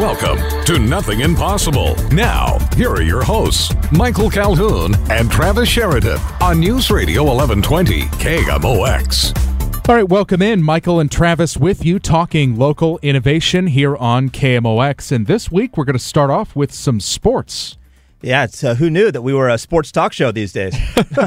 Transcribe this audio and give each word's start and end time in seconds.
Welcome 0.00 0.38
to 0.64 0.78
Nothing 0.78 1.20
Impossible. 1.20 1.94
Now, 2.12 2.58
here 2.76 2.88
are 2.88 3.02
your 3.02 3.22
hosts, 3.22 3.74
Michael 3.92 4.30
Calhoun 4.30 4.94
and 5.10 5.30
Travis 5.30 5.68
Sheridan 5.68 6.18
on 6.40 6.60
News 6.60 6.90
Radio 6.90 7.22
1120 7.22 8.00
KMOX. 8.16 9.36
All 9.86 9.94
right, 9.94 10.08
welcome 10.08 10.40
in. 10.40 10.62
Michael 10.62 10.98
and 10.98 11.12
Travis 11.12 11.58
with 11.58 11.84
you 11.84 11.98
talking 11.98 12.56
local 12.56 13.00
innovation 13.02 13.66
here 13.66 13.94
on 13.96 14.30
KMOX. 14.30 15.12
And 15.12 15.26
this 15.26 15.52
week 15.52 15.76
we're 15.76 15.84
going 15.84 15.92
to 15.92 16.02
start 16.02 16.30
off 16.30 16.56
with 16.56 16.72
some 16.72 16.98
sports. 16.98 17.76
Yeah, 18.22 18.44
it's 18.44 18.62
uh, 18.62 18.74
who 18.76 18.88
knew 18.88 19.10
that 19.10 19.22
we 19.22 19.34
were 19.34 19.48
a 19.48 19.58
sports 19.58 19.90
talk 19.90 20.12
show 20.12 20.30
these 20.30 20.52
days. 20.52 20.76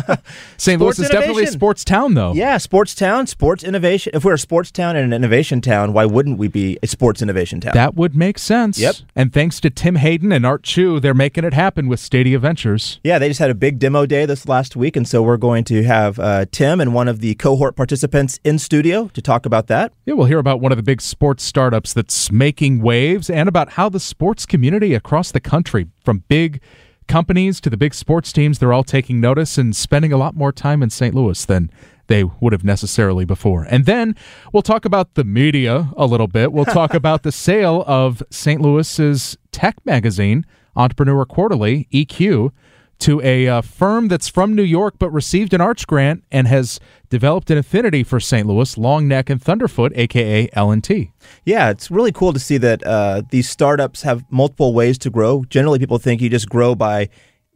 St. 0.58 0.82
Louis 0.82 0.98
is 0.98 1.10
definitely 1.10 1.44
a 1.44 1.48
sports 1.48 1.84
town, 1.84 2.14
though. 2.14 2.34
Yeah, 2.34 2.58
sports 2.58 2.96
town, 2.96 3.28
sports 3.28 3.64
innovation. 3.64 4.12
If 4.16 4.24
we're 4.24 4.34
a 4.34 4.40
sports 4.40 4.72
town 4.72 4.96
and 4.96 5.06
an 5.06 5.14
innovation 5.14 5.62
town, 5.62 5.94
why 5.94 6.06
wouldn't 6.06 6.38
we 6.38 6.48
be 6.48 6.78
a 6.82 6.88
sports 6.88 7.22
innovation 7.22 7.60
town? 7.60 7.74
That 7.74 7.96
would 7.96 8.16
make 8.16 8.40
sense. 8.40 8.80
Yep. 8.80 8.96
And 9.16 9.34
thanks 9.34 9.60
to 9.62 9.70
Tim 9.70 9.96
Hayden 9.96 10.32
and 10.32 10.46
Art 10.46 10.64
Chou, 10.64 11.00
they're 11.00 11.14
making 11.14 11.44
it 11.44 11.54
happen 11.54 11.88
with 11.88 12.00
Stadia 12.00 12.40
Ventures. 12.40 13.00
Yeah, 13.04 13.20
they 13.20 13.28
just 13.28 13.40
had 13.40 13.50
a 13.50 13.56
big 13.56 13.80
demo 13.80 14.06
day 14.06 14.26
this 14.26 14.48
last 14.48 14.76
week, 14.76 14.96
and 14.96 15.08
so 15.08 15.22
we're 15.22 15.38
going 15.38 15.66
to 15.66 15.84
have 15.84 16.18
uh, 16.20 16.46
Tim 16.52 16.80
and 16.80 16.94
one 16.94 17.08
of 17.08 17.20
the 17.20 17.36
cohort 17.36 17.76
participants 17.76 18.40
in 18.44 18.58
studio 18.58 19.10
to 19.10 19.22
talk 19.22 19.46
about 19.46 19.68
that. 19.68 19.92
Yeah, 20.06 20.14
we'll 20.14 20.28
hear 20.28 20.40
about 20.40 20.62
one 20.62 20.72
of 20.72 20.78
the 20.78 20.84
big 20.84 21.02
sports 21.02 21.44
startups 21.44 21.94
that's 21.94 22.32
making 22.32 22.82
waves 22.82 23.30
and 23.30 23.50
about 23.50 23.72
how 23.72 23.90
the 23.90 24.00
sports 24.00 24.46
community 24.46 24.94
across 24.94 25.32
the 25.32 25.40
country, 25.40 25.88
from 26.04 26.24
big 26.28 26.62
companies 27.08 27.60
to 27.62 27.70
the 27.70 27.78
big 27.78 27.94
sports 27.94 28.32
teams, 28.32 28.60
they're 28.60 28.74
all 28.74 28.84
taking 28.84 29.20
notice 29.20 29.58
and 29.58 29.76
spending 29.76 30.12
a 30.12 30.18
lot 30.18 30.36
more 30.36 30.52
time 30.52 30.82
in 30.84 30.90
St. 30.90 31.14
Louis 31.14 31.44
than 31.46 31.70
they 32.08 32.24
would 32.24 32.54
have 32.54 32.64
necessarily 32.64 33.26
before. 33.26 33.64
And 33.64 33.86
then 33.86 34.16
we'll 34.54 34.62
talk 34.62 34.86
about 34.86 35.16
the 35.16 35.24
media 35.24 35.90
a 35.98 36.06
little 36.06 36.28
bit. 36.28 36.52
We'll 36.52 36.66
talk 36.66 36.94
about 36.96 37.24
the 37.24 37.32
sale 37.32 37.84
of 37.88 38.22
St. 38.30 38.62
Louis's 38.62 39.38
tech 39.52 39.84
magazine, 39.86 40.46
Entrepreneur 40.76 41.26
Quarterly, 41.26 41.88
EQ, 41.92 42.52
to 43.00 43.22
a 43.22 43.48
uh, 43.48 43.62
firm 43.62 44.08
that's 44.08 44.28
from 44.28 44.56
New 44.56 44.64
York 44.64 44.96
but 45.00 45.10
received 45.12 45.54
an 45.54 45.62
arts 45.62 45.86
grant 45.86 46.24
and 46.32 46.48
has 46.48 46.80
developed 47.10 47.50
an 47.50 47.58
affinity 47.58 48.04
for 48.04 48.20
St. 48.20 48.48
Louis, 48.48 48.78
Long 48.78 49.08
Neck 49.08 49.30
and 49.30 49.42
Thunderfoot, 49.42 49.92
aka 49.96 50.50
L&T. 50.54 51.12
Yeah, 51.44 51.70
it's 51.70 51.92
really 51.92 52.12
cool 52.12 52.34
to 52.34 52.40
see 52.40 52.58
that 52.58 52.86
uh, 52.86 53.22
these 53.30 53.50
startups 53.50 54.02
have 54.02 54.24
multiple 54.32 54.74
ways 54.74 54.98
to 55.00 55.10
grow. 55.10 55.44
Generally, 55.50 55.80
people 55.80 55.98
think 55.98 56.22
you 56.22 56.30
just 56.30 56.50
grow 56.50 56.76
by 56.76 57.10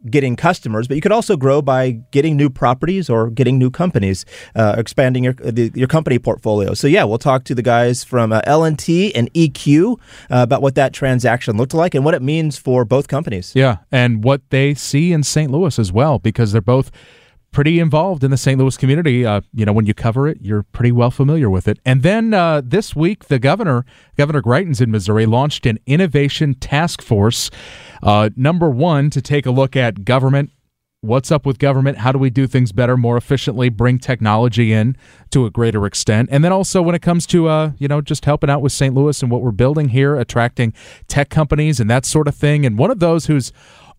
getting 0.08 0.36
customers, 0.36 0.88
but 0.88 0.94
you 0.94 1.00
could 1.00 1.12
also 1.12 1.36
grow 1.36 1.60
by 1.60 1.90
getting 2.10 2.36
new 2.36 2.48
properties 2.48 3.10
or 3.10 3.30
getting 3.30 3.58
new 3.58 3.70
companies, 3.70 4.24
uh, 4.54 4.74
expanding 4.78 5.24
your 5.24 5.34
the, 5.34 5.70
your 5.74 5.88
company 5.88 6.18
portfolio. 6.18 6.74
So 6.74 6.86
yeah, 6.86 7.04
we'll 7.04 7.18
talk 7.18 7.44
to 7.44 7.54
the 7.54 7.62
guys 7.62 8.04
from 8.04 8.32
uh, 8.32 8.40
L&T 8.44 9.14
and 9.14 9.32
EQ 9.34 9.92
uh, 9.94 9.96
about 10.30 10.62
what 10.62 10.74
that 10.76 10.92
transaction 10.92 11.56
looked 11.56 11.74
like 11.74 11.94
and 11.94 12.04
what 12.04 12.14
it 12.14 12.22
means 12.22 12.56
for 12.56 12.84
both 12.84 13.08
companies. 13.08 13.52
Yeah, 13.54 13.78
and 13.92 14.24
what 14.24 14.42
they 14.50 14.74
see 14.74 15.12
in 15.12 15.22
St. 15.22 15.50
Louis 15.50 15.78
as 15.78 15.92
well, 15.92 16.18
because 16.18 16.52
they're 16.52 16.60
both 16.60 16.90
pretty 17.52 17.80
involved 17.80 18.22
in 18.22 18.30
the 18.30 18.36
St. 18.36 18.58
Louis 18.58 18.76
community. 18.76 19.26
Uh, 19.26 19.40
you 19.52 19.64
know, 19.64 19.72
when 19.72 19.86
you 19.86 19.94
cover 19.94 20.28
it, 20.28 20.38
you're 20.40 20.62
pretty 20.62 20.92
well 20.92 21.10
familiar 21.10 21.50
with 21.50 21.66
it. 21.68 21.78
And 21.84 22.02
then 22.02 22.32
uh, 22.32 22.62
this 22.64 22.94
week, 22.94 23.26
the 23.26 23.38
governor, 23.38 23.84
Governor 24.16 24.42
Greitens 24.42 24.80
in 24.80 24.90
Missouri, 24.90 25.26
launched 25.26 25.66
an 25.66 25.78
innovation 25.86 26.54
task 26.54 27.02
force. 27.02 27.50
Uh, 28.02 28.30
number 28.36 28.70
one, 28.70 29.10
to 29.10 29.20
take 29.20 29.46
a 29.46 29.50
look 29.50 29.76
at 29.76 30.04
government. 30.04 30.50
What's 31.02 31.32
up 31.32 31.46
with 31.46 31.58
government? 31.58 31.96
How 31.96 32.12
do 32.12 32.18
we 32.18 32.28
do 32.28 32.46
things 32.46 32.72
better, 32.72 32.94
more 32.94 33.16
efficiently, 33.16 33.70
bring 33.70 33.98
technology 33.98 34.70
in 34.70 34.98
to 35.30 35.46
a 35.46 35.50
greater 35.50 35.86
extent? 35.86 36.28
And 36.30 36.44
then 36.44 36.52
also 36.52 36.82
when 36.82 36.94
it 36.94 37.00
comes 37.00 37.26
to, 37.28 37.48
uh, 37.48 37.72
you 37.78 37.88
know, 37.88 38.02
just 38.02 38.26
helping 38.26 38.50
out 38.50 38.60
with 38.60 38.72
St. 38.72 38.94
Louis 38.94 39.22
and 39.22 39.30
what 39.30 39.40
we're 39.40 39.50
building 39.50 39.88
here, 39.88 40.16
attracting 40.16 40.74
tech 41.08 41.30
companies 41.30 41.80
and 41.80 41.88
that 41.88 42.04
sort 42.04 42.28
of 42.28 42.34
thing. 42.34 42.66
And 42.66 42.76
one 42.76 42.90
of 42.90 43.00
those 43.00 43.26
who's 43.26 43.50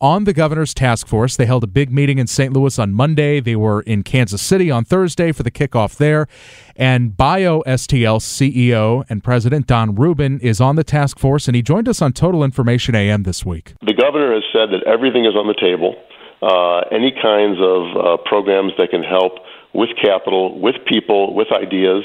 on 0.01 0.23
the 0.23 0.33
governor's 0.33 0.73
task 0.73 1.07
force. 1.07 1.37
They 1.37 1.45
held 1.45 1.63
a 1.63 1.67
big 1.67 1.91
meeting 1.91 2.17
in 2.17 2.27
St. 2.27 2.51
Louis 2.51 2.77
on 2.79 2.93
Monday. 2.93 3.39
They 3.39 3.55
were 3.55 3.81
in 3.81 4.01
Kansas 4.03 4.41
City 4.41 4.71
on 4.71 4.83
Thursday 4.83 5.31
for 5.31 5.43
the 5.43 5.51
kickoff 5.51 5.97
there. 5.97 6.27
And 6.75 7.11
BioSTL 7.11 8.19
CEO 8.19 9.05
and 9.09 9.23
President 9.23 9.67
Donn 9.67 9.93
Rubin 9.95 10.39
is 10.39 10.59
on 10.59 10.75
the 10.75 10.83
task 10.83 11.19
force, 11.19 11.47
and 11.47 11.55
he 11.55 11.61
joined 11.61 11.87
us 11.87 12.01
on 12.01 12.11
Total 12.13 12.43
Information 12.43 12.95
AM 12.95 13.23
this 13.23 13.45
week. 13.45 13.75
The 13.85 13.93
governor 13.93 14.33
has 14.33 14.43
said 14.51 14.69
that 14.71 14.83
everything 14.87 15.25
is 15.25 15.35
on 15.35 15.47
the 15.47 15.53
table. 15.53 15.95
Uh, 16.41 16.79
any 16.91 17.11
kinds 17.11 17.59
of 17.61 17.95
uh, 17.95 18.17
programs 18.25 18.73
that 18.79 18.89
can 18.89 19.03
help 19.03 19.33
with 19.73 19.89
capital, 20.01 20.59
with 20.59 20.75
people, 20.87 21.35
with 21.35 21.47
ideas, 21.51 22.03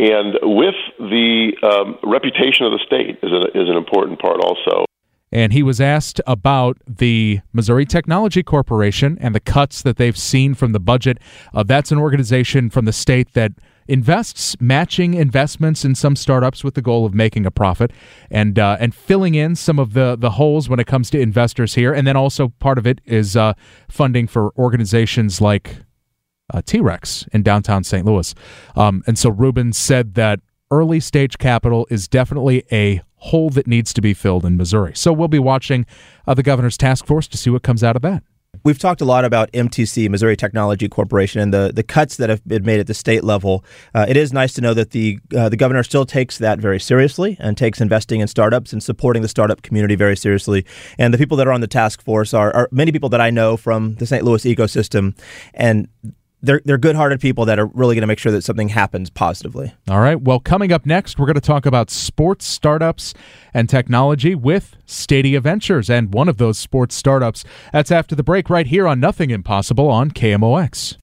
and 0.00 0.34
with 0.42 0.74
the 0.98 1.52
um, 1.62 1.96
reputation 2.02 2.66
of 2.66 2.72
the 2.72 2.80
state 2.84 3.18
is, 3.22 3.30
a, 3.30 3.46
is 3.54 3.68
an 3.68 3.76
important 3.76 4.18
part 4.18 4.40
also 4.42 4.86
and 5.32 5.52
he 5.52 5.62
was 5.62 5.80
asked 5.80 6.20
about 6.26 6.78
the 6.86 7.40
Missouri 7.52 7.86
Technology 7.86 8.42
Corporation 8.42 9.16
and 9.20 9.34
the 9.34 9.40
cuts 9.40 9.82
that 9.82 9.96
they've 9.96 10.16
seen 10.16 10.54
from 10.54 10.72
the 10.72 10.80
budget. 10.80 11.18
Uh, 11.54 11.62
that's 11.62 11.92
an 11.92 11.98
organization 11.98 12.70
from 12.70 12.84
the 12.84 12.92
state 12.92 13.32
that 13.34 13.52
invests 13.86 14.56
matching 14.60 15.14
investments 15.14 15.84
in 15.84 15.94
some 15.94 16.14
startups 16.14 16.62
with 16.62 16.74
the 16.74 16.82
goal 16.82 17.04
of 17.04 17.12
making 17.12 17.44
a 17.44 17.50
profit 17.50 17.90
and 18.30 18.58
uh, 18.58 18.76
and 18.78 18.94
filling 18.94 19.34
in 19.34 19.56
some 19.56 19.78
of 19.78 19.94
the 19.94 20.16
the 20.16 20.30
holes 20.30 20.68
when 20.68 20.78
it 20.78 20.86
comes 20.86 21.10
to 21.10 21.20
investors 21.20 21.74
here. 21.74 21.92
And 21.92 22.06
then 22.06 22.16
also 22.16 22.48
part 22.60 22.78
of 22.78 22.86
it 22.86 23.00
is 23.04 23.36
uh, 23.36 23.54
funding 23.88 24.26
for 24.26 24.52
organizations 24.56 25.40
like 25.40 25.76
uh, 26.52 26.62
T 26.64 26.80
Rex 26.80 27.26
in 27.32 27.42
downtown 27.42 27.84
St. 27.84 28.04
Louis. 28.04 28.34
Um, 28.76 29.02
and 29.06 29.18
so 29.18 29.30
Rubin 29.30 29.72
said 29.72 30.14
that 30.14 30.40
early 30.70 31.00
stage 31.00 31.38
capital 31.38 31.86
is 31.90 32.06
definitely 32.06 32.64
a 32.70 33.02
hole 33.20 33.50
that 33.50 33.66
needs 33.66 33.92
to 33.92 34.00
be 34.00 34.14
filled 34.14 34.44
in 34.44 34.56
Missouri. 34.56 34.92
So 34.94 35.12
we'll 35.12 35.28
be 35.28 35.38
watching 35.38 35.86
uh, 36.26 36.34
the 36.34 36.42
governor's 36.42 36.76
task 36.76 37.06
force 37.06 37.28
to 37.28 37.36
see 37.36 37.50
what 37.50 37.62
comes 37.62 37.84
out 37.84 37.96
of 37.96 38.02
that. 38.02 38.22
We've 38.62 38.78
talked 38.78 39.00
a 39.00 39.04
lot 39.04 39.24
about 39.24 39.50
MTC, 39.52 40.10
Missouri 40.10 40.36
Technology 40.36 40.88
Corporation, 40.88 41.40
and 41.40 41.54
the, 41.54 41.72
the 41.74 41.82
cuts 41.82 42.16
that 42.16 42.28
have 42.28 42.46
been 42.46 42.64
made 42.64 42.78
at 42.80 42.86
the 42.88 42.94
state 42.94 43.24
level. 43.24 43.64
Uh, 43.94 44.04
it 44.08 44.16
is 44.16 44.32
nice 44.32 44.52
to 44.54 44.60
know 44.60 44.74
that 44.74 44.90
the 44.90 45.18
uh, 45.34 45.48
the 45.48 45.56
governor 45.56 45.82
still 45.82 46.04
takes 46.04 46.36
that 46.38 46.58
very 46.58 46.78
seriously 46.78 47.36
and 47.40 47.56
takes 47.56 47.80
investing 47.80 48.20
in 48.20 48.28
startups 48.28 48.72
and 48.72 48.82
supporting 48.82 49.22
the 49.22 49.28
startup 49.28 49.62
community 49.62 49.94
very 49.94 50.16
seriously. 50.16 50.66
And 50.98 51.14
the 51.14 51.18
people 51.18 51.36
that 51.38 51.46
are 51.46 51.52
on 51.52 51.62
the 51.62 51.68
task 51.68 52.02
force 52.02 52.34
are, 52.34 52.54
are 52.54 52.68
many 52.70 52.92
people 52.92 53.08
that 53.10 53.20
I 53.20 53.30
know 53.30 53.56
from 53.56 53.94
the 53.94 54.04
St. 54.04 54.24
Louis 54.24 54.44
ecosystem, 54.44 55.16
and 55.54 55.88
they're 56.42 56.60
they're 56.64 56.78
good-hearted 56.78 57.20
people 57.20 57.44
that 57.46 57.58
are 57.58 57.66
really 57.66 57.94
going 57.94 58.02
to 58.02 58.06
make 58.06 58.18
sure 58.18 58.32
that 58.32 58.42
something 58.42 58.70
happens 58.70 59.10
positively. 59.10 59.74
All 59.88 60.00
right. 60.00 60.20
Well, 60.20 60.40
coming 60.40 60.72
up 60.72 60.86
next, 60.86 61.18
we're 61.18 61.26
going 61.26 61.34
to 61.34 61.40
talk 61.40 61.66
about 61.66 61.90
sports 61.90 62.46
startups 62.46 63.14
and 63.52 63.68
technology 63.68 64.34
with 64.34 64.76
Stadia 64.86 65.40
Ventures 65.40 65.90
and 65.90 66.12
one 66.12 66.28
of 66.28 66.38
those 66.38 66.58
sports 66.58 66.94
startups. 66.94 67.44
That's 67.72 67.90
after 67.90 68.14
the 68.14 68.22
break 68.22 68.50
right 68.50 68.66
here 68.66 68.86
on 68.86 69.00
Nothing 69.00 69.30
Impossible 69.30 69.88
on 69.88 70.10
KMOX. 70.10 70.96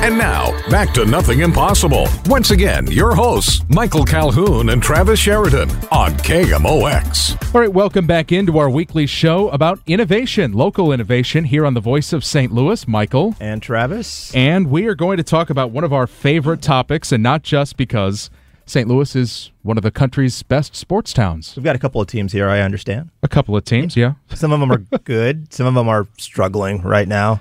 And 0.00 0.16
now, 0.16 0.52
back 0.70 0.94
to 0.94 1.04
Nothing 1.04 1.40
Impossible. 1.40 2.06
Once 2.26 2.52
again, 2.52 2.86
your 2.86 3.16
hosts, 3.16 3.64
Michael 3.68 4.04
Calhoun 4.04 4.68
and 4.68 4.80
Travis 4.80 5.18
Sheridan 5.18 5.68
on 5.90 6.12
KMOX. 6.12 7.52
All 7.52 7.60
right, 7.60 7.72
welcome 7.72 8.06
back 8.06 8.30
into 8.30 8.58
our 8.58 8.70
weekly 8.70 9.06
show 9.06 9.48
about 9.48 9.80
innovation, 9.88 10.52
local 10.52 10.92
innovation 10.92 11.42
here 11.42 11.66
on 11.66 11.74
the 11.74 11.80
Voice 11.80 12.12
of 12.12 12.24
St. 12.24 12.52
Louis. 12.52 12.86
Michael. 12.86 13.34
And 13.40 13.60
Travis. 13.60 14.32
And 14.36 14.70
we 14.70 14.86
are 14.86 14.94
going 14.94 15.16
to 15.16 15.24
talk 15.24 15.50
about 15.50 15.72
one 15.72 15.82
of 15.82 15.92
our 15.92 16.06
favorite 16.06 16.62
topics, 16.62 17.10
and 17.10 17.20
not 17.20 17.42
just 17.42 17.76
because 17.76 18.30
St. 18.66 18.86
Louis 18.86 19.16
is 19.16 19.50
one 19.62 19.76
of 19.76 19.82
the 19.82 19.90
country's 19.90 20.44
best 20.44 20.76
sports 20.76 21.12
towns. 21.12 21.54
We've 21.56 21.64
got 21.64 21.74
a 21.74 21.78
couple 21.80 22.00
of 22.00 22.06
teams 22.06 22.32
here, 22.32 22.48
I 22.48 22.60
understand. 22.60 23.10
A 23.24 23.28
couple 23.28 23.56
of 23.56 23.64
teams, 23.64 23.96
yeah. 23.96 24.14
Some 24.32 24.52
of 24.52 24.60
them 24.60 24.70
are 24.70 24.78
good, 25.04 25.52
some 25.52 25.66
of 25.66 25.74
them 25.74 25.88
are 25.88 26.06
struggling 26.18 26.82
right 26.82 27.08
now. 27.08 27.40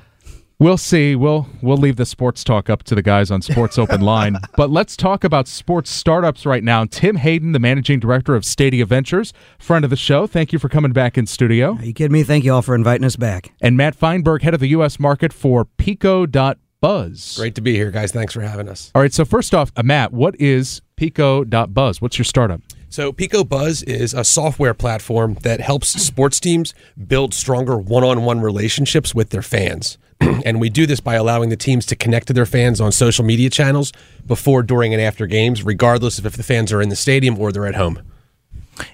We'll 0.60 0.78
see. 0.78 1.16
We'll 1.16 1.48
we'll 1.62 1.78
leave 1.78 1.98
the 1.98 2.06
sports 2.06 2.44
talk 2.44 2.68
up 2.68 2.82
to 2.84 2.96
the 2.96 3.04
guys 3.04 3.30
on 3.30 3.44
Sports 3.44 3.78
Open 3.78 4.02
Line. 4.02 4.38
but 4.56 4.72
let's 4.72 4.98
talk 4.98 5.24
about 5.24 5.48
sports 5.48 5.92
startups 5.92 6.48
right 6.48 6.64
now. 6.64 6.86
Tim 6.86 7.18
Hayden, 7.18 7.52
the 7.52 7.60
managing 7.60 8.00
director 8.00 8.36
of 8.36 8.44
Stadia 8.44 8.84
Ventures, 8.84 9.34
friend 9.60 9.84
of 9.86 9.92
the 9.92 9.96
show. 9.96 10.26
Thank 10.26 10.52
you 10.52 10.58
for 10.58 10.68
coming 10.68 10.94
back 10.94 11.16
in 11.16 11.28
studio. 11.28 11.76
Are 11.76 11.86
you 11.86 11.94
kidding 11.94 12.12
me? 12.12 12.24
Thank 12.24 12.44
you 12.44 12.56
all 12.56 12.64
for 12.64 12.74
inviting 12.74 13.06
us 13.06 13.16
back. 13.16 13.54
And 13.62 13.78
Matt 13.78 13.96
Feinberg, 13.96 14.42
head 14.42 14.56
of 14.56 14.60
the 14.60 14.70
U.S. 14.70 15.00
market 15.00 15.32
for 15.32 15.66
Pico.buzz. 15.66 17.38
Great 17.38 17.54
to 17.54 17.62
be 17.62 17.76
here, 17.76 17.92
guys. 17.92 18.12
Thanks 18.12 18.34
for 18.34 18.42
having 18.42 18.68
us. 18.68 18.92
All 18.96 19.02
right. 19.04 19.14
So 19.14 19.26
first 19.26 19.54
off, 19.54 19.72
uh, 19.76 19.84
Matt, 19.84 20.12
what 20.12 20.36
is 20.42 20.82
Pico.buzz? 20.96 22.02
What's 22.02 22.18
your 22.18 22.26
startup? 22.26 22.62
So, 22.90 23.12
Pico 23.12 23.44
Buzz 23.44 23.84
is 23.84 24.14
a 24.14 24.24
software 24.24 24.74
platform 24.74 25.36
that 25.44 25.60
helps 25.60 25.90
sports 25.90 26.40
teams 26.40 26.74
build 27.06 27.34
stronger 27.34 27.78
one 27.78 28.06
on 28.06 28.24
one 28.24 28.40
relationships 28.40 29.14
with 29.14 29.30
their 29.30 29.42
fans. 29.42 29.98
and 30.46 30.60
we 30.60 30.70
do 30.70 30.86
this 30.86 31.00
by 31.00 31.16
allowing 31.16 31.50
the 31.50 31.58
teams 31.58 31.86
to 31.88 31.96
connect 31.96 32.28
to 32.28 32.34
their 32.34 32.46
fans 32.46 32.82
on 32.82 32.92
social 32.92 33.24
media 33.26 33.50
channels 33.50 33.92
before, 34.26 34.64
during, 34.64 34.94
and 34.94 35.02
after 35.02 35.28
games, 35.28 35.64
regardless 35.64 36.20
of 36.20 36.26
if 36.26 36.36
the 36.36 36.44
fans 36.44 36.72
are 36.72 36.82
in 36.82 36.90
the 36.90 36.96
stadium 36.96 37.40
or 37.40 37.52
they're 37.52 37.68
at 37.68 37.76
home. 37.76 38.02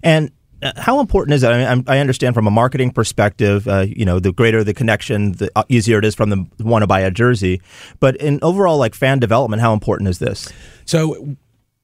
And 0.02 0.32
uh, 0.62 0.72
how 0.78 1.00
important 1.00 1.34
is 1.34 1.42
that? 1.42 1.54
I, 1.54 1.76
mean, 1.76 1.84
I 1.88 2.00
understand 2.00 2.36
from 2.36 2.48
a 2.48 2.52
marketing 2.52 2.92
perspective, 2.92 3.68
uh, 3.68 3.86
you 3.88 4.06
know, 4.06 4.20
the 4.20 4.32
greater 4.32 4.64
the 4.64 4.74
connection, 4.74 5.34
the 5.34 5.52
uh, 5.56 5.64
easier 5.68 6.00
it 6.00 6.06
is 6.06 6.16
from 6.16 6.30
them 6.30 6.50
want 6.60 6.84
to 6.84 6.88
buy 6.88 7.02
a 7.02 7.12
jersey. 7.12 7.62
But 8.00 8.16
in 8.18 8.40
overall, 8.42 8.78
like 8.78 8.96
fan 8.96 9.20
development, 9.20 9.62
how 9.62 9.74
important 9.74 10.10
is 10.10 10.20
this? 10.20 10.52
So 10.86 11.36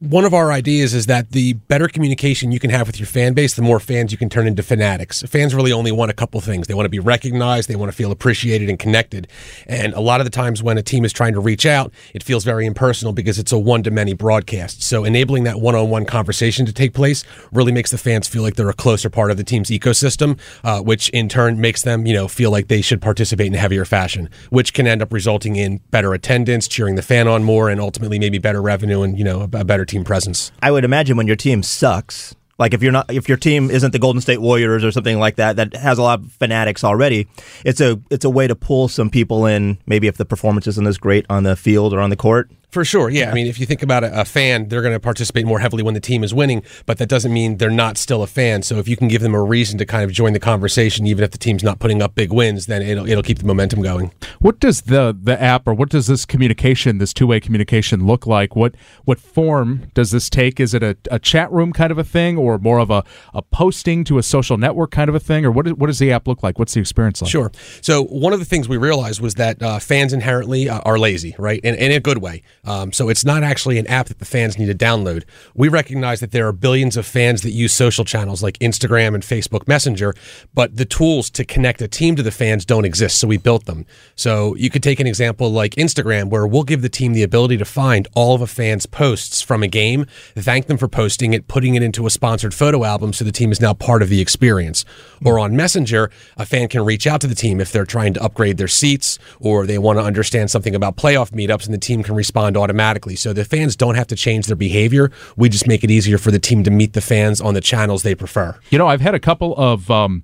one 0.01 0.23
of 0.23 0.33
our 0.33 0.49
ideas 0.49 0.93
is 0.93 1.07
that 1.07 1.31
the 1.31 1.51
better 1.51 1.89
communication 1.89 2.53
you 2.53 2.59
can 2.59 2.69
have 2.69 2.87
with 2.87 2.97
your 2.97 3.05
fan 3.05 3.33
base, 3.33 3.55
the 3.55 3.61
more 3.61 3.81
fans 3.81 4.13
you 4.13 4.17
can 4.17 4.29
turn 4.29 4.47
into 4.47 4.63
fanatics. 4.63 5.23
Fans 5.23 5.53
really 5.53 5.73
only 5.73 5.91
want 5.91 6.09
a 6.09 6.13
couple 6.13 6.39
things. 6.39 6.67
They 6.67 6.73
want 6.73 6.85
to 6.85 6.89
be 6.89 6.99
recognized, 6.99 7.67
they 7.67 7.75
want 7.75 7.91
to 7.91 7.95
feel 7.95 8.09
appreciated 8.09 8.69
and 8.69 8.79
connected. 8.79 9.27
And 9.67 9.93
a 9.93 9.99
lot 9.99 10.21
of 10.21 10.25
the 10.25 10.29
times 10.29 10.63
when 10.63 10.77
a 10.77 10.81
team 10.81 11.03
is 11.03 11.11
trying 11.11 11.33
to 11.33 11.41
reach 11.41 11.65
out, 11.65 11.91
it 12.13 12.23
feels 12.23 12.45
very 12.45 12.65
impersonal 12.65 13.11
because 13.11 13.37
it's 13.37 13.51
a 13.51 13.59
one 13.59 13.83
to 13.83 13.91
many 13.91 14.13
broadcast. 14.13 14.81
So 14.81 15.03
enabling 15.03 15.43
that 15.43 15.59
one 15.59 15.75
on 15.75 15.89
one 15.89 16.05
conversation 16.05 16.65
to 16.65 16.71
take 16.71 16.93
place 16.93 17.25
really 17.51 17.73
makes 17.73 17.91
the 17.91 17.97
fans 17.97 18.25
feel 18.25 18.41
like 18.41 18.55
they're 18.55 18.69
a 18.69 18.73
closer 18.73 19.09
part 19.09 19.31
of 19.31 19.37
the 19.37 19.43
team's 19.43 19.69
ecosystem, 19.69 20.39
uh, 20.63 20.79
which 20.79 21.09
in 21.09 21.27
turn 21.27 21.59
makes 21.59 21.81
them, 21.81 22.05
you 22.05 22.13
know, 22.13 22.29
feel 22.29 22.51
like 22.51 22.69
they 22.69 22.79
should 22.79 23.01
participate 23.01 23.47
in 23.47 23.55
a 23.55 23.59
heavier 23.59 23.83
fashion, 23.83 24.29
which 24.49 24.73
can 24.73 24.87
end 24.87 25.01
up 25.01 25.11
resulting 25.11 25.57
in 25.57 25.81
better 25.91 26.13
attendance, 26.13 26.69
cheering 26.69 26.95
the 26.95 27.01
fan 27.01 27.27
on 27.27 27.43
more, 27.43 27.67
and 27.67 27.81
ultimately 27.81 28.17
maybe 28.17 28.37
better 28.37 28.61
revenue 28.61 29.01
and, 29.01 29.17
you 29.17 29.25
know, 29.25 29.41
a 29.41 29.65
better 29.65 29.88
team 29.89 30.03
presence. 30.03 30.51
I 30.61 30.71
would 30.71 30.85
imagine 30.85 31.17
when 31.17 31.27
your 31.27 31.35
team 31.35 31.63
sucks, 31.63 32.35
like 32.57 32.73
if 32.73 32.83
you're 32.83 32.91
not 32.91 33.11
if 33.11 33.27
your 33.27 33.37
team 33.37 33.71
isn't 33.71 33.91
the 33.91 33.99
Golden 33.99 34.21
State 34.21 34.41
Warriors 34.41 34.83
or 34.83 34.91
something 34.91 35.17
like 35.19 35.37
that 35.37 35.55
that 35.55 35.75
has 35.75 35.97
a 35.97 36.01
lot 36.01 36.19
of 36.19 36.31
fanatics 36.33 36.83
already, 36.83 37.27
it's 37.65 37.81
a 37.81 37.99
it's 38.09 38.25
a 38.25 38.29
way 38.29 38.47
to 38.47 38.55
pull 38.55 38.87
some 38.87 39.09
people 39.09 39.45
in. 39.45 39.77
Maybe 39.85 40.07
if 40.07 40.17
the 40.17 40.25
performance 40.25 40.67
isn't 40.67 40.87
as 40.87 40.97
great 40.97 41.25
on 41.29 41.43
the 41.43 41.55
field 41.55 41.93
or 41.93 41.99
on 41.99 42.09
the 42.09 42.15
court. 42.15 42.51
For 42.69 42.85
sure, 42.85 43.09
yeah. 43.09 43.31
I 43.31 43.33
mean, 43.33 43.47
if 43.47 43.59
you 43.59 43.65
think 43.65 43.81
about 43.81 44.03
a, 44.03 44.21
a 44.21 44.25
fan, 44.25 44.67
they're 44.67 44.83
going 44.83 44.93
to 44.93 44.99
participate 44.99 45.45
more 45.45 45.59
heavily 45.59 45.81
when 45.81 45.95
the 45.95 45.99
team 45.99 46.23
is 46.23 46.35
winning, 46.35 46.63
but 46.85 46.99
that 46.99 47.09
doesn't 47.09 47.33
mean 47.33 47.57
they're 47.57 47.71
not 47.71 47.97
still 47.97 48.21
a 48.21 48.27
fan. 48.27 48.61
So 48.61 48.77
if 48.77 48.87
you 48.87 48.95
can 48.95 49.07
give 49.07 49.23
them 49.23 49.33
a 49.33 49.41
reason 49.41 49.79
to 49.79 49.85
kind 49.85 50.03
of 50.03 50.11
join 50.11 50.33
the 50.33 50.39
conversation, 50.39 51.07
even 51.07 51.23
if 51.23 51.31
the 51.31 51.39
team's 51.39 51.63
not 51.63 51.79
putting 51.79 52.01
up 52.01 52.13
big 52.13 52.31
wins, 52.31 52.67
then 52.67 52.83
it'll 52.83 53.07
it'll 53.07 53.23
keep 53.23 53.39
the 53.39 53.45
momentum 53.45 53.81
going. 53.81 54.11
What 54.39 54.59
does 54.59 54.81
the 54.81 55.17
the 55.19 55.41
app 55.41 55.67
or 55.67 55.73
what 55.73 55.89
does 55.89 56.05
this 56.05 56.25
communication, 56.25 56.99
this 56.99 57.11
two 57.11 57.25
way 57.25 57.39
communication, 57.39 58.05
look 58.05 58.27
like? 58.27 58.55
What 58.55 58.75
what 59.05 59.19
form 59.19 59.89
does 59.95 60.11
this 60.11 60.29
take? 60.29 60.59
Is 60.59 60.75
it 60.75 60.83
a, 60.83 60.95
a 61.09 61.17
chat 61.17 61.51
room 61.51 61.73
kind 61.73 61.91
of 61.91 61.97
a 61.97 62.03
thing, 62.03 62.37
or 62.37 62.59
more 62.59 62.77
of 62.77 62.91
a, 62.91 63.03
a 63.33 63.41
posting 63.41 64.03
to 64.05 64.19
a 64.19 64.23
social 64.23 64.57
network 64.57 64.91
kind 64.91 65.09
of 65.09 65.15
a 65.15 65.19
thing, 65.19 65.43
or 65.43 65.51
what 65.51 65.67
what 65.73 65.87
does 65.87 65.97
the 65.97 66.11
app 66.11 66.27
look 66.27 66.43
like? 66.43 66.59
What's 66.59 66.75
the 66.75 66.81
experience 66.81 67.19
like? 67.21 67.31
Sure. 67.31 67.51
So 67.81 68.03
one 68.03 68.31
of 68.31 68.37
the 68.37 68.45
things 68.45 68.69
we 68.69 68.77
realized 68.77 69.21
was 69.21 69.35
that 69.35 69.61
uh, 69.63 69.79
fans 69.79 70.13
inherently 70.13 70.69
uh, 70.69 70.81
are 70.81 70.99
lazy, 70.99 71.35
right, 71.39 71.59
in, 71.63 71.73
in 71.73 71.91
a 71.91 71.99
good 71.99 72.19
way. 72.19 72.43
Um, 72.65 72.91
so 72.91 73.09
it's 73.09 73.25
not 73.25 73.43
actually 73.43 73.77
an 73.77 73.87
app 73.87 74.07
that 74.07 74.19
the 74.19 74.25
fans 74.25 74.57
need 74.57 74.67
to 74.67 74.75
download. 74.75 75.23
We 75.55 75.69
recognize 75.69 76.19
that 76.19 76.31
there 76.31 76.47
are 76.47 76.51
billions 76.51 76.97
of 76.97 77.05
fans 77.05 77.41
that 77.41 77.51
use 77.51 77.73
social 77.73 78.05
channels 78.05 78.43
like 78.43 78.59
Instagram 78.59 79.13
and 79.15 79.23
Facebook 79.23 79.67
Messenger, 79.67 80.13
but 80.53 80.75
the 80.75 80.85
tools 80.85 81.29
to 81.31 81.45
connect 81.45 81.81
a 81.81 81.87
team 81.87 82.15
to 82.15 82.23
the 82.23 82.31
fans 82.31 82.65
don't 82.65 82.85
exist. 82.85 83.19
So 83.19 83.27
we 83.27 83.37
built 83.37 83.65
them. 83.65 83.85
So 84.15 84.55
you 84.55 84.69
could 84.69 84.83
take 84.83 84.99
an 84.99 85.07
example 85.07 85.51
like 85.51 85.75
Instagram, 85.75 86.29
where 86.29 86.45
we'll 86.45 86.63
give 86.63 86.81
the 86.81 86.89
team 86.89 87.13
the 87.13 87.23
ability 87.23 87.57
to 87.57 87.65
find 87.65 88.07
all 88.13 88.35
of 88.35 88.41
a 88.41 88.47
fan's 88.47 88.85
posts 88.85 89.41
from 89.41 89.63
a 89.63 89.67
game, 89.67 90.05
thank 90.35 90.67
them 90.67 90.77
for 90.77 90.87
posting 90.87 91.33
it, 91.33 91.47
putting 91.47 91.75
it 91.75 91.83
into 91.83 92.05
a 92.05 92.09
sponsored 92.09 92.53
photo 92.53 92.83
album 92.83 93.13
so 93.13 93.23
the 93.23 93.31
team 93.31 93.51
is 93.51 93.61
now 93.61 93.73
part 93.73 94.01
of 94.01 94.09
the 94.09 94.21
experience. 94.21 94.85
Or 95.23 95.39
on 95.39 95.55
Messenger, 95.55 96.11
a 96.37 96.45
fan 96.45 96.67
can 96.67 96.83
reach 96.83 97.07
out 97.07 97.21
to 97.21 97.27
the 97.27 97.35
team 97.35 97.59
if 97.59 97.71
they're 97.71 97.85
trying 97.85 98.13
to 98.13 98.23
upgrade 98.23 98.57
their 98.57 98.67
seats 98.67 99.19
or 99.39 99.65
they 99.65 99.77
want 99.77 99.99
to 99.99 100.03
understand 100.03 100.51
something 100.51 100.75
about 100.75 100.97
playoff 100.97 101.31
meetups, 101.31 101.65
and 101.65 101.73
the 101.73 101.79
team 101.79 102.03
can 102.03 102.15
respond 102.15 102.48
automatically. 102.57 103.15
So 103.15 103.33
the 103.33 103.45
fans 103.45 103.75
don't 103.75 103.95
have 103.95 104.07
to 104.07 104.15
change 104.15 104.47
their 104.47 104.55
behavior. 104.55 105.11
We 105.35 105.49
just 105.49 105.67
make 105.67 105.83
it 105.83 105.91
easier 105.91 106.17
for 106.17 106.31
the 106.31 106.39
team 106.39 106.63
to 106.63 106.71
meet 106.71 106.93
the 106.93 107.01
fans 107.01 107.41
on 107.41 107.53
the 107.53 107.61
channels 107.61 108.03
they 108.03 108.15
prefer. 108.15 108.57
You 108.69 108.77
know, 108.77 108.87
I've 108.87 109.01
had 109.01 109.15
a 109.15 109.19
couple 109.19 109.55
of 109.57 109.89
um, 109.91 110.23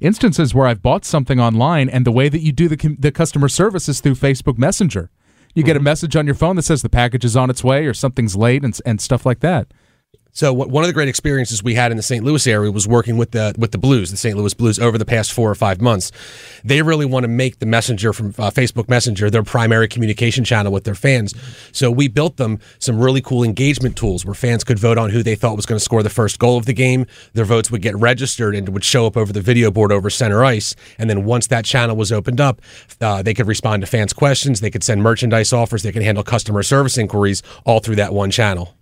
instances 0.00 0.54
where 0.54 0.66
I've 0.66 0.82
bought 0.82 1.04
something 1.04 1.40
online, 1.40 1.88
and 1.88 2.04
the 2.04 2.12
way 2.12 2.28
that 2.28 2.40
you 2.40 2.52
do 2.52 2.68
the 2.68 2.96
the 2.98 3.12
customer 3.12 3.48
service 3.48 3.88
is 3.88 4.00
through 4.00 4.14
Facebook 4.14 4.58
Messenger. 4.58 5.10
You 5.54 5.62
get 5.64 5.76
a 5.76 5.80
message 5.80 6.14
on 6.14 6.26
your 6.26 6.34
phone 6.34 6.56
that 6.56 6.62
says 6.62 6.82
the 6.82 6.88
package 6.88 7.24
is 7.24 7.36
on 7.36 7.50
its 7.50 7.64
way 7.64 7.86
or 7.86 7.94
something's 7.94 8.36
late 8.36 8.62
and, 8.62 8.78
and 8.84 9.00
stuff 9.00 9.26
like 9.26 9.40
that. 9.40 9.72
So 10.32 10.52
one 10.52 10.84
of 10.84 10.88
the 10.88 10.94
great 10.94 11.08
experiences 11.08 11.64
we 11.64 11.74
had 11.74 11.90
in 11.90 11.96
the 11.96 12.02
St. 12.02 12.24
Louis 12.24 12.46
area 12.46 12.70
was 12.70 12.86
working 12.86 13.16
with 13.16 13.32
the 13.32 13.54
with 13.58 13.72
the 13.72 13.78
Blues, 13.78 14.12
the 14.12 14.16
St. 14.16 14.36
Louis 14.36 14.54
Blues, 14.54 14.78
over 14.78 14.96
the 14.96 15.04
past 15.04 15.32
four 15.32 15.50
or 15.50 15.54
five 15.56 15.80
months. 15.80 16.12
They 16.62 16.80
really 16.82 17.06
want 17.06 17.24
to 17.24 17.28
make 17.28 17.58
the 17.58 17.66
Messenger 17.66 18.12
from 18.12 18.28
uh, 18.38 18.50
Facebook 18.50 18.88
Messenger 18.88 19.30
their 19.30 19.42
primary 19.42 19.88
communication 19.88 20.44
channel 20.44 20.70
with 20.70 20.84
their 20.84 20.94
fans. 20.94 21.34
So 21.72 21.90
we 21.90 22.06
built 22.06 22.36
them 22.36 22.60
some 22.78 23.00
really 23.00 23.20
cool 23.20 23.42
engagement 23.42 23.96
tools 23.96 24.24
where 24.24 24.34
fans 24.34 24.62
could 24.62 24.78
vote 24.78 24.96
on 24.96 25.10
who 25.10 25.24
they 25.24 25.34
thought 25.34 25.56
was 25.56 25.66
going 25.66 25.78
to 25.78 25.84
score 25.84 26.04
the 26.04 26.10
first 26.10 26.38
goal 26.38 26.56
of 26.56 26.66
the 26.66 26.72
game. 26.72 27.06
Their 27.32 27.44
votes 27.44 27.72
would 27.72 27.82
get 27.82 27.96
registered 27.96 28.54
and 28.54 28.68
would 28.68 28.84
show 28.84 29.06
up 29.06 29.16
over 29.16 29.32
the 29.32 29.40
video 29.40 29.72
board 29.72 29.90
over 29.90 30.08
center 30.08 30.44
ice. 30.44 30.76
And 30.98 31.10
then 31.10 31.24
once 31.24 31.48
that 31.48 31.64
channel 31.64 31.96
was 31.96 32.12
opened 32.12 32.40
up, 32.40 32.60
uh, 33.00 33.22
they 33.22 33.34
could 33.34 33.48
respond 33.48 33.82
to 33.82 33.86
fans' 33.88 34.12
questions. 34.12 34.60
They 34.60 34.70
could 34.70 34.84
send 34.84 35.02
merchandise 35.02 35.52
offers. 35.52 35.82
They 35.82 35.90
could 35.90 36.02
handle 36.02 36.22
customer 36.22 36.62
service 36.62 36.96
inquiries 36.96 37.42
all 37.64 37.80
through 37.80 37.96
that 37.96 38.12
one 38.14 38.30
channel. 38.30 38.77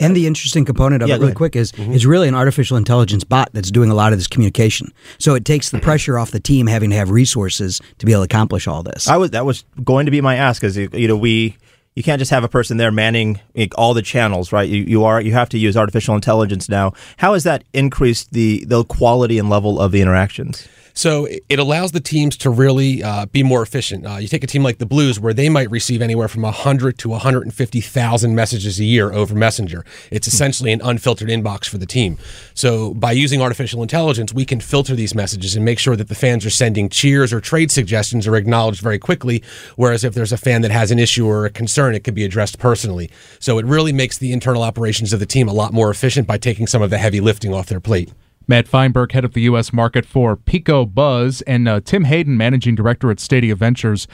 And 0.00 0.16
the 0.16 0.26
interesting 0.26 0.64
component 0.64 1.02
of 1.02 1.08
Yeah, 1.08 1.16
it, 1.16 1.20
really 1.20 1.34
quick, 1.34 1.54
is 1.54 1.72
mm-hmm. 1.72 1.92
it's 1.92 2.04
really 2.04 2.26
an 2.26 2.34
artificial 2.34 2.76
intelligence 2.76 3.22
bot 3.22 3.50
that's 3.52 3.70
doing 3.70 3.90
a 3.90 3.94
lot 3.94 4.12
of 4.12 4.18
this 4.18 4.26
communication. 4.26 4.92
So 5.18 5.34
it 5.34 5.44
takes 5.44 5.70
the 5.70 5.76
mm-hmm. 5.76 5.84
pressure 5.84 6.18
off 6.18 6.30
the 6.30 6.40
team 6.40 6.66
having 6.66 6.90
to 6.90 6.96
have 6.96 7.10
resources 7.10 7.80
to 7.98 8.06
be 8.06 8.12
able 8.12 8.22
to 8.22 8.24
accomplish 8.24 8.66
all 8.66 8.82
this. 8.82 9.08
I 9.08 9.16
was 9.16 9.30
that 9.30 9.44
was 9.44 9.64
going 9.84 10.06
to 10.06 10.10
be 10.10 10.20
my 10.20 10.36
ask, 10.36 10.60
because 10.60 10.76
you 10.76 11.08
know 11.08 11.16
we 11.16 11.56
you 11.94 12.02
can't 12.02 12.18
just 12.18 12.30
have 12.30 12.44
a 12.44 12.48
person 12.48 12.76
there 12.76 12.92
manning 12.92 13.40
like, 13.54 13.76
all 13.76 13.94
the 13.94 14.02
channels, 14.02 14.52
right? 14.52 14.68
You, 14.68 14.82
you 14.82 15.04
are 15.04 15.20
you 15.20 15.32
have 15.32 15.48
to 15.50 15.58
use 15.58 15.76
artificial 15.76 16.14
intelligence 16.14 16.68
now. 16.68 16.92
How 17.18 17.34
has 17.34 17.44
that 17.44 17.64
increased 17.72 18.32
the 18.32 18.64
the 18.66 18.84
quality 18.84 19.38
and 19.38 19.50
level 19.50 19.80
of 19.80 19.92
the 19.92 20.00
interactions? 20.00 20.66
So 21.00 21.26
it 21.48 21.58
allows 21.58 21.92
the 21.92 22.00
teams 22.00 22.36
to 22.36 22.50
really 22.50 23.02
uh, 23.02 23.24
be 23.24 23.42
more 23.42 23.62
efficient. 23.62 24.06
Uh, 24.06 24.16
you 24.16 24.28
take 24.28 24.44
a 24.44 24.46
team 24.46 24.62
like 24.62 24.76
the 24.76 24.84
Blues, 24.84 25.18
where 25.18 25.32
they 25.32 25.48
might 25.48 25.70
receive 25.70 26.02
anywhere 26.02 26.28
from 26.28 26.42
100 26.42 26.98
to 26.98 27.08
150,000 27.08 28.34
messages 28.34 28.78
a 28.78 28.84
year 28.84 29.10
over 29.10 29.34
Messenger. 29.34 29.82
It's 30.10 30.28
essentially 30.28 30.72
an 30.72 30.82
unfiltered 30.84 31.30
inbox 31.30 31.70
for 31.70 31.78
the 31.78 31.86
team. 31.86 32.18
So 32.52 32.92
by 32.92 33.12
using 33.12 33.40
artificial 33.40 33.80
intelligence, 33.80 34.34
we 34.34 34.44
can 34.44 34.60
filter 34.60 34.94
these 34.94 35.14
messages 35.14 35.56
and 35.56 35.64
make 35.64 35.78
sure 35.78 35.96
that 35.96 36.08
the 36.08 36.14
fans 36.14 36.44
are 36.44 36.50
sending 36.50 36.90
cheers 36.90 37.32
or 37.32 37.40
trade 37.40 37.70
suggestions 37.70 38.26
are 38.26 38.36
acknowledged 38.36 38.82
very 38.82 38.98
quickly. 38.98 39.42
Whereas 39.76 40.04
if 40.04 40.12
there's 40.12 40.32
a 40.32 40.36
fan 40.36 40.60
that 40.60 40.70
has 40.70 40.90
an 40.90 40.98
issue 40.98 41.26
or 41.26 41.46
a 41.46 41.50
concern, 41.50 41.94
it 41.94 42.04
could 42.04 42.14
be 42.14 42.26
addressed 42.26 42.58
personally. 42.58 43.10
So 43.38 43.56
it 43.56 43.64
really 43.64 43.94
makes 43.94 44.18
the 44.18 44.34
internal 44.34 44.62
operations 44.62 45.14
of 45.14 45.20
the 45.20 45.24
team 45.24 45.48
a 45.48 45.54
lot 45.54 45.72
more 45.72 45.88
efficient 45.90 46.26
by 46.26 46.36
taking 46.36 46.66
some 46.66 46.82
of 46.82 46.90
the 46.90 46.98
heavy 46.98 47.20
lifting 47.20 47.54
off 47.54 47.68
their 47.68 47.80
plate. 47.80 48.12
Matt 48.48 48.66
Feinberg, 48.66 49.12
head 49.12 49.24
of 49.24 49.34
the 49.34 49.42
U.S. 49.42 49.72
market 49.72 50.04
for 50.04 50.36
Pico 50.36 50.84
Buzz, 50.84 51.42
and 51.42 51.68
uh, 51.68 51.80
Tim 51.80 52.04
Hayden, 52.04 52.36
managing 52.36 52.74
director 52.74 53.10
at 53.10 53.20
Stadia 53.20 53.54
Ventures. 53.54 54.08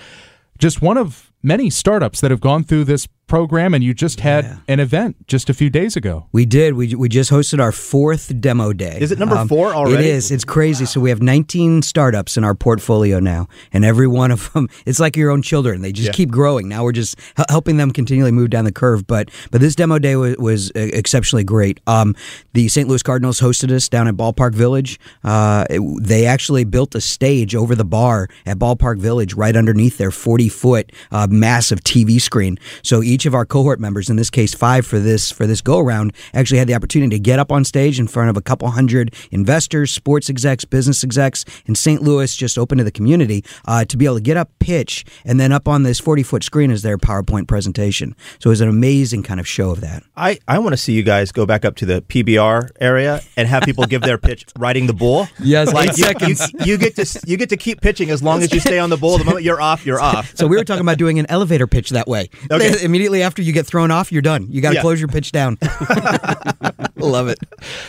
Just 0.59 0.83
one 0.83 0.99
of 0.99 1.33
many 1.42 1.71
startups 1.71 2.21
that 2.21 2.30
have 2.30 2.40
gone 2.40 2.64
through 2.64 2.85
this 2.85 3.06
program, 3.26 3.75
and 3.75 3.83
you 3.83 3.92
just 3.92 4.21
had 4.21 4.45
Yeah. 4.45 4.56
an 4.68 4.80
event 4.80 5.26
just 5.26 5.50
a 5.50 5.54
few 5.54 5.68
days 5.68 5.97
ago. 5.97 6.26
We 6.33 6.47
did. 6.47 6.75
We, 6.75 6.95
we 6.95 7.09
just 7.09 7.30
hosted 7.30 7.61
our 7.61 7.73
fourth 7.73 8.40
demo 8.40 8.73
day. 8.73 8.97
Um, 8.97 9.02
Is 9.02 9.11
it 9.12 9.18
number 9.18 9.45
four 9.47 9.75
already? 9.75 10.04
It 10.09 10.14
is. 10.14 10.30
It's 10.30 10.45
crazy. 10.45 10.85
So 10.87 11.00
we 11.00 11.11
have 11.11 11.21
19 11.21 11.83
startups 11.83 12.37
in 12.37 12.45
our 12.45 12.54
portfolio 12.54 13.18
now, 13.18 13.49
and 13.73 13.85
every 13.85 14.06
one 14.06 14.30
of 14.30 14.52
them, 14.52 14.68
it's 14.87 15.00
like 15.00 15.16
your 15.16 15.30
own 15.30 15.42
children. 15.42 15.83
They 15.83 15.92
just 15.92 16.12
keep 16.12 16.30
growing. 16.30 16.68
Now 16.68 16.85
we're 16.85 16.92
just 16.92 17.16
helping 17.49 17.76
them 17.78 17.90
continually 17.90 18.33
move 18.33 18.50
down 18.50 18.64
the 18.64 18.73
curve. 18.73 19.06
But 19.06 19.30
but 19.50 19.61
this 19.61 19.75
demo 19.75 19.99
day 19.99 20.16
was, 20.16 20.37
was 20.38 20.71
uh, 20.71 20.80
exceptionally 20.92 21.45
great. 21.45 21.80
Um, 21.87 22.14
the 22.52 22.68
St. 22.68 22.88
Louis 22.88 23.02
Cardinals 23.02 23.40
hosted 23.40 23.73
us 23.73 23.88
down 23.88 24.06
at 24.09 24.14
Ballpark 24.14 24.54
Village. 24.54 25.00
Uh, 25.25 25.64
it- 25.71 25.83
they 26.02 26.26
actually 26.26 26.64
built 26.64 26.95
a 26.95 27.00
stage 27.00 27.54
over 27.54 27.75
the 27.75 27.85
bar 27.85 28.28
at 28.45 28.59
Ballpark 28.59 28.99
Village, 28.99 29.35
right 29.35 29.56
underneath 29.56 29.99
their 29.99 30.11
40 30.11 30.49
foot 30.49 30.92
uh, 31.11 31.26
massive 31.28 31.80
TV 31.80 32.21
screen. 32.21 32.59
So 32.83 33.02
each 33.02 33.15
of 33.25 33.35
our 33.35 33.46
cohort 33.46 33.80
members, 33.80 34.11
in 34.11 34.16
this 34.16 34.28
case 34.28 34.52
five 34.52 34.85
for 34.85 34.99
this 34.99 35.30
for 35.30 35.46
this 35.46 35.62
go 35.62 35.78
around, 35.78 36.12
actually 36.35 36.58
had 36.58 36.68
the 36.68 36.75
opportunity 36.75 37.16
to 37.16 37.20
get 37.20 37.38
up 37.38 37.50
on 37.50 37.64
stage 37.64 37.99
in 37.99 38.06
front 38.06 38.28
of 38.28 38.37
a 38.37 38.42
couple 38.42 38.68
hundred 38.68 39.14
investors, 39.30 39.92
sports 39.92 40.28
execs, 40.28 40.64
business 40.64 41.02
execs 41.02 41.44
in 41.64 41.75
St. 41.75 42.02
Louis, 42.02 42.35
just 42.37 42.58
open 42.58 42.76
to 42.78 42.85
the 42.85 42.90
community, 42.90 43.44
uh, 43.66 43.85
to 43.85 43.96
be 43.96 44.04
able 44.04 44.16
to 44.16 44.20
get 44.20 44.37
up, 44.37 44.50
pitch, 44.58 45.04
and 45.25 45.40
then 45.40 45.52
up 45.52 45.66
on 45.68 45.85
this 45.85 45.99
40 45.99 46.23
foot 46.23 46.42
screen 46.42 46.70
is 46.70 46.82
their 46.82 46.99
PowerPoint 46.99 47.49
presentation. 47.49 48.14
So 48.40 48.50
it 48.50 48.52
was 48.52 48.61
an 48.61 48.68
amazing 48.68 49.23
kind 49.23 49.40
of 49.40 49.46
show 49.46 49.70
of 49.70 49.80
that. 49.80 50.02
I, 50.16 50.38
I 50.49 50.58
want 50.58 50.73
to 50.73 50.76
see 50.76 50.92
you 50.92 51.02
guys 51.02 51.32
go 51.32 51.46
back 51.46 51.64
up 51.64 51.76
to 51.76 51.87
the 51.87 52.02
PBR 52.02 52.70
area 52.80 53.20
and 53.37 53.46
have 53.46 53.62
people 53.62 53.87
give 53.87 54.02
their 54.02 54.18
pitch 54.18 54.44
riding 54.58 54.87
the 54.87 54.92
bull. 54.92 55.28
Yes, 55.38 55.73
like 55.73 55.90
eight 55.90 55.99
you, 55.99 56.04
seconds. 56.04 56.52
You, 56.52 56.73
you 56.73 56.78
get 56.78 56.96
to 56.96 57.20
you 57.26 57.37
get 57.37 57.50
to 57.50 57.56
keep 57.56 57.80
pitching 57.80 58.11
as 58.11 58.23
long 58.23 58.42
as 58.42 58.52
you 58.52 58.61
stay 58.61 58.78
on 58.78 58.90
the 58.90 58.96
bull. 58.96 59.18
The 59.18 59.25
moment 59.25 59.44
you're 59.44 59.61
off, 59.61 59.87
you're 59.87 60.00
off. 60.14 60.35
So 60.37 60.46
we 60.46 60.56
were 60.56 60.64
talking 60.64 60.82
about 60.82 60.99
doing 60.99 61.18
an 61.18 61.26
elevator 61.28 61.66
pitch 61.66 61.90
that 61.90 62.08
way. 62.08 62.28
Okay. 62.50 62.75
Immediately 62.85 63.05
immediately 63.06 63.22
after 63.22 63.42
you 63.42 63.52
get 63.52 63.66
thrown 63.66 63.90
off, 63.90 64.10
you're 64.10 64.22
done. 64.22 64.46
You 64.50 64.60
got 64.60 64.70
to 64.70 64.75
Yeah. 64.76 64.80
close 64.82 65.00
your 65.00 65.08
pitch 65.08 65.30
down. 65.32 65.58
Love 66.96 67.28
it. 67.28 67.38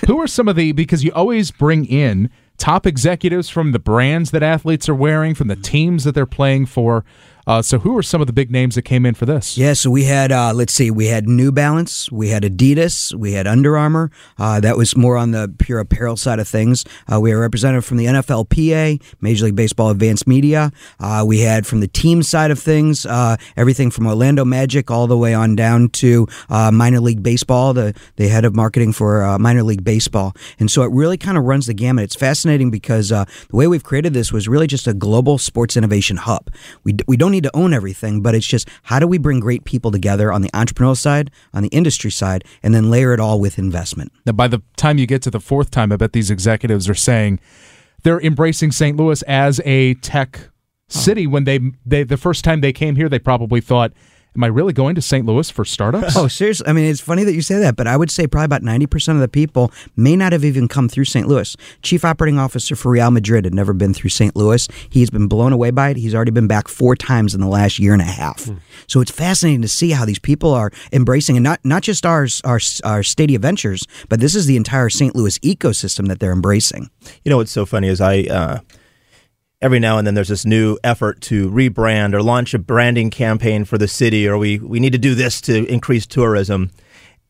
Who 0.06 0.20
are 0.22 0.28
some 0.28 0.48
of 0.48 0.56
the 0.56 0.72
because 0.74 1.04
you 1.04 1.12
always 1.14 1.50
bring 1.52 1.86
in 1.86 2.30
top 2.58 2.86
executives 2.86 3.50
from 3.50 3.72
the 3.72 3.80
brands 3.80 4.32
that 4.32 4.44
athletes 4.44 4.88
are 4.90 4.96
wearing, 4.96 5.34
from 5.36 5.48
the 5.48 5.56
teams 5.56 6.04
that 6.04 6.14
they're 6.14 6.26
playing 6.26 6.66
for. 6.68 7.04
Uh, 7.48 7.62
so 7.62 7.80
who 7.80 7.98
are 7.98 8.04
some 8.04 8.20
of 8.20 8.28
the 8.28 8.34
big 8.34 8.52
names 8.52 8.76
that 8.76 8.82
came 8.82 9.06
in 9.06 9.14
for 9.14 9.26
this? 9.26 9.58
Yeah, 9.58 9.72
so 9.72 9.90
we 9.90 10.04
had 10.04 10.34
uh, 10.34 10.52
let's 10.54 10.74
see, 10.74 10.92
we 10.92 11.08
had 11.08 11.30
New 11.30 11.54
Balance, 11.54 12.12
we 12.12 12.28
had 12.28 12.44
Adidas, 12.44 13.14
we 13.14 13.32
had 13.32 13.48
Under 13.48 13.78
Armour. 13.78 14.12
Uh, 14.38 14.60
that 14.60 14.76
was 14.76 14.98
more 14.98 15.16
on 15.16 15.32
the 15.32 15.54
pure 15.58 15.80
apparel 15.80 16.18
side 16.18 16.40
of 16.40 16.48
things. 16.48 16.84
Uh, 17.12 17.22
we 17.22 17.30
had 17.30 17.38
representative 17.38 17.86
from 17.86 17.96
the 17.96 18.06
NFLPA, 18.06 19.02
Major 19.22 19.46
League 19.46 19.56
Baseball 19.56 19.90
Advanced 19.92 20.28
Media. 20.28 20.74
Uh, 21.00 21.24
we 21.26 21.40
had 21.40 21.66
from 21.66 21.80
the 21.80 21.88
team 21.88 22.22
side 22.22 22.52
of 22.52 22.60
things 22.60 23.06
uh, 23.06 23.38
everything 23.56 23.92
from 23.92 24.08
Orlando 24.08 24.44
Magic 24.44 24.92
all 24.92 25.08
the 25.08 25.18
way 25.18 25.34
on 25.34 25.56
down 25.56 25.88
to 25.90 26.28
minor 26.50 27.00
league 27.00 27.24
baseball, 27.24 27.74
the 27.74 27.98
the 28.18 28.28
head 28.28 28.44
of 28.44 28.56
marketing 28.56 28.92
for 28.92 29.38
minor 29.40 29.64
league 29.64 29.86
baseball. 29.86 30.36
And 30.60 30.70
so 30.70 30.82
it 30.82 30.92
really 30.92 31.18
kind 31.18 31.38
of 31.38 31.46
runs 31.46 31.68
the 31.68 31.74
gamut. 31.74 32.04
It's 32.04 32.16
fascinating 32.16 32.72
because 32.72 33.08
the 33.10 33.26
way 33.54 33.68
we've 33.68 33.84
created 33.84 34.14
this 34.14 34.34
was 34.34 34.50
really 34.50 34.68
just 34.68 34.86
a 34.86 34.94
global 34.94 35.38
sports 35.38 35.78
innovation 35.78 36.18
hub. 36.18 36.52
We 36.84 36.98
we 37.08 37.16
don't 37.16 37.37
need 37.38 37.44
to 37.44 37.56
own 37.56 37.74
everything, 37.74 38.22
but 38.22 38.36
it's 38.36 38.46
just 38.46 38.68
how 38.84 39.00
do 39.00 39.08
we 39.08 39.18
bring 39.18 39.40
great 39.40 39.64
people 39.64 39.92
together 39.92 40.32
on 40.32 40.42
the 40.42 40.50
entrepreneurial 40.50 40.98
side, 40.98 41.32
on 41.54 41.64
the 41.64 41.70
industry 41.70 42.12
side, 42.12 42.44
and 42.62 42.74
then 42.74 42.90
layer 42.90 43.14
it 43.14 43.20
all 43.20 43.40
with 43.40 43.58
investment. 43.58 44.12
Now, 44.26 44.34
by 44.34 44.48
the 44.48 44.62
time 44.76 44.98
you 44.98 45.08
get 45.08 45.22
to 45.24 45.32
the 45.32 45.40
fourth 45.40 45.72
time, 45.72 45.92
I 45.92 45.98
bet 45.98 46.14
these 46.14 46.32
executives 46.32 46.90
are 46.90 46.96
saying 46.96 47.40
they're 48.04 48.22
embracing 48.22 48.72
St. 48.72 48.98
Louis 48.98 49.22
as 49.24 49.62
a 49.66 49.94
tech 49.96 50.50
city. 50.90 51.28
When 51.28 51.44
they, 51.44 51.60
they 51.86 52.04
the 52.04 52.18
first 52.18 52.44
time 52.44 52.62
they 52.62 52.74
came 52.74 52.96
here, 52.96 53.10
they 53.10 53.20
probably 53.20 53.62
thought, 53.62 53.94
"Am 54.38 54.44
I 54.44 54.48
really 54.48 54.74
going 54.74 54.96
to 54.96 55.02
St. 55.02 55.26
Louis 55.26 55.50
for 55.50 55.66
startups?" 55.66 56.16
Oh, 56.16 56.28
seriously? 56.28 56.68
I 56.68 56.74
mean, 56.74 56.86
it's 56.86 57.02
funny 57.02 57.24
that 57.24 57.34
you 57.34 57.42
say 57.42 57.60
that, 57.60 57.76
but 57.76 57.88
I 57.88 57.98
would 57.98 58.12
say 58.12 58.28
probably 58.28 58.46
about 58.46 58.62
90% 58.62 59.16
of 59.16 59.20
the 59.20 59.28
people 59.28 59.72
may 59.96 60.16
not 60.16 60.32
have 60.32 60.46
even 60.46 60.68
come 60.68 60.88
through 60.88 61.06
St. 61.06 61.28
Louis. 61.28 61.56
Chief 61.82 62.06
Operating 62.06 62.40
Officer 62.40 62.76
for 62.76 62.92
Real 62.92 63.12
Madrid 63.12 63.46
had 63.46 63.54
never 63.54 63.74
been 63.74 63.94
through 63.94 64.12
St. 64.12 64.36
Louis. 64.36 64.68
He's 64.90 65.10
been 65.10 65.28
blown 65.28 65.54
away 65.54 65.72
by 65.72 65.90
it. 65.90 65.98
He's 65.98 66.16
already 66.16 66.32
been 66.32 66.48
back 66.48 66.68
four 66.68 66.96
times 66.96 67.34
in 67.36 67.42
the 67.42 67.48
last 67.48 67.80
year 67.80 67.94
and 67.94 68.02
a 68.02 68.06
half. 68.06 68.50
So 68.88 69.02
it's 69.02 69.12
fascinating 69.12 69.62
to 69.64 69.68
see 69.68 69.92
how 69.92 70.06
these 70.06 70.20
people 70.20 70.54
are 70.54 70.72
embracing, 70.94 71.36
and 71.38 71.44
not, 71.44 71.60
not 71.64 71.82
just 71.84 72.06
our, 72.06 72.28
our, 72.44 72.60
our 72.84 73.04
Stadia 73.04 73.40
Ventures, 73.40 73.86
but 74.10 74.20
this 74.20 74.36
is 74.36 74.46
the 74.46 74.56
entire 74.56 74.90
St. 74.90 75.16
Louis 75.16 75.40
ecosystem 75.40 76.08
that 76.08 76.20
they're 76.20 76.32
embracing. 76.32 76.90
You 77.24 77.30
know 77.30 77.38
what's 77.38 77.52
so 77.52 77.66
funny 77.66 77.88
is 77.88 78.00
I 78.02 78.22
uh, 78.22 78.60
every 79.62 79.80
now 79.80 79.98
and 79.98 80.06
then 80.06 80.14
there's 80.14 80.28
this 80.28 80.46
new 80.46 80.78
effort 80.84 81.22
to 81.22 81.50
rebrand 81.50 82.14
or 82.14 82.22
launch 82.22 82.54
a 82.54 82.60
branding 82.60 83.10
campaign 83.10 83.66
for 83.66 83.78
the 83.78 83.88
city, 83.88 84.28
or 84.28 84.38
we 84.38 84.60
we 84.60 84.80
need 84.80 84.94
to 84.94 85.00
do 85.00 85.16
this 85.16 85.42
to 85.42 85.66
increase 85.66 86.06
tourism. 86.06 86.72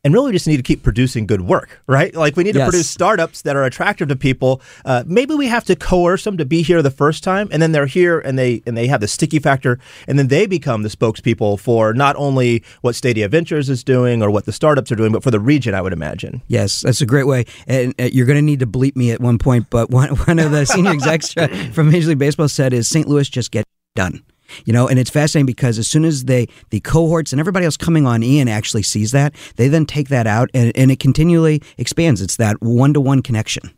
And 0.04 0.14
really, 0.14 0.26
we 0.26 0.32
just 0.32 0.46
need 0.46 0.58
to 0.58 0.62
keep 0.62 0.82
producing 0.82 1.26
good 1.26 1.42
work, 1.42 1.82
right? 1.86 2.14
Like 2.14 2.36
we 2.36 2.44
need 2.44 2.54
to 2.54 2.64
produce 2.64 2.88
startups 2.88 3.42
that 3.42 3.56
are 3.56 3.64
attractive 3.64 4.08
to 4.08 4.16
people. 4.16 4.60
Uh, 4.84 5.04
maybe 5.06 5.34
we 5.34 5.48
have 5.48 5.64
to 5.64 5.76
coerce 5.76 6.24
them 6.24 6.36
to 6.36 6.44
be 6.44 6.62
here 6.62 6.82
the 6.82 6.90
first 6.90 7.24
time, 7.24 7.48
and 7.50 7.60
then 7.60 7.72
they're 7.72 7.86
here 7.86 8.18
and 8.20 8.38
they 8.38 8.62
and 8.66 8.76
they 8.76 8.86
have 8.86 9.00
the 9.00 9.08
sticky 9.08 9.38
factor, 9.38 9.78
and 10.06 10.18
then 10.18 10.28
they 10.28 10.46
become 10.46 10.82
the 10.82 10.88
spokespeople 10.88 11.58
for 11.58 11.92
not 11.94 12.14
only 12.16 12.62
what 12.80 12.94
Stadia 12.94 13.28
Ventures 13.28 13.68
is 13.68 13.82
doing 13.82 14.22
or 14.22 14.30
what 14.30 14.44
the 14.44 14.52
startups 14.52 14.92
are 14.92 14.96
doing, 14.96 15.12
but 15.12 15.22
for 15.22 15.30
the 15.30 15.40
region. 15.40 15.74
I 15.74 15.82
would 15.82 15.92
imagine. 15.92 16.42
Yes, 16.48 16.80
that's 16.80 17.00
a 17.00 17.06
great 17.06 17.26
way. 17.26 17.44
And 17.66 17.94
uh, 18.00 18.04
you're 18.12 18.26
going 18.26 18.38
to 18.38 18.42
need 18.42 18.60
to 18.60 18.66
bleep 18.66 18.96
me 18.96 19.10
at 19.10 19.20
one 19.20 19.38
point, 19.38 19.68
but 19.70 19.90
one, 19.90 20.08
one 20.26 20.38
of 20.38 20.50
the 20.50 20.64
senior 20.64 20.92
execs 20.92 21.32
from 21.72 21.90
Major 21.90 22.08
League 22.08 22.18
Baseball 22.18 22.48
said 22.48 22.72
is 22.72 22.88
St. 22.88 23.08
Louis 23.08 23.28
just 23.28 23.50
get 23.50 23.64
done. 23.94 24.22
You 24.64 24.72
know, 24.72 24.88
and 24.88 24.98
it's 24.98 25.10
fascinating 25.10 25.46
because 25.46 25.78
as 25.78 25.88
soon 25.88 26.04
as 26.04 26.24
they, 26.24 26.46
the 26.70 26.80
cohorts 26.80 27.32
and 27.32 27.40
everybody 27.40 27.64
else 27.64 27.76
coming 27.76 28.06
on 28.06 28.22
in 28.22 28.48
actually 28.48 28.82
sees 28.82 29.10
that, 29.12 29.34
they 29.56 29.68
then 29.68 29.86
take 29.86 30.08
that 30.08 30.26
out 30.26 30.50
and, 30.54 30.72
and 30.76 30.90
it 30.90 30.98
continually 31.00 31.62
expands. 31.76 32.20
It's 32.22 32.36
that 32.36 32.56
one 32.60 32.94
to 32.94 33.00
one 33.00 33.22
connection. 33.22 33.70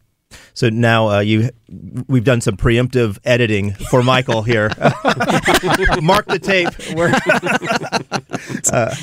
So 0.54 0.68
now 0.68 1.08
uh, 1.08 1.20
you, 1.20 1.50
we've 2.06 2.22
done 2.22 2.40
some 2.40 2.56
preemptive 2.56 3.18
editing 3.24 3.72
for 3.90 4.02
Michael 4.02 4.42
here. 4.42 4.68
Mark 6.00 6.26
the 6.26 6.38
tape. 6.40 6.68
Uh, 8.72 8.94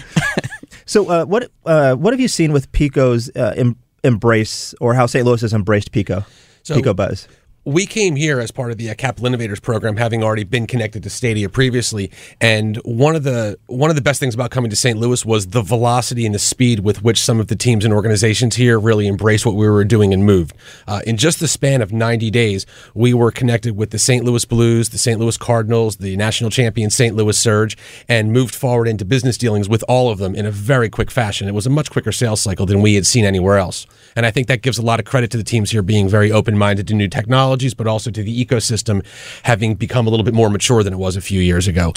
so 0.85 1.09
uh, 1.09 1.25
what 1.25 1.51
uh, 1.65 1.93
what 1.95 2.13
have 2.13 2.19
you 2.19 2.27
seen 2.27 2.51
with 2.51 2.71
Pico's 2.71 3.29
uh, 3.35 3.53
em- 3.55 3.75
embrace, 4.03 4.73
or 4.81 4.93
how 4.93 5.05
St. 5.05 5.25
Louis 5.25 5.41
has 5.41 5.53
embraced 5.53 5.91
Pico? 5.91 6.25
So- 6.63 6.75
Pico 6.75 6.93
Buzz. 6.93 7.27
We 7.67 7.85
came 7.85 8.15
here 8.15 8.39
as 8.39 8.49
part 8.49 8.71
of 8.71 8.77
the 8.77 8.95
Capital 8.95 9.27
Innovators 9.27 9.59
program, 9.59 9.97
having 9.97 10.23
already 10.23 10.45
been 10.45 10.67
connected 10.67 11.03
to 11.03 11.09
Stadia 11.09 11.49
previously. 11.49 12.09
And 12.39 12.77
one 12.77 13.13
of 13.13 13.23
the 13.23 13.59
one 13.67 13.89
of 13.89 13.97
the 13.97 14.01
best 14.01 14.21
things 14.21 14.33
about 14.33 14.51
coming 14.51 14.69
to 14.69 14.75
St. 14.77 14.97
Louis 14.97 15.25
was 15.25 15.47
the 15.47 15.61
velocity 15.61 16.25
and 16.25 16.33
the 16.33 16.39
speed 16.39 16.79
with 16.79 17.03
which 17.03 17.21
some 17.21 17.41
of 17.41 17.47
the 17.47 17.57
teams 17.57 17.83
and 17.83 17.93
organizations 17.93 18.55
here 18.55 18.79
really 18.79 19.05
embraced 19.05 19.45
what 19.45 19.55
we 19.55 19.67
were 19.67 19.83
doing 19.83 20.13
and 20.13 20.23
moved. 20.23 20.55
Uh, 20.87 21.01
in 21.05 21.17
just 21.17 21.41
the 21.41 21.47
span 21.47 21.81
of 21.81 21.91
90 21.91 22.31
days, 22.31 22.65
we 22.93 23.13
were 23.13 23.31
connected 23.31 23.75
with 23.75 23.89
the 23.89 23.99
St. 23.99 24.23
Louis 24.23 24.45
Blues, 24.45 24.87
the 24.89 24.97
St. 24.97 25.19
Louis 25.19 25.35
Cardinals, 25.35 25.97
the 25.97 26.15
national 26.15 26.49
champion 26.49 26.89
St. 26.89 27.17
Louis 27.17 27.37
Surge, 27.37 27.75
and 28.07 28.31
moved 28.31 28.55
forward 28.55 28.87
into 28.87 29.03
business 29.03 29.37
dealings 29.37 29.67
with 29.67 29.83
all 29.89 30.09
of 30.09 30.19
them 30.19 30.35
in 30.35 30.45
a 30.45 30.51
very 30.51 30.89
quick 30.89 31.11
fashion. 31.11 31.49
It 31.49 31.53
was 31.53 31.67
a 31.67 31.69
much 31.69 31.91
quicker 31.91 32.13
sales 32.13 32.39
cycle 32.39 32.65
than 32.65 32.81
we 32.81 32.93
had 32.93 33.05
seen 33.05 33.25
anywhere 33.25 33.57
else. 33.57 33.85
And 34.15 34.25
I 34.25 34.31
think 34.31 34.47
that 34.47 34.61
gives 34.61 34.77
a 34.77 34.81
lot 34.81 35.01
of 35.01 35.05
credit 35.05 35.31
to 35.31 35.37
the 35.37 35.43
teams 35.43 35.71
here 35.71 35.81
being 35.81 36.07
very 36.07 36.31
open 36.31 36.57
minded 36.57 36.87
to 36.87 36.93
new 36.93 37.09
technologies, 37.57 37.73
but 37.73 37.87
also 37.87 38.11
to 38.11 38.23
the 38.23 38.45
ecosystem 38.45 39.03
having 39.43 39.75
become 39.75 40.07
a 40.07 40.09
little 40.09 40.23
bit 40.23 40.33
more 40.33 40.49
mature 40.49 40.83
than 40.83 40.93
it 40.93 40.97
was 40.97 41.15
a 41.15 41.21
few 41.21 41.41
years 41.41 41.67
ago. 41.67 41.93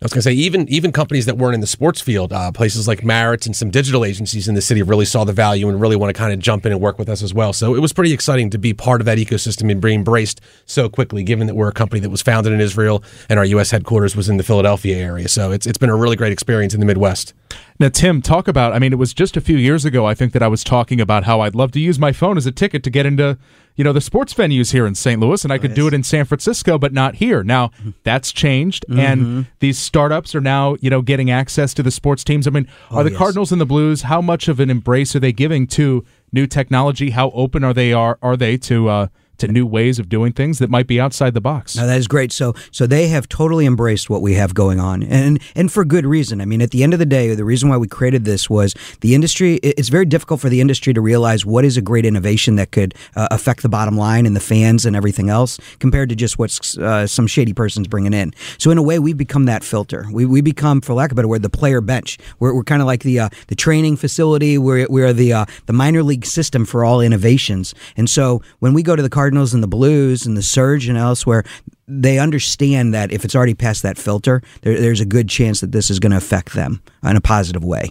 I 0.00 0.04
was 0.04 0.12
going 0.12 0.20
to 0.20 0.30
say, 0.30 0.32
even 0.32 0.68
even 0.68 0.92
companies 0.92 1.26
that 1.26 1.36
weren't 1.36 1.56
in 1.56 1.60
the 1.60 1.66
sports 1.66 2.00
field, 2.00 2.32
uh, 2.32 2.52
places 2.52 2.86
like 2.86 3.02
Maritz 3.02 3.46
and 3.46 3.56
some 3.56 3.68
digital 3.68 4.04
agencies 4.04 4.46
in 4.46 4.54
the 4.54 4.62
city 4.62 4.80
really 4.80 5.04
saw 5.04 5.24
the 5.24 5.32
value 5.32 5.68
and 5.68 5.80
really 5.80 5.96
want 5.96 6.14
to 6.14 6.16
kind 6.16 6.32
of 6.32 6.38
jump 6.38 6.64
in 6.64 6.70
and 6.70 6.80
work 6.80 7.00
with 7.00 7.08
us 7.08 7.20
as 7.20 7.34
well. 7.34 7.52
So 7.52 7.74
it 7.74 7.80
was 7.80 7.92
pretty 7.92 8.12
exciting 8.12 8.48
to 8.50 8.58
be 8.58 8.72
part 8.72 9.00
of 9.00 9.06
that 9.06 9.18
ecosystem 9.18 9.72
and 9.72 9.80
be 9.80 9.92
embraced 9.92 10.40
so 10.66 10.88
quickly, 10.88 11.24
given 11.24 11.48
that 11.48 11.56
we're 11.56 11.68
a 11.68 11.72
company 11.72 11.98
that 12.02 12.10
was 12.10 12.22
founded 12.22 12.52
in 12.52 12.60
Israel 12.60 13.02
and 13.28 13.40
our 13.40 13.44
U.S. 13.46 13.72
headquarters 13.72 14.14
was 14.14 14.28
in 14.28 14.36
the 14.36 14.44
Philadelphia 14.44 14.96
area. 14.96 15.26
So 15.26 15.50
it's, 15.50 15.66
it's 15.66 15.78
been 15.78 15.90
a 15.90 15.96
really 15.96 16.14
great 16.14 16.32
experience 16.32 16.74
in 16.74 16.78
the 16.80 16.86
Midwest. 16.86 17.34
Now, 17.80 17.88
Tim, 17.88 18.22
talk 18.22 18.46
about. 18.46 18.72
I 18.72 18.78
mean, 18.78 18.92
it 18.92 18.98
was 19.00 19.12
just 19.12 19.36
a 19.36 19.40
few 19.40 19.56
years 19.56 19.84
ago. 19.84 20.06
I 20.06 20.14
think 20.14 20.32
that 20.32 20.44
I 20.44 20.48
was 20.48 20.62
talking 20.62 21.00
about 21.00 21.24
how 21.24 21.40
I'd 21.40 21.56
love 21.56 21.72
to 21.72 21.80
use 21.80 21.98
my 21.98 22.12
phone 22.12 22.36
as 22.36 22.46
a 22.46 22.52
ticket 22.52 22.84
to 22.84 22.90
get 22.90 23.04
into, 23.04 23.36
you 23.78 23.84
know, 23.84 23.92
the 23.92 24.00
sports 24.00 24.34
venues 24.34 24.72
here 24.72 24.88
in 24.88 24.96
St. 24.96 25.20
Louis, 25.20 25.44
and 25.44 25.52
I 25.52 25.58
could 25.58 25.72
do 25.72 25.86
it 25.86 25.94
in 25.94 26.02
San 26.02 26.24
Francisco, 26.24 26.78
but 26.78 26.92
not 26.92 27.14
here. 27.14 27.44
Now 27.44 27.70
that's 28.02 28.32
changed, 28.32 28.84
and 28.90 29.46
these 29.60 29.78
startups 29.78 30.34
are 30.34 30.40
now, 30.40 30.76
you 30.80 30.90
know, 30.90 31.00
getting 31.00 31.30
access 31.30 31.72
to 31.74 31.82
the 31.84 31.92
sports 31.92 32.24
teams. 32.24 32.48
I 32.48 32.50
mean, 32.50 32.68
are 32.90 33.04
the 33.04 33.10
yes. 33.10 33.18
Cardinals 33.18 33.52
and 33.52 33.60
the 33.60 33.66
Blues? 33.66 34.02
How 34.02 34.20
much 34.20 34.48
of 34.48 34.58
an 34.58 34.68
embrace 34.68 35.14
are 35.14 35.20
they 35.20 35.32
giving 35.32 35.68
to 35.68 36.04
new 36.32 36.48
technology? 36.48 37.10
How 37.10 37.30
open 37.30 37.62
are 37.62 37.72
they 37.72 37.92
are 37.92 38.18
are 38.20 38.36
they 38.36 38.56
to 38.58 38.88
uh, 38.88 39.06
to 39.38 39.48
new 39.48 39.66
ways 39.66 39.98
of 39.98 40.08
doing 40.08 40.32
things 40.32 40.58
that 40.58 40.70
might 40.70 40.86
be 40.86 41.00
outside 41.00 41.34
the 41.34 41.40
box? 41.40 41.76
Now 41.76 41.86
that 41.86 41.98
is 41.98 42.08
great. 42.08 42.32
So, 42.32 42.54
so 42.70 42.86
they 42.86 43.08
have 43.08 43.28
totally 43.28 43.66
embraced 43.66 44.10
what 44.10 44.22
we 44.22 44.34
have 44.34 44.54
going 44.54 44.80
on, 44.80 45.02
and 45.02 45.40
and 45.54 45.72
for 45.72 45.84
good 45.84 46.06
reason. 46.06 46.40
I 46.40 46.44
mean, 46.44 46.62
at 46.62 46.70
the 46.70 46.82
end 46.82 46.92
of 46.92 46.98
the 46.98 47.06
day, 47.06 47.34
the 47.34 47.44
reason 47.44 47.68
why 47.68 47.76
we 47.76 47.88
created 47.88 48.24
this 48.24 48.50
was 48.50 48.74
the 49.00 49.14
industry. 49.14 49.56
It's 49.56 49.88
very 49.88 50.04
difficult 50.04 50.40
for 50.40 50.48
the 50.48 50.60
industry 50.60 50.92
to 50.94 51.00
realize 51.00 51.44
what 51.46 51.64
is 51.64 51.76
a 51.76 51.82
great 51.82 52.04
innovation 52.04 52.56
that 52.56 52.70
could 52.70 52.94
uh, 53.16 53.28
affect 53.30 53.62
the 53.62 53.68
bottom 53.68 53.96
line 53.96 54.26
and 54.26 54.34
the 54.36 54.40
fans 54.40 54.84
and 54.84 54.94
everything 54.94 55.28
else, 55.30 55.58
compared 55.78 56.08
to 56.08 56.16
just 56.16 56.38
what 56.38 56.76
uh, 56.78 57.06
some 57.06 57.26
shady 57.26 57.52
person's 57.52 57.88
bringing 57.88 58.12
in. 58.12 58.32
So, 58.58 58.70
in 58.70 58.78
a 58.78 58.82
way, 58.82 58.98
we've 58.98 59.16
become 59.16 59.44
that 59.46 59.64
filter. 59.64 60.06
We, 60.12 60.26
we 60.26 60.40
become, 60.40 60.80
for 60.80 60.94
lack 60.94 61.10
of 61.10 61.14
a 61.14 61.16
better 61.16 61.28
word, 61.28 61.42
the 61.42 61.50
player 61.50 61.80
bench. 61.80 62.18
We're, 62.38 62.54
we're 62.54 62.64
kind 62.64 62.82
of 62.82 62.86
like 62.86 63.02
the 63.02 63.20
uh, 63.20 63.28
the 63.48 63.54
training 63.54 63.96
facility. 63.96 64.58
We're 64.58 64.86
we're 64.88 65.12
the 65.12 65.32
uh, 65.32 65.46
the 65.66 65.72
minor 65.72 66.02
league 66.02 66.26
system 66.26 66.64
for 66.64 66.84
all 66.84 67.00
innovations. 67.00 67.74
And 67.96 68.08
so, 68.08 68.42
when 68.58 68.72
we 68.74 68.82
go 68.82 68.96
to 68.96 69.02
the 69.02 69.10
Cardinals 69.28 69.52
and 69.52 69.62
the 69.62 69.68
Blues 69.68 70.24
and 70.24 70.38
the 70.38 70.42
Surge 70.42 70.88
and 70.88 70.96
elsewhere, 70.96 71.44
they 71.86 72.18
understand 72.18 72.94
that 72.94 73.12
if 73.12 73.26
it's 73.26 73.36
already 73.36 73.52
past 73.52 73.82
that 73.82 73.98
filter, 73.98 74.40
there, 74.62 74.80
there's 74.80 75.02
a 75.02 75.04
good 75.04 75.28
chance 75.28 75.60
that 75.60 75.70
this 75.70 75.90
is 75.90 75.98
going 75.98 76.12
to 76.12 76.16
affect 76.16 76.54
them 76.54 76.80
in 77.04 77.14
a 77.14 77.20
positive 77.20 77.62
way. 77.62 77.90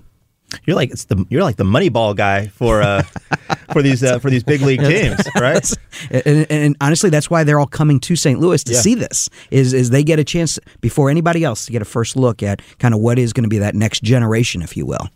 You're 0.65 0.75
like 0.75 0.89
it's 0.89 1.06
the 1.06 1.24
you're 1.29 1.44
like 1.44 1.58
the 1.58 1.63
Moneyball 1.63 2.15
guy 2.15 2.48
for 2.48 2.82
uh, 2.82 3.03
for 3.74 3.84
these 3.84 4.03
uh, 4.03 4.17
for 4.17 4.32
these 4.32 4.44
big 4.44 4.62
league 4.62 4.79
teams, 4.79 5.20
right? 5.39 5.70
And, 6.12 6.24
and, 6.27 6.48
and 6.50 6.75
honestly, 6.82 7.10
that's 7.10 7.27
why 7.29 7.44
they're 7.44 7.60
all 7.60 7.65
coming 7.67 8.00
to 8.01 8.15
St. 8.15 8.39
Louis 8.39 8.63
to 8.63 8.74
Yeah. 8.74 8.79
see 8.79 8.96
this. 8.96 9.29
Is 9.51 9.74
is 9.74 9.89
they 9.91 10.03
get 10.03 10.17
a 10.20 10.24
chance 10.24 10.58
before 10.82 11.10
anybody 11.12 11.44
else 11.44 11.65
to 11.67 11.72
get 11.72 11.82
a 11.82 11.86
first 11.86 12.15
look 12.15 12.41
at 12.41 12.62
kind 12.79 12.94
of 12.96 13.00
what 13.00 13.20
is 13.20 13.32
going 13.34 13.44
to 13.44 13.50
be 13.50 13.60
that 13.60 13.75
next 13.75 14.01
generation, 14.03 14.62
if 14.63 14.75
you 14.77 14.86
will. 14.88 15.10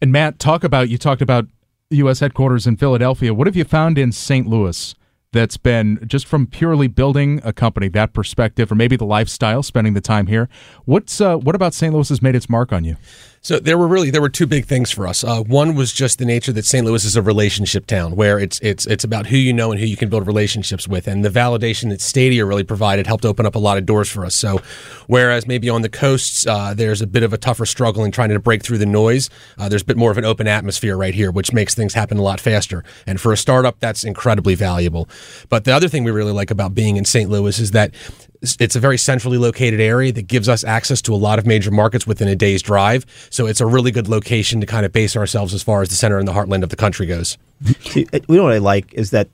And 0.00 0.10
Matt, 0.10 0.38
talk 0.40 0.64
about 0.64 0.88
you 0.88 0.96
talked 0.98 1.22
about 1.22 1.46
U.S. 1.90 2.20
headquarters 2.20 2.66
in 2.68 2.76
Philadelphia. 2.76 3.34
What 3.34 3.46
have 3.48 3.56
you 3.56 3.64
found 3.64 3.98
in 3.98 4.12
St. 4.12 4.46
Louis 4.46 4.94
that's 5.32 5.56
been 5.56 6.02
just 6.06 6.26
from 6.26 6.46
purely 6.46 6.88
building 6.88 7.40
a 7.44 7.52
company, 7.52 7.88
that 7.88 8.12
perspective, 8.12 8.70
or 8.70 8.74
maybe 8.74 8.96
the 8.96 9.04
lifestyle, 9.04 9.62
spending 9.62 9.94
the 9.94 10.00
time 10.00 10.26
here? 10.26 10.48
What's 10.84 11.20
uh, 11.20 11.36
what 11.36 11.54
about 11.54 11.74
St. 11.74 11.92
Louis 11.94 12.08
has 12.08 12.22
made 12.22 12.34
its 12.34 12.48
mark 12.48 12.72
on 12.72 12.84
you? 12.84 12.96
So 13.42 13.58
there 13.58 13.78
were 13.78 13.88
really 13.88 14.10
there 14.10 14.20
were 14.20 14.28
two 14.28 14.46
big 14.46 14.66
things 14.66 14.90
for 14.90 15.06
us. 15.06 15.24
Uh, 15.24 15.42
one 15.42 15.74
was 15.74 15.94
just 15.94 16.18
the 16.18 16.26
nature 16.26 16.52
that 16.52 16.66
St. 16.66 16.84
Louis 16.84 17.06
is 17.06 17.16
a 17.16 17.22
relationship 17.22 17.86
town, 17.86 18.14
where 18.14 18.38
it's 18.38 18.60
it's 18.60 18.86
it's 18.86 19.02
about 19.02 19.26
who 19.26 19.38
you 19.38 19.54
know 19.54 19.72
and 19.72 19.80
who 19.80 19.86
you 19.86 19.96
can 19.96 20.10
build 20.10 20.26
relationships 20.26 20.86
with, 20.86 21.08
and 21.08 21.24
the 21.24 21.30
validation 21.30 21.88
that 21.88 22.02
Stadia 22.02 22.44
really 22.44 22.64
provided 22.64 23.06
helped 23.06 23.24
open 23.24 23.46
up 23.46 23.54
a 23.54 23.58
lot 23.58 23.78
of 23.78 23.86
doors 23.86 24.10
for 24.10 24.26
us. 24.26 24.34
So, 24.34 24.60
whereas 25.06 25.46
maybe 25.46 25.70
on 25.70 25.80
the 25.80 25.88
coasts 25.88 26.46
uh, 26.46 26.74
there's 26.74 27.00
a 27.00 27.06
bit 27.06 27.22
of 27.22 27.32
a 27.32 27.38
tougher 27.38 27.64
struggle 27.64 28.04
in 28.04 28.12
trying 28.12 28.28
to 28.28 28.38
break 28.38 28.62
through 28.62 28.78
the 28.78 28.84
noise, 28.84 29.30
uh, 29.56 29.70
there's 29.70 29.82
a 29.82 29.86
bit 29.86 29.96
more 29.96 30.10
of 30.10 30.18
an 30.18 30.26
open 30.26 30.46
atmosphere 30.46 30.98
right 30.98 31.14
here, 31.14 31.30
which 31.30 31.50
makes 31.50 31.74
things 31.74 31.94
happen 31.94 32.18
a 32.18 32.22
lot 32.22 32.40
faster. 32.40 32.84
And 33.06 33.18
for 33.18 33.32
a 33.32 33.38
startup, 33.38 33.80
that's 33.80 34.04
incredibly 34.04 34.54
valuable. 34.54 35.08
But 35.48 35.64
the 35.64 35.72
other 35.72 35.88
thing 35.88 36.04
we 36.04 36.10
really 36.10 36.32
like 36.32 36.50
about 36.50 36.74
being 36.74 36.98
in 36.98 37.06
St. 37.06 37.30
Louis 37.30 37.58
is 37.58 37.70
that 37.70 37.94
it's 38.42 38.76
a 38.76 38.80
very 38.80 38.96
centrally 38.96 39.38
located 39.38 39.80
area 39.80 40.12
that 40.12 40.22
gives 40.22 40.48
us 40.48 40.64
access 40.64 41.02
to 41.02 41.14
a 41.14 41.16
lot 41.16 41.38
of 41.38 41.46
major 41.46 41.70
markets 41.70 42.06
within 42.06 42.28
a 42.28 42.36
day's 42.36 42.62
drive. 42.62 43.04
So 43.30 43.46
it's 43.46 43.60
a 43.60 43.66
really 43.66 43.90
good 43.90 44.08
location 44.08 44.60
to 44.60 44.66
kind 44.66 44.86
of 44.86 44.92
base 44.92 45.16
ourselves 45.16 45.52
as 45.52 45.62
far 45.62 45.82
as 45.82 45.88
the 45.88 45.94
center 45.94 46.18
and 46.18 46.26
the 46.26 46.32
heartland 46.32 46.62
of 46.62 46.70
the 46.70 46.76
country 46.76 47.06
goes. 47.06 47.36
See, 47.80 48.06
we 48.28 48.36
don't 48.36 48.46
really 48.46 48.58
like 48.58 48.92
is 48.94 49.10
that 49.10 49.28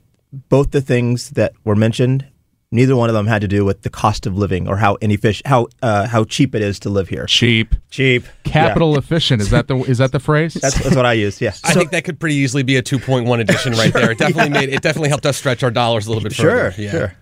both 0.49 0.71
the 0.71 0.81
things 0.81 1.31
that 1.31 1.53
were 1.63 1.75
mentioned, 1.75 2.25
neither 2.71 2.97
one 2.97 3.09
of 3.09 3.15
them 3.15 3.27
had 3.27 3.39
to 3.41 3.47
do 3.47 3.63
with 3.63 3.83
the 3.83 3.89
cost 3.89 4.25
of 4.25 4.37
living 4.37 4.67
or 4.67 4.75
how 4.75 4.95
any 4.95 5.15
fish 5.15 5.41
how 5.45 5.67
uh, 5.81 6.05
how 6.07 6.25
cheap 6.25 6.53
it 6.53 6.61
is 6.61 6.79
to 6.79 6.89
live 6.89 7.07
here. 7.07 7.25
Cheap, 7.27 7.75
cheap, 7.89 8.25
capital 8.43 8.91
yeah. 8.91 8.97
efficient. 8.97 9.41
Is 9.41 9.51
that 9.51 9.67
the 9.69 9.77
is 9.77 9.99
that 9.99 10.11
the 10.11 10.19
phrase? 10.19 10.55
That's, 10.55 10.77
that's 10.83 10.95
what 10.95 11.05
I 11.05 11.13
use. 11.13 11.39
Yeah, 11.39 11.53
I 11.63 11.71
so, 11.71 11.79
think 11.79 11.91
that 11.91 12.03
could 12.03 12.19
pretty 12.19 12.35
easily 12.35 12.63
be 12.63 12.75
a 12.75 12.81
two 12.81 12.99
point 12.99 13.25
one 13.25 13.39
edition 13.39 13.73
right 13.73 13.93
there. 13.93 14.11
It 14.11 14.17
definitely 14.17 14.53
yeah. 14.53 14.59
made 14.59 14.69
it 14.69 14.81
definitely 14.81 15.09
helped 15.09 15.25
us 15.25 15.37
stretch 15.37 15.63
our 15.63 15.71
dollars 15.71 16.07
a 16.07 16.09
little 16.09 16.23
bit 16.23 16.35
further. 16.35 16.71
Sure, 16.73 16.83
yeah. 16.83 16.91
sure. 16.91 17.13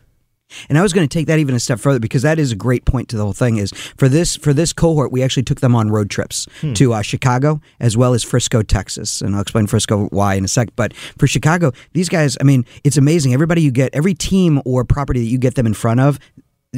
And 0.70 0.78
I 0.78 0.82
was 0.82 0.94
going 0.94 1.08
to 1.08 1.14
take 1.14 1.28
that 1.28 1.40
even 1.40 1.56
a 1.56 1.60
step 1.60 1.80
further 1.80 2.00
because 2.00 2.22
that 2.22 2.40
is 2.40 2.52
a 2.52 2.56
great 2.56 2.86
point 2.86 3.10
to 3.10 3.18
the 3.18 3.24
whole 3.24 3.34
thing. 3.34 3.58
Is 3.58 3.72
for 3.72 4.10
this 4.10 4.36
for 4.36 4.54
this 4.54 4.74
cohort, 4.74 5.12
we 5.12 5.24
actually 5.24 5.44
took 5.44 5.62
them 5.62 5.76
on 5.76 5.90
road 5.90 6.10
trips 6.10 6.48
hmm. 6.62 6.74
to 6.74 6.94
uh, 6.94 7.02
Chicago 7.02 7.62
as 7.80 7.98
well 7.98 8.14
as 8.14 8.24
Frisco, 8.24 8.62
Texas, 8.62 9.22
and 9.22 9.36
I'll 9.36 9.42
explain 9.42 9.68
Frisco 9.68 10.08
why 10.08 10.36
in 10.36 10.46
a 10.46 10.48
sec. 10.48 10.70
But 10.76 10.94
for 10.94 11.28
Chicago, 11.28 11.72
these 11.94 12.10
guys, 12.10 12.38
I 12.40 12.44
mean, 12.44 12.66
it's 12.84 12.98
amazing. 12.98 13.34
Everybody 13.34 13.62
you 13.62 13.72
get, 13.72 13.94
every 13.94 14.14
team 14.14 14.62
or 14.66 14.84
property 14.84 15.20
that 15.20 15.28
you 15.28 15.38
get 15.38 15.56
them 15.56 15.66
in 15.66 15.74
front 15.74 16.00
of, 16.00 16.20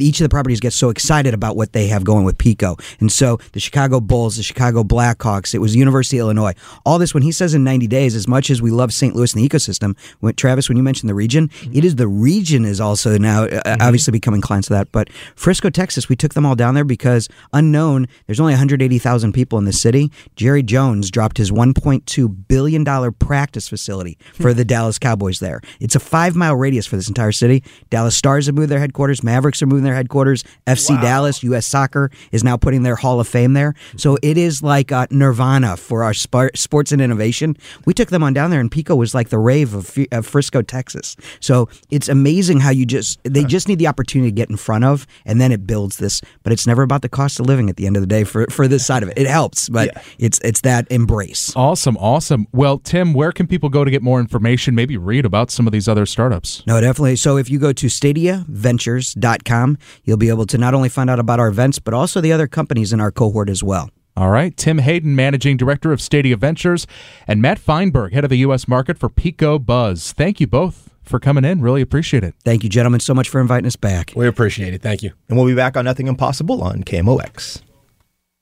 each 0.01 0.19
of 0.19 0.25
the 0.25 0.29
properties 0.29 0.59
get 0.59 0.73
so 0.73 0.89
excited 0.89 1.33
about 1.33 1.55
what 1.55 1.73
they 1.73 1.87
have 1.87 2.03
going 2.03 2.25
with 2.25 2.37
Pico. 2.37 2.77
And 2.99 3.11
so 3.11 3.37
the 3.53 3.59
Chicago 3.59 3.99
Bulls, 3.99 4.37
the 4.37 4.43
Chicago 4.43 4.83
Blackhawks, 4.83 5.53
it 5.53 5.59
was 5.59 5.75
University 5.75 6.17
of 6.17 6.21
Illinois. 6.21 6.53
All 6.85 6.99
this, 6.99 7.13
when 7.13 7.23
he 7.23 7.31
says 7.31 7.53
in 7.53 7.63
90 7.63 7.87
days, 7.87 8.15
as 8.15 8.27
much 8.27 8.49
as 8.49 8.61
we 8.61 8.71
love 8.71 8.93
St. 8.93 9.15
Louis 9.15 9.33
and 9.33 9.43
the 9.43 9.47
ecosystem, 9.47 9.97
when, 10.19 10.35
Travis, 10.35 10.69
when 10.69 10.77
you 10.77 10.83
mentioned 10.83 11.09
the 11.09 11.15
region, 11.15 11.49
it 11.73 11.83
is 11.83 11.95
the 11.95 12.07
region 12.07 12.65
is 12.65 12.79
also 12.79 13.17
now 13.17 13.43
uh, 13.43 13.47
mm-hmm. 13.47 13.81
obviously 13.81 14.11
becoming 14.11 14.41
clients 14.41 14.69
of 14.69 14.75
that. 14.75 14.91
But 14.91 15.11
Frisco, 15.35 15.69
Texas, 15.69 16.09
we 16.09 16.15
took 16.15 16.33
them 16.33 16.45
all 16.45 16.55
down 16.55 16.75
there 16.75 16.85
because 16.85 17.27
unknown, 17.53 18.07
there's 18.25 18.39
only 18.39 18.53
180,000 18.53 19.33
people 19.33 19.57
in 19.59 19.65
the 19.65 19.73
city. 19.73 20.11
Jerry 20.35 20.63
Jones 20.63 21.11
dropped 21.11 21.37
his 21.37 21.51
$1.2 21.51 22.47
billion 22.47 23.13
practice 23.13 23.67
facility 23.67 24.17
for 24.33 24.53
the 24.53 24.65
Dallas 24.65 24.99
Cowboys 24.99 25.39
there. 25.39 25.61
It's 25.79 25.95
a 25.95 25.99
five 25.99 26.35
mile 26.35 26.55
radius 26.55 26.85
for 26.85 26.95
this 26.95 27.07
entire 27.07 27.31
city. 27.31 27.63
Dallas 27.89 28.15
Stars 28.15 28.45
have 28.45 28.55
moved 28.55 28.69
their 28.69 28.79
headquarters, 28.79 29.23
Mavericks 29.23 29.61
are 29.61 29.65
moving 29.65 29.86
their 29.87 29.95
headquarters. 29.95 30.43
FC 30.67 30.91
wow. 30.91 31.01
Dallas, 31.01 31.43
U.S. 31.43 31.65
Soccer 31.65 32.11
is 32.31 32.43
now 32.43 32.57
putting 32.57 32.83
their 32.83 32.95
Hall 32.95 33.19
of 33.19 33.27
Fame 33.27 33.53
there. 33.53 33.73
So 33.95 34.17
it 34.21 34.37
is 34.37 34.61
like 34.61 34.91
uh, 34.91 35.07
Nirvana 35.09 35.77
for 35.77 36.03
our 36.03 36.13
sp- 36.13 36.53
sports 36.55 36.91
and 36.91 37.01
innovation. 37.01 37.57
We 37.85 37.93
took 37.93 38.09
them 38.09 38.23
on 38.23 38.33
down 38.33 38.51
there, 38.51 38.59
and 38.59 38.71
Pico 38.71 38.95
was 38.95 39.15
like 39.15 39.29
the 39.29 39.39
rave 39.39 39.73
of, 39.73 39.97
of 40.11 40.25
Frisco, 40.25 40.61
Texas. 40.61 41.15
So 41.39 41.69
it's 41.89 42.09
amazing 42.09 42.59
how 42.59 42.69
you 42.69 42.85
just 42.85 43.19
they 43.23 43.43
just 43.43 43.67
need 43.67 43.79
the 43.79 43.87
opportunity 43.87 44.31
to 44.31 44.35
get 44.35 44.49
in 44.49 44.57
front 44.57 44.83
of, 44.83 45.07
and 45.25 45.39
then 45.39 45.51
it 45.51 45.65
builds 45.65 45.97
this. 45.97 46.21
But 46.43 46.53
it's 46.53 46.67
never 46.67 46.83
about 46.83 47.01
the 47.01 47.09
cost 47.09 47.39
of 47.39 47.45
living 47.45 47.69
at 47.69 47.77
the 47.77 47.87
end 47.87 47.95
of 47.95 48.01
the 48.01 48.07
day 48.07 48.23
for 48.23 48.45
for 48.47 48.67
this 48.67 48.85
side 48.85 49.03
of 49.03 49.09
it. 49.09 49.17
It 49.17 49.27
helps, 49.27 49.69
but 49.69 49.89
yeah. 49.93 50.01
it's 50.19 50.39
it's 50.43 50.61
that 50.61 50.91
embrace. 50.91 51.53
Awesome, 51.55 51.97
awesome. 51.97 52.47
Well, 52.51 52.79
Tim, 52.79 53.13
where 53.13 53.31
can 53.31 53.47
people 53.47 53.69
go 53.69 53.83
to 53.83 53.91
get 53.91 54.01
more 54.01 54.19
information? 54.19 54.75
Maybe 54.75 54.97
read 54.97 55.25
about 55.25 55.51
some 55.51 55.67
of 55.67 55.73
these 55.73 55.87
other 55.87 56.05
startups. 56.05 56.63
No, 56.67 56.79
definitely. 56.81 57.15
So 57.15 57.37
if 57.37 57.49
you 57.49 57.59
go 57.59 57.73
to 57.73 57.87
StadiaVentures.com, 57.87 59.66
You'll 60.03 60.17
be 60.17 60.29
able 60.29 60.45
to 60.45 60.57
not 60.57 60.73
only 60.73 60.89
find 60.89 61.09
out 61.09 61.19
about 61.19 61.39
our 61.39 61.47
events, 61.47 61.79
but 61.79 61.93
also 61.93 62.21
the 62.21 62.31
other 62.31 62.47
companies 62.47 62.93
in 62.93 63.01
our 63.01 63.11
cohort 63.11 63.49
as 63.49 63.63
well. 63.63 63.89
All 64.15 64.29
right. 64.29 64.55
Tim 64.55 64.79
Hayden, 64.79 65.15
Managing 65.15 65.57
Director 65.57 65.91
of 65.91 66.01
Stadia 66.01 66.37
Ventures, 66.37 66.87
and 67.27 67.41
Matt 67.41 67.59
Feinberg, 67.59 68.13
Head 68.13 68.23
of 68.23 68.29
the 68.29 68.37
U.S. 68.37 68.67
Market 68.67 68.97
for 68.97 69.09
Pico 69.09 69.59
Buzz. 69.59 70.13
Thank 70.13 70.39
you 70.39 70.47
both 70.47 70.89
for 71.03 71.19
coming 71.19 71.45
in. 71.45 71.61
Really 71.61 71.81
appreciate 71.81 72.23
it. 72.23 72.35
Thank 72.43 72.63
you, 72.63 72.69
gentlemen, 72.69 72.99
so 72.99 73.13
much 73.13 73.29
for 73.29 73.39
inviting 73.41 73.67
us 73.67 73.75
back. 73.75 74.13
We 74.15 74.27
appreciate 74.27 74.73
it. 74.73 74.81
Thank 74.81 75.03
you. 75.03 75.11
And 75.29 75.37
we'll 75.37 75.47
be 75.47 75.55
back 75.55 75.77
on 75.77 75.85
Nothing 75.85 76.07
Impossible 76.07 76.63
on 76.63 76.83
KMOX. 76.83 77.61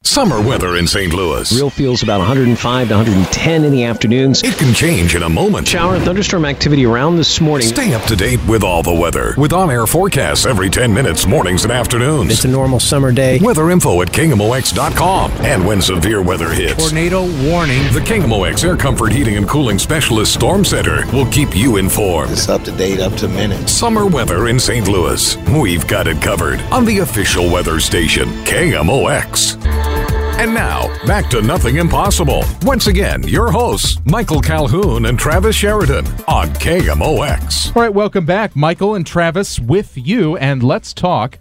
Summer 0.05 0.39
weather 0.39 0.77
in 0.77 0.87
St. 0.87 1.13
Louis. 1.13 1.51
Real 1.51 1.69
feels 1.69 2.03
about 2.03 2.19
105 2.19 2.87
to 2.87 2.93
110 2.93 3.63
in 3.65 3.71
the 3.71 3.83
afternoons. 3.85 4.43
It 4.43 4.55
can 4.57 4.73
change 4.73 5.13
in 5.15 5.23
a 5.23 5.29
moment. 5.29 5.67
Shower 5.67 5.95
and 5.95 6.05
thunderstorm 6.05 6.45
activity 6.45 6.85
around 6.85 7.17
this 7.17 7.41
morning. 7.41 7.67
Stay 7.67 7.93
up 7.93 8.03
to 8.03 8.15
date 8.15 8.39
with 8.47 8.63
all 8.63 8.81
the 8.83 8.93
weather 8.93 9.33
with 9.37 9.51
on 9.51 9.69
air 9.69 9.85
forecasts 9.87 10.45
every 10.45 10.69
10 10.69 10.93
minutes, 10.93 11.25
mornings 11.25 11.63
and 11.63 11.73
afternoons. 11.73 12.31
It's 12.31 12.45
a 12.45 12.47
normal 12.47 12.79
summer 12.79 13.11
day. 13.11 13.39
Weather 13.41 13.71
info 13.71 14.01
at 14.03 14.09
KMOX.com. 14.09 15.31
And 15.43 15.65
when 15.65 15.81
severe 15.81 16.21
weather 16.21 16.49
hits, 16.49 16.85
tornado 16.87 17.23
warning. 17.49 17.81
The 17.91 18.03
KMOX 18.05 18.63
Air 18.63 18.77
Comfort 18.77 19.11
Heating 19.11 19.35
and 19.35 19.49
Cooling 19.49 19.79
Specialist 19.79 20.33
Storm 20.33 20.63
Center 20.63 21.05
will 21.07 21.29
keep 21.29 21.53
you 21.55 21.75
informed. 21.77 22.31
It's 22.31 22.47
up 22.47 22.63
to 22.65 22.71
date, 22.71 22.99
up 23.01 23.13
to 23.15 23.27
minute. 23.27 23.67
Summer 23.67 24.05
weather 24.05 24.47
in 24.47 24.59
St. 24.59 24.87
Louis. 24.87 25.35
We've 25.49 25.85
got 25.87 26.07
it 26.07 26.21
covered 26.21 26.61
on 26.71 26.85
the 26.85 26.99
official 26.99 27.51
weather 27.51 27.79
station, 27.81 28.29
KMOX. 28.45 29.94
And 30.37 30.53
now, 30.53 30.89
back 31.05 31.29
to 31.29 31.41
Nothing 31.41 31.77
Impossible. 31.77 32.43
Once 32.63 32.87
again, 32.87 33.23
your 33.23 33.51
hosts, 33.51 33.97
Michael 34.05 34.41
Calhoun 34.41 35.05
and 35.05 35.17
Travis 35.17 35.55
Sheridan 35.55 36.05
on 36.27 36.49
KMOX. 36.49 37.73
All 37.73 37.81
right, 37.81 37.93
welcome 37.93 38.25
back, 38.25 38.53
Michael 38.53 38.95
and 38.95 39.07
Travis, 39.07 39.61
with 39.61 39.97
you, 39.97 40.35
and 40.35 40.61
let's 40.61 40.93
talk 40.93 41.39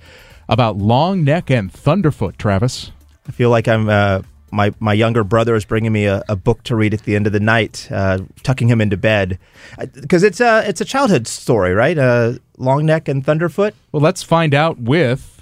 about 0.48 0.76
Long 0.78 1.24
Neck 1.24 1.50
and 1.50 1.72
Thunderfoot, 1.72 2.37
Travis. 2.37 2.92
I 3.28 3.33
feel 3.33 3.50
like 3.50 3.66
I'm. 3.66 3.88
Uh, 3.88 4.22
my, 4.52 4.72
my 4.78 4.92
younger 4.92 5.24
brother 5.24 5.57
is 5.57 5.64
bringing 5.64 5.90
me 5.90 6.04
a, 6.04 6.22
a, 6.28 6.37
book 6.37 6.62
to 6.62 6.76
read 6.76 6.94
at 6.94 7.02
the 7.02 7.16
end 7.16 7.26
of 7.26 7.33
the 7.33 7.40
night, 7.40 7.88
uh, 7.90 8.20
tucking 8.44 8.68
him 8.68 8.80
into 8.80 8.96
bed, 8.96 9.40
because 10.00 10.22
it's 10.22 10.40
a 10.40 10.62
it's 10.68 10.80
a 10.80 10.85
childhood 10.85 11.26
story, 11.26 11.74
right? 11.74 11.98
Uh, 11.98 12.35
Long 12.57 12.87
Neck 12.87 13.09
and 13.09 13.26
Thunderfoot. 13.26 13.72
Well, 13.90 14.00
let's 14.00 14.22
find 14.22 14.54
out 14.54 14.78
with 14.78 15.34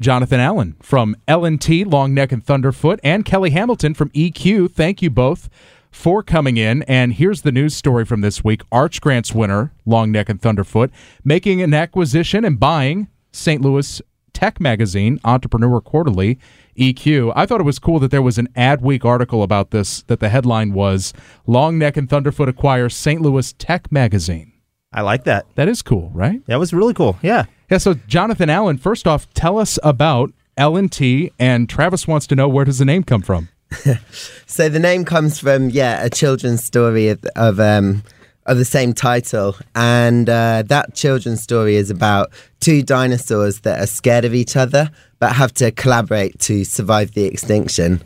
Jonathan 0.00 0.40
Allen 0.40 0.76
from 0.80 1.14
L&T, 1.28 1.84
Long 1.84 2.14
Neck 2.14 2.32
and 2.32 2.44
Thunderfoot, 2.44 2.98
and 3.04 3.24
Kelly 3.24 3.50
Hamilton 3.50 3.94
from 3.94 4.08
EQ. 4.10 4.72
Thank 4.72 5.02
you 5.02 5.10
both 5.10 5.48
for 5.90 6.22
coming 6.22 6.56
in. 6.56 6.82
And 6.84 7.12
here's 7.14 7.42
the 7.42 7.52
news 7.52 7.74
story 7.74 8.04
from 8.04 8.20
this 8.20 8.42
week. 8.42 8.62
Arch 8.72 9.00
Grants 9.00 9.34
winner, 9.34 9.72
Long 9.84 10.10
Neck 10.10 10.28
and 10.28 10.40
Thunderfoot, 10.40 10.90
making 11.24 11.60
an 11.62 11.74
acquisition 11.74 12.44
and 12.44 12.58
buying 12.58 13.08
St. 13.32 13.60
Louis 13.60 14.00
tech 14.32 14.60
magazine, 14.60 15.20
Entrepreneur 15.24 15.80
Quarterly, 15.80 16.38
EQ. 16.78 17.32
I 17.36 17.44
thought 17.44 17.60
it 17.60 17.64
was 17.64 17.78
cool 17.78 17.98
that 17.98 18.10
there 18.10 18.22
was 18.22 18.38
an 18.38 18.48
Adweek 18.56 19.04
article 19.04 19.42
about 19.42 19.70
this, 19.70 20.02
that 20.04 20.20
the 20.20 20.30
headline 20.30 20.72
was 20.72 21.12
Long 21.46 21.78
Neck 21.78 21.96
and 21.96 22.08
Thunderfoot 22.08 22.48
acquires 22.48 22.96
St. 22.96 23.20
Louis 23.20 23.52
Tech 23.54 23.92
Magazine. 23.92 24.52
I 24.92 25.02
like 25.02 25.24
that. 25.24 25.46
That 25.54 25.68
is 25.68 25.82
cool, 25.82 26.10
right? 26.14 26.44
That 26.46 26.58
was 26.58 26.72
really 26.72 26.94
cool. 26.94 27.16
Yeah. 27.22 27.44
Yeah. 27.70 27.78
So, 27.78 27.94
Jonathan 27.94 28.50
Allen, 28.50 28.78
first 28.78 29.06
off, 29.06 29.32
tell 29.34 29.58
us 29.58 29.78
about 29.82 30.32
L&T, 30.56 31.30
and 31.38 31.68
Travis 31.68 32.08
wants 32.08 32.26
to 32.28 32.34
know 32.34 32.48
where 32.48 32.64
does 32.64 32.78
the 32.78 32.84
name 32.84 33.04
come 33.04 33.22
from? 33.22 33.48
so 34.46 34.68
the 34.68 34.80
name 34.80 35.04
comes 35.04 35.38
from 35.38 35.70
yeah 35.70 36.02
a 36.02 36.10
children's 36.10 36.64
story 36.64 37.08
of, 37.08 37.24
of 37.36 37.60
um 37.60 38.02
of 38.46 38.56
the 38.56 38.64
same 38.64 38.92
title, 38.92 39.54
and 39.76 40.28
uh, 40.28 40.64
that 40.66 40.94
children's 40.94 41.40
story 41.40 41.76
is 41.76 41.88
about 41.88 42.32
two 42.58 42.82
dinosaurs 42.82 43.60
that 43.60 43.80
are 43.80 43.86
scared 43.86 44.24
of 44.24 44.34
each 44.34 44.56
other 44.56 44.90
but 45.20 45.36
have 45.36 45.52
to 45.54 45.70
collaborate 45.70 46.38
to 46.40 46.64
survive 46.64 47.12
the 47.12 47.26
extinction. 47.26 48.02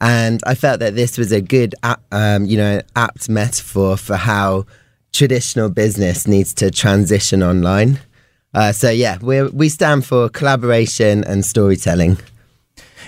And 0.00 0.40
I 0.46 0.54
felt 0.54 0.80
that 0.80 0.94
this 0.94 1.18
was 1.18 1.30
a 1.30 1.40
good, 1.40 1.74
um, 2.10 2.46
you 2.46 2.56
know, 2.56 2.80
apt 2.96 3.28
metaphor 3.28 3.96
for 3.96 4.16
how 4.16 4.64
traditional 5.12 5.68
business 5.68 6.26
needs 6.26 6.54
to 6.54 6.70
transition 6.70 7.42
online. 7.42 8.00
Uh, 8.54 8.72
so 8.72 8.90
yeah, 8.90 9.18
we 9.20 9.42
we 9.42 9.68
stand 9.68 10.04
for 10.04 10.28
collaboration 10.28 11.24
and 11.24 11.44
storytelling. 11.44 12.18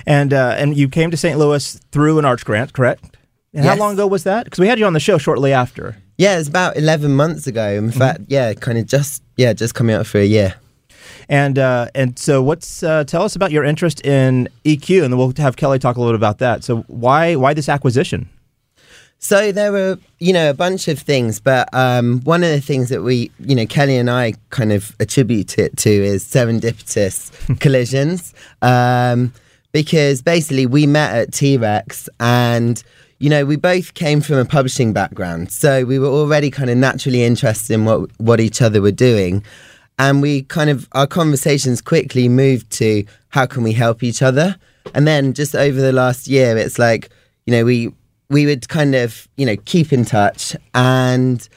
And 0.07 0.33
uh, 0.33 0.55
and 0.59 0.77
you 0.77 0.89
came 0.89 1.11
to 1.11 1.17
St. 1.17 1.39
Louis 1.39 1.81
through 1.91 2.19
an 2.19 2.25
Arch 2.25 2.45
Grant, 2.45 2.73
correct? 2.73 3.17
And 3.53 3.65
yes. 3.65 3.75
how 3.75 3.79
long 3.79 3.95
ago 3.95 4.07
was 4.07 4.25
that? 4.25 4.45
Because 4.45 4.59
we 4.59 4.67
had 4.67 4.79
you 4.79 4.87
on 4.87 4.93
the 4.93 5.01
show 5.01 5.19
shortly 5.19 5.53
after. 5.53 5.97
Yeah, 6.19 6.39
it's 6.39 6.49
about 6.49 6.77
eleven 6.77 7.15
months 7.15 7.47
ago. 7.47 7.69
In 7.69 7.89
mm-hmm. 7.89 7.99
fact, 7.99 8.21
yeah, 8.29 8.53
kind 8.55 8.79
of 8.79 8.87
just 8.87 9.23
yeah, 9.37 9.53
just 9.53 9.75
coming 9.75 9.95
out 9.95 10.07
for 10.07 10.19
a 10.19 10.25
year. 10.25 10.55
And 11.29 11.59
uh, 11.59 11.89
and 11.95 12.19
so, 12.19 12.43
what's 12.43 12.83
uh, 12.83 13.05
tell 13.05 13.23
us 13.23 13.37
about 13.37 13.51
your 13.53 13.65
interest 13.65 14.05
in 14.05 14.49
EQ, 14.65 15.05
and 15.05 15.13
then 15.13 15.19
we'll 15.19 15.33
have 15.39 15.57
Kelly 15.57 15.79
talk 15.79 15.97
a 15.97 16.01
little 16.01 16.13
bit 16.13 16.21
about 16.21 16.39
that. 16.39 16.65
So, 16.65 16.83
why 16.89 17.37
why 17.37 17.55
this 17.55 17.69
acquisition? 17.69 18.29
So 19.19 19.53
there 19.53 19.73
were, 19.73 19.99
you 20.19 20.33
know, 20.33 20.51
a 20.51 20.55
bunch 20.55 20.87
of 20.87 20.99
things, 20.99 21.41
but 21.41 21.69
um, 21.73 22.21
one 22.25 22.45
of 22.45 22.51
the 22.51 22.61
things 22.61 22.91
that 22.91 23.03
we, 23.03 23.31
you 23.41 23.55
know, 23.55 23.65
Kelly 23.65 23.97
and 23.97 24.11
I 24.11 24.35
kind 24.51 24.71
of 24.71 24.95
attribute 25.01 25.59
it 25.59 25.77
to 25.79 25.91
is 25.91 26.25
serendipitous 26.25 27.31
collisions. 27.61 28.35
Um, 28.61 29.33
because 29.73 30.23
basically 30.23 30.67
we 30.67 30.87
met 30.87 31.15
at 31.15 31.33
T 31.33 31.57
Rex 31.57 32.09
and 32.21 32.83
you 33.19 33.31
know, 33.31 33.45
we 33.45 33.57
both 33.57 33.95
came 33.95 34.21
from 34.21 34.37
a 34.37 34.45
publishing 34.45 34.93
background, 34.93 35.51
so 35.51 35.85
we 35.85 35.99
were 35.99 36.09
already 36.09 36.51
kind 36.51 36.69
of 36.69 36.77
naturally 36.77 37.23
interested 37.23 37.73
in 37.73 37.85
what 37.85 38.11
what 38.19 38.41
each 38.41 38.61
other 38.61 38.83
were 38.83 38.93
doing, 38.93 39.43
and 39.99 40.21
we 40.21 40.43
kind 40.43 40.69
of 40.69 40.89
our 40.93 41.07
conversations 41.07 41.81
quickly 41.81 42.29
moved 42.29 42.71
to 42.73 43.05
how 43.29 43.47
can 43.47 43.63
we 43.63 43.73
help 43.73 44.03
each 44.03 44.21
other, 44.21 44.57
and 44.95 45.07
then 45.07 45.33
just 45.33 45.55
over 45.55 45.81
the 45.81 45.93
last 45.93 46.27
year, 46.29 46.59
it's 46.59 46.79
like 46.79 47.09
you 47.47 47.53
know 47.53 47.65
we 47.65 47.95
we 48.31 48.47
would 48.47 48.69
kind 48.69 48.95
of 48.95 49.29
you 49.37 49.47
know 49.47 49.57
keep 49.65 49.93
in 49.93 50.05
touch, 50.05 50.57
and 50.75 51.49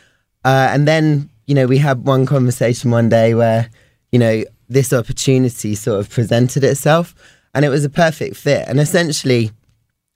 uh, 0.46 0.70
and 0.72 0.88
then 0.88 1.30
you 1.46 1.56
know 1.56 1.66
we 1.66 1.78
had 1.78 2.06
one 2.06 2.26
conversation 2.26 2.92
one 2.92 3.10
day 3.10 3.34
where 3.34 3.70
you 4.12 4.20
know 4.20 4.44
this 4.70 4.92
opportunity 4.92 5.76
sort 5.76 6.00
of 6.00 6.10
presented 6.10 6.64
itself, 6.64 7.16
and 7.54 7.64
it 7.66 7.70
was 7.70 7.86
a 7.86 7.90
perfect 7.90 8.36
fit, 8.36 8.68
and 8.68 8.80
essentially, 8.80 9.52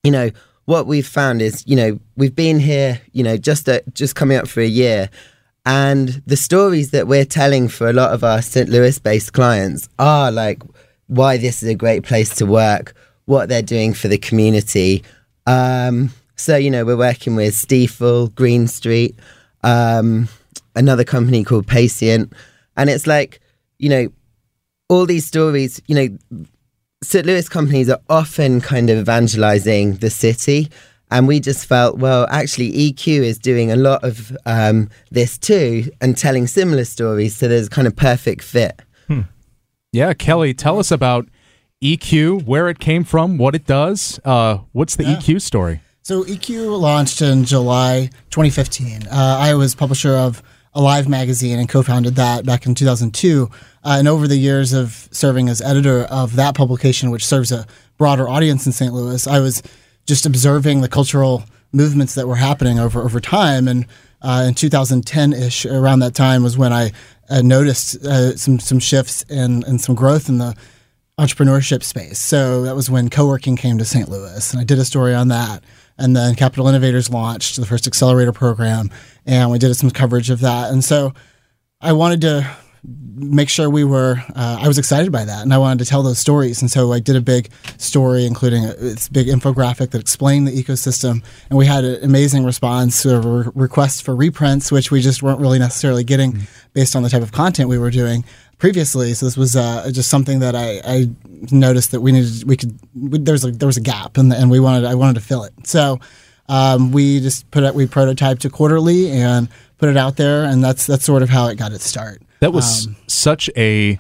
you 0.03 0.11
know 0.11 0.29
what 0.65 0.87
we've 0.87 1.07
found 1.07 1.41
is, 1.41 1.63
you 1.67 1.75
know, 1.75 1.99
we've 2.15 2.35
been 2.35 2.59
here, 2.59 3.01
you 3.11 3.23
know, 3.23 3.35
just 3.35 3.67
a, 3.67 3.83
just 3.93 4.15
coming 4.15 4.37
up 4.37 4.47
for 4.47 4.61
a 4.61 4.67
year, 4.67 5.09
and 5.65 6.21
the 6.25 6.37
stories 6.37 6.91
that 6.91 7.07
we're 7.07 7.25
telling 7.25 7.67
for 7.67 7.89
a 7.89 7.93
lot 7.93 8.13
of 8.13 8.23
our 8.23 8.41
St. 8.41 8.69
Louis-based 8.69 9.33
clients 9.33 9.89
are 9.99 10.31
like 10.31 10.61
why 11.07 11.37
this 11.37 11.61
is 11.61 11.69
a 11.69 11.75
great 11.75 12.03
place 12.03 12.33
to 12.35 12.45
work, 12.45 12.93
what 13.25 13.49
they're 13.49 13.61
doing 13.61 13.93
for 13.93 14.07
the 14.07 14.17
community. 14.17 15.03
Um, 15.45 16.11
so, 16.41 16.58
you 16.58 16.71
know, 16.71 16.84
we're 16.84 16.97
working 16.97 17.36
with 17.36 17.54
Stifel, 17.54 18.34
Green 18.36 18.67
Street, 18.67 19.15
um, 19.63 20.27
another 20.75 21.04
company 21.04 21.43
called 21.43 21.67
Pacient, 21.67 22.34
and 22.75 22.89
it's 22.89 23.08
like, 23.08 23.39
you 23.80 23.89
know, 23.89 24.08
all 24.89 25.06
these 25.06 25.25
stories, 25.25 25.82
you 25.88 25.95
know, 25.95 26.45
St. 27.04 27.25
Louis 27.25 27.47
companies 27.49 27.89
are 27.89 27.99
often 28.10 28.62
kind 28.62 28.89
of 28.89 28.97
evangelizing 28.99 29.95
the 29.95 30.10
city. 30.10 30.69
And 31.10 31.27
we 31.27 31.39
just 31.39 31.65
felt, 31.65 31.97
well, 31.97 32.27
actually, 32.30 32.71
EQ 32.71 33.08
is 33.08 33.38
doing 33.38 33.71
a 33.71 33.75
lot 33.75 34.04
of 34.04 34.36
um, 34.45 34.89
this 35.10 35.38
too 35.38 35.89
and 35.99 36.17
telling 36.17 36.47
similar 36.47 36.86
stories. 36.86 37.36
So 37.36 37.47
there's 37.47 37.67
kind 37.67 37.88
of 37.88 37.95
perfect 37.95 38.43
fit. 38.43 38.82
Hmm. 39.08 39.21
Yeah, 39.91 40.13
Kelly, 40.13 40.54
tell 40.54 40.80
us 40.80 40.91
about 40.91 41.27
EQ, 41.82 42.45
where 42.45 42.69
it 42.69 42.80
came 42.80 43.04
from, 43.04 43.38
what 43.38 43.56
it 43.56 43.65
does. 43.65 44.19
Uh, 44.23 44.60
what's 44.71 44.95
the 44.95 45.04
yeah. 45.04 45.15
EQ 45.15 45.41
story? 45.41 45.82
So 46.03 46.23
EQ 46.23 46.79
launched 46.79 47.21
in 47.21 47.43
July 47.45 48.09
2015. 48.31 49.03
Uh, 49.07 49.37
I 49.39 49.53
was 49.53 49.75
publisher 49.75 50.15
of 50.15 50.41
Alive 50.73 51.07
magazine 51.07 51.59
and 51.59 51.69
co-founded 51.69 52.15
that 52.15 52.43
back 52.43 52.65
in 52.65 52.73
2002. 52.73 53.49
Uh, 53.83 53.95
and 53.99 54.07
over 54.07 54.27
the 54.27 54.37
years 54.37 54.73
of 54.73 55.07
serving 55.11 55.47
as 55.47 55.61
editor 55.61 56.05
of 56.05 56.37
that 56.37 56.55
publication, 56.55 57.11
which 57.11 57.25
serves 57.25 57.51
a 57.51 57.67
broader 57.99 58.27
audience 58.27 58.65
in 58.65 58.71
St. 58.71 58.91
Louis, 58.91 59.27
I 59.27 59.39
was 59.39 59.61
just 60.07 60.25
observing 60.25 60.81
the 60.81 60.89
cultural 60.89 61.43
movements 61.71 62.15
that 62.15 62.27
were 62.27 62.35
happening 62.35 62.79
over 62.79 63.03
over 63.03 63.19
time. 63.19 63.67
And 63.67 63.85
uh, 64.23 64.45
in 64.47 64.55
2010 64.55 65.33
ish, 65.33 65.67
around 65.67 65.99
that 65.99 66.15
time, 66.15 66.41
was 66.41 66.57
when 66.57 66.73
I 66.73 66.93
uh, 67.29 67.41
noticed 67.43 68.03
uh, 68.03 68.35
some 68.37 68.59
some 68.59 68.79
shifts 68.79 69.23
and 69.29 69.63
and 69.65 69.79
some 69.79 69.93
growth 69.93 70.29
in 70.29 70.39
the 70.39 70.55
entrepreneurship 71.19 71.83
space. 71.83 72.17
So 72.17 72.63
that 72.63 72.75
was 72.75 72.89
when 72.89 73.09
co-working 73.09 73.55
came 73.55 73.77
to 73.77 73.85
St. 73.85 74.09
Louis, 74.09 74.51
and 74.51 74.59
I 74.61 74.63
did 74.63 74.79
a 74.79 74.85
story 74.85 75.13
on 75.13 75.27
that. 75.27 75.63
And 75.97 76.15
then 76.15 76.36
Capital 76.36 76.67
Innovators 76.67 77.10
launched 77.10 77.58
the 77.58 77.65
first 77.65 77.88
accelerator 77.88 78.32
program, 78.32 78.89
and 79.25 79.51
we 79.51 79.60
did 79.60 79.73
some 79.75 79.91
coverage 79.91 80.30
of 80.30 80.39
that. 80.41 80.71
And 80.71 80.84
so 80.84 81.13
I 81.80 81.93
wanted 81.93 82.21
to 82.21 82.49
make 82.84 83.49
sure 83.49 83.69
we 83.69 83.84
were 83.84 84.15
uh, 84.36 84.58
i 84.60 84.67
was 84.67 84.80
excited 84.80 85.12
by 85.12 85.23
that 85.23 85.43
and 85.43 85.54
i 85.54 85.58
wanted 85.58 85.77
to 85.77 85.86
tell 85.86 86.01
those 86.01 86.17
stories 86.17 86.62
and 86.62 86.71
so 86.71 86.91
i 86.91 86.99
did 86.99 87.15
a 87.15 87.21
big 87.21 87.49
story 87.77 88.25
including 88.25 88.65
a, 88.65 88.73
this 88.73 89.08
big 89.08 89.27
infographic 89.27 89.91
that 89.91 90.01
explained 90.01 90.47
the 90.47 90.51
ecosystem 90.51 91.23
and 91.49 91.60
we 91.60 91.65
had 91.65 91.84
an 91.84 92.04
amazing 92.04 92.43
response 92.43 93.04
to 93.04 93.19
re- 93.19 93.51
requests 93.54 94.01
for 94.01 94.15
reprints 94.15 94.71
which 94.71 94.89
we 94.89 94.99
just 94.99 95.21
weren't 95.21 95.39
really 95.39 95.60
necessarily 95.60 96.04
getting 96.04 96.34
mm-hmm. 96.34 96.43
based 96.73 96.95
on 96.95 97.04
the 97.04 97.10
type 97.10 97.21
of 97.21 97.32
content 97.32 97.69
we 97.69 97.77
were 97.77 97.91
doing 97.91 98.25
previously 98.62 99.15
so 99.15 99.26
this 99.26 99.36
was 99.36 99.56
uh, 99.56 99.89
just 99.91 100.08
something 100.08 100.38
that 100.39 100.56
I, 100.56 100.82
I, 100.86 101.10
noticed 101.52 101.89
that 101.91 102.02
we 102.02 102.12
needed 102.12 102.47
we 102.47 102.56
could 102.56 102.78
we, 102.93 103.17
there 103.17 103.34
was 103.34 103.43
a, 103.43 103.50
there 103.50 103.65
was 103.65 103.78
a 103.78 103.82
gap 103.82 104.19
and, 104.19 104.32
and 104.32 104.52
we 104.52 104.60
wanted 104.60 104.86
i 104.86 104.93
wanted 104.93 105.15
to 105.15 105.21
fill 105.21 105.43
it. 105.43 105.54
So 105.63 106.00
um, 106.47 106.91
we 106.91 107.19
just 107.19 107.50
put 107.50 107.63
it 107.63 107.74
we 107.74 107.88
prototyped 107.88 108.45
it 108.45 108.52
quarterly 108.52 109.10
and 109.10 109.50
put 109.80 109.89
it 109.89 109.97
out 109.97 110.15
there 110.15 110.43
and 110.43 110.63
that's 110.63 110.86
that's 110.86 111.04
sort 111.04 111.24
of 111.24 111.30
how 111.30 111.47
it 111.47 111.56
got 111.56 111.71
its 111.71 111.86
start. 111.86 112.21
That 112.39 112.54
was 112.54 112.86
um, 112.86 112.95
such 113.08 113.50
a 113.58 114.00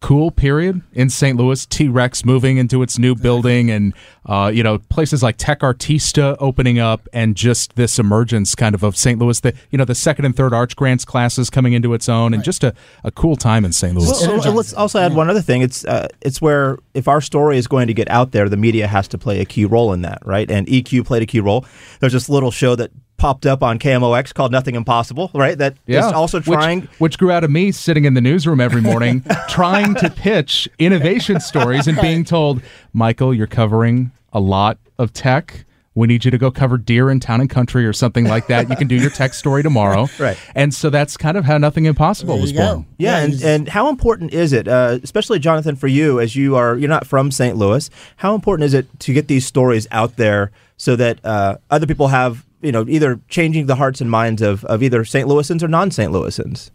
cool 0.00 0.30
period 0.30 0.80
in 0.92 1.10
St. 1.10 1.36
Louis. 1.36 1.66
T 1.66 1.88
Rex 1.88 2.24
moving 2.24 2.56
into 2.56 2.82
its 2.82 2.98
new 2.98 3.14
building, 3.14 3.70
and 3.70 3.94
uh, 4.26 4.50
you 4.52 4.62
know 4.62 4.78
places 4.78 5.22
like 5.22 5.36
Tech 5.36 5.60
Artista 5.60 6.36
opening 6.38 6.78
up, 6.78 7.08
and 7.12 7.36
just 7.36 7.76
this 7.76 7.98
emergence 7.98 8.54
kind 8.54 8.74
of 8.74 8.82
of 8.82 8.96
St. 8.96 9.18
Louis. 9.18 9.40
The 9.40 9.54
you 9.70 9.78
know 9.78 9.84
the 9.84 9.94
second 9.94 10.24
and 10.24 10.36
third 10.36 10.52
Arch 10.52 10.76
Grants 10.76 11.04
classes 11.04 11.50
coming 11.50 11.72
into 11.72 11.94
its 11.94 12.08
own, 12.08 12.32
and 12.32 12.40
right. 12.40 12.44
just 12.44 12.64
a, 12.64 12.74
a 13.04 13.10
cool 13.10 13.36
time 13.36 13.64
in 13.64 13.72
St. 13.72 13.94
Louis. 13.94 14.26
Well, 14.26 14.52
let's 14.52 14.72
also 14.72 15.00
add 15.00 15.14
one 15.14 15.28
other 15.28 15.42
thing. 15.42 15.62
It's 15.62 15.84
uh, 15.84 16.08
it's 16.20 16.40
where 16.40 16.78
if 16.94 17.08
our 17.08 17.20
story 17.20 17.58
is 17.58 17.66
going 17.66 17.88
to 17.88 17.94
get 17.94 18.10
out 18.10 18.32
there, 18.32 18.48
the 18.48 18.56
media 18.56 18.86
has 18.86 19.08
to 19.08 19.18
play 19.18 19.40
a 19.40 19.44
key 19.44 19.64
role 19.64 19.92
in 19.92 20.02
that, 20.02 20.20
right? 20.24 20.50
And 20.50 20.66
EQ 20.66 21.06
played 21.06 21.22
a 21.22 21.26
key 21.26 21.40
role. 21.40 21.64
There's 22.00 22.12
this 22.12 22.28
little 22.28 22.50
show 22.50 22.74
that 22.76 22.90
popped 23.18 23.44
up 23.44 23.62
on 23.62 23.78
KMOX 23.78 24.32
called 24.32 24.52
Nothing 24.52 24.76
Impossible, 24.76 25.30
right? 25.34 25.58
That 25.58 25.76
yeah. 25.86 26.06
is 26.06 26.12
also 26.12 26.40
trying. 26.40 26.82
Which, 26.82 27.00
which, 27.00 27.18
grew 27.18 27.30
out 27.30 27.44
of 27.44 27.50
me 27.50 27.72
sitting 27.72 28.04
in 28.04 28.14
the 28.14 28.20
newsroom 28.20 28.60
every 28.60 28.80
morning 28.80 29.24
trying 29.48 29.94
to 29.96 30.08
pitch 30.08 30.68
innovation 30.78 31.40
stories 31.40 31.86
and 31.86 32.00
being 32.00 32.24
told, 32.24 32.62
Michael, 32.92 33.34
you're 33.34 33.46
covering 33.46 34.12
a 34.32 34.40
lot 34.40 34.78
of 34.98 35.12
tech. 35.12 35.64
We 35.94 36.06
need 36.06 36.24
you 36.24 36.30
to 36.30 36.38
go 36.38 36.52
cover 36.52 36.78
deer 36.78 37.10
in 37.10 37.18
town 37.18 37.40
and 37.40 37.50
country 37.50 37.84
or 37.84 37.92
something 37.92 38.24
like 38.24 38.46
that. 38.46 38.70
You 38.70 38.76
can 38.76 38.86
do 38.86 38.94
your 38.94 39.10
tech 39.10 39.34
story 39.34 39.64
tomorrow. 39.64 40.06
right. 40.20 40.38
And 40.54 40.72
so 40.72 40.90
that's 40.90 41.16
kind 41.16 41.36
of 41.36 41.44
how 41.44 41.58
Nothing 41.58 41.86
Impossible 41.86 42.38
was 42.38 42.52
born. 42.52 42.86
Yeah, 42.98 43.18
and, 43.18 43.42
and 43.42 43.68
how 43.68 43.88
important 43.88 44.32
is 44.32 44.52
it, 44.52 44.68
uh, 44.68 45.00
especially 45.02 45.40
Jonathan, 45.40 45.74
for 45.74 45.88
you, 45.88 46.20
as 46.20 46.36
you 46.36 46.54
are, 46.54 46.76
you're 46.76 46.88
not 46.88 47.04
from 47.04 47.32
St. 47.32 47.56
Louis, 47.56 47.90
how 48.18 48.36
important 48.36 48.66
is 48.66 48.74
it 48.74 49.00
to 49.00 49.12
get 49.12 49.26
these 49.26 49.44
stories 49.44 49.88
out 49.90 50.14
there 50.14 50.52
so 50.76 50.94
that 50.94 51.18
uh, 51.24 51.56
other 51.68 51.86
people 51.86 52.06
have 52.08 52.46
you 52.60 52.72
know, 52.72 52.84
either 52.88 53.20
changing 53.28 53.66
the 53.66 53.76
hearts 53.76 54.00
and 54.00 54.10
minds 54.10 54.42
of, 54.42 54.64
of 54.66 54.82
either 54.82 55.04
St. 55.04 55.28
Louisans 55.28 55.62
or 55.62 55.68
non 55.68 55.90
St. 55.90 56.12
Louisans? 56.12 56.70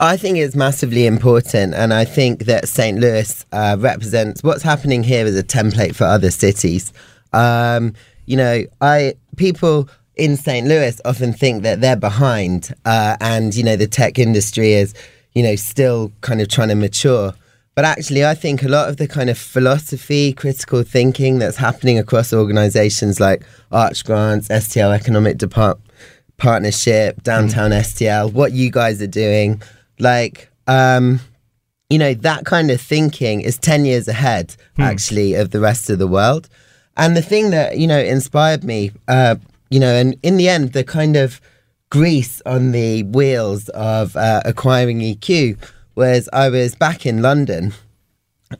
I 0.00 0.16
think 0.16 0.36
it's 0.38 0.56
massively 0.56 1.06
important, 1.06 1.74
and 1.74 1.94
I 1.94 2.04
think 2.04 2.46
that 2.46 2.68
St. 2.68 2.98
Louis 2.98 3.46
uh, 3.52 3.76
represents 3.78 4.42
what's 4.42 4.62
happening 4.62 5.04
here 5.04 5.26
as 5.26 5.36
a 5.36 5.44
template 5.44 5.94
for 5.94 6.04
other 6.04 6.32
cities. 6.32 6.92
Um, 7.32 7.94
you 8.26 8.36
know, 8.36 8.64
I 8.80 9.14
people 9.36 9.88
in 10.16 10.36
St. 10.36 10.66
Louis 10.66 11.00
often 11.04 11.32
think 11.32 11.62
that 11.62 11.80
they're 11.80 11.96
behind, 11.96 12.74
uh, 12.84 13.16
and 13.20 13.54
you 13.54 13.62
know 13.62 13.76
the 13.76 13.86
tech 13.86 14.18
industry 14.18 14.72
is, 14.72 14.92
you 15.34 15.42
know, 15.42 15.54
still 15.54 16.10
kind 16.20 16.40
of 16.40 16.48
trying 16.48 16.68
to 16.68 16.74
mature. 16.74 17.34
But 17.74 17.86
actually, 17.86 18.24
I 18.24 18.34
think 18.34 18.62
a 18.62 18.68
lot 18.68 18.90
of 18.90 18.98
the 18.98 19.08
kind 19.08 19.30
of 19.30 19.38
philosophy, 19.38 20.34
critical 20.34 20.82
thinking 20.82 21.38
that's 21.38 21.56
happening 21.56 21.98
across 21.98 22.32
organizations 22.32 23.18
like 23.18 23.44
Arch 23.70 24.04
Grants, 24.04 24.48
STL 24.48 24.94
Economic 24.94 25.38
Depart- 25.38 25.80
Partnership, 26.36 27.22
Downtown 27.22 27.70
mm. 27.70 27.80
STL, 27.80 28.32
what 28.32 28.52
you 28.52 28.70
guys 28.70 29.00
are 29.00 29.06
doing, 29.06 29.62
like, 29.98 30.50
um, 30.66 31.20
you 31.88 31.98
know, 31.98 32.12
that 32.12 32.44
kind 32.44 32.70
of 32.70 32.80
thinking 32.80 33.40
is 33.40 33.56
10 33.56 33.86
years 33.86 34.06
ahead, 34.06 34.54
mm. 34.76 34.84
actually, 34.84 35.34
of 35.34 35.50
the 35.50 35.60
rest 35.60 35.88
of 35.88 35.98
the 35.98 36.06
world. 36.06 36.50
And 36.98 37.16
the 37.16 37.22
thing 37.22 37.50
that, 37.50 37.78
you 37.78 37.86
know, 37.86 37.98
inspired 37.98 38.64
me, 38.64 38.92
uh, 39.08 39.36
you 39.70 39.80
know, 39.80 39.94
and 39.94 40.14
in 40.22 40.36
the 40.36 40.48
end, 40.48 40.74
the 40.74 40.84
kind 40.84 41.16
of 41.16 41.40
grease 41.88 42.42
on 42.44 42.72
the 42.72 43.02
wheels 43.04 43.70
of 43.70 44.14
uh, 44.16 44.42
acquiring 44.44 45.00
EQ 45.00 45.56
was 45.94 46.28
I 46.32 46.48
was 46.48 46.74
back 46.74 47.06
in 47.06 47.22
London 47.22 47.74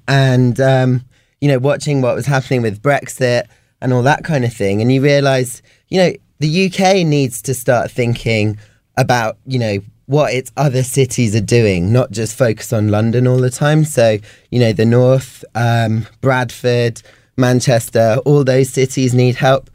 and, 0.08 0.60
um, 0.60 1.04
you 1.40 1.48
know, 1.48 1.58
watching 1.58 2.02
what 2.02 2.14
was 2.14 2.26
happening 2.26 2.62
with 2.62 2.82
Brexit 2.82 3.44
and 3.80 3.92
all 3.92 4.02
that 4.02 4.24
kind 4.24 4.44
of 4.44 4.52
thing. 4.52 4.80
And 4.80 4.92
you 4.92 5.02
realize, 5.02 5.62
you 5.88 5.98
know, 5.98 6.12
the 6.38 6.66
UK 6.66 7.06
needs 7.06 7.42
to 7.42 7.54
start 7.54 7.90
thinking 7.90 8.58
about, 8.96 9.38
you 9.46 9.58
know, 9.58 9.78
what 10.06 10.34
its 10.34 10.52
other 10.56 10.82
cities 10.82 11.34
are 11.34 11.40
doing, 11.40 11.92
not 11.92 12.10
just 12.10 12.36
focus 12.36 12.72
on 12.72 12.88
London 12.88 13.26
all 13.26 13.38
the 13.38 13.50
time. 13.50 13.84
So, 13.84 14.18
you 14.50 14.60
know, 14.60 14.72
the 14.72 14.84
North, 14.84 15.44
um, 15.54 16.06
Bradford, 16.20 17.02
Manchester, 17.36 18.16
all 18.24 18.44
those 18.44 18.68
cities 18.68 19.14
need 19.14 19.36
help. 19.36 19.70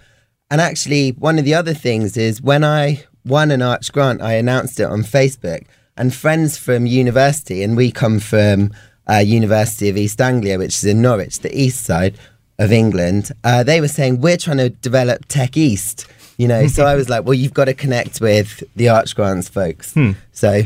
And 0.52 0.62
actually, 0.62 1.12
one 1.12 1.40
of 1.40 1.46
the 1.46 1.56
other 1.56 1.74
things 1.74 2.18
is 2.18 2.42
when 2.42 2.64
I 2.64 3.04
won 3.26 3.52
an 3.52 3.62
Arch 3.62 3.92
grant, 3.92 4.22
I 4.22 4.34
announced 4.34 4.80
it 4.80 4.84
on 4.84 5.02
Facebook 5.02 5.66
and 5.98 6.14
friends 6.14 6.58
from 6.58 6.86
university, 6.86 7.64
and 7.64 7.76
we 7.76 7.92
come 7.92 8.20
from 8.20 8.72
uh, 9.10 9.18
University 9.18 9.90
of 9.90 9.98
East 9.98 10.22
Anglia, 10.22 10.58
which 10.58 10.76
is 10.76 10.86
in 10.86 11.02
Norwich, 11.02 11.40
the 11.40 11.60
east 11.60 11.84
side 11.84 12.18
of 12.60 12.72
England. 12.72 13.32
Uh, 13.44 13.64
they 13.64 13.82
were 13.82 13.88
saying 13.88 14.22
we're 14.22 14.38
trying 14.38 14.58
to 14.58 14.70
develop 14.70 15.26
Tech 15.28 15.58
East, 15.58 16.08
you 16.38 16.48
know. 16.48 16.68
so 16.68 16.86
I 16.86 16.96
was 16.96 17.10
like, 17.10 17.26
well, 17.26 17.34
you've 17.34 17.54
got 17.54 17.66
to 17.66 17.74
connect 17.74 18.22
with 18.22 18.64
the 18.76 18.90
Arch 18.90 19.16
Grants 19.16 19.50
folks. 19.50 19.94
Hmm. 19.94 20.12
So 20.32 20.62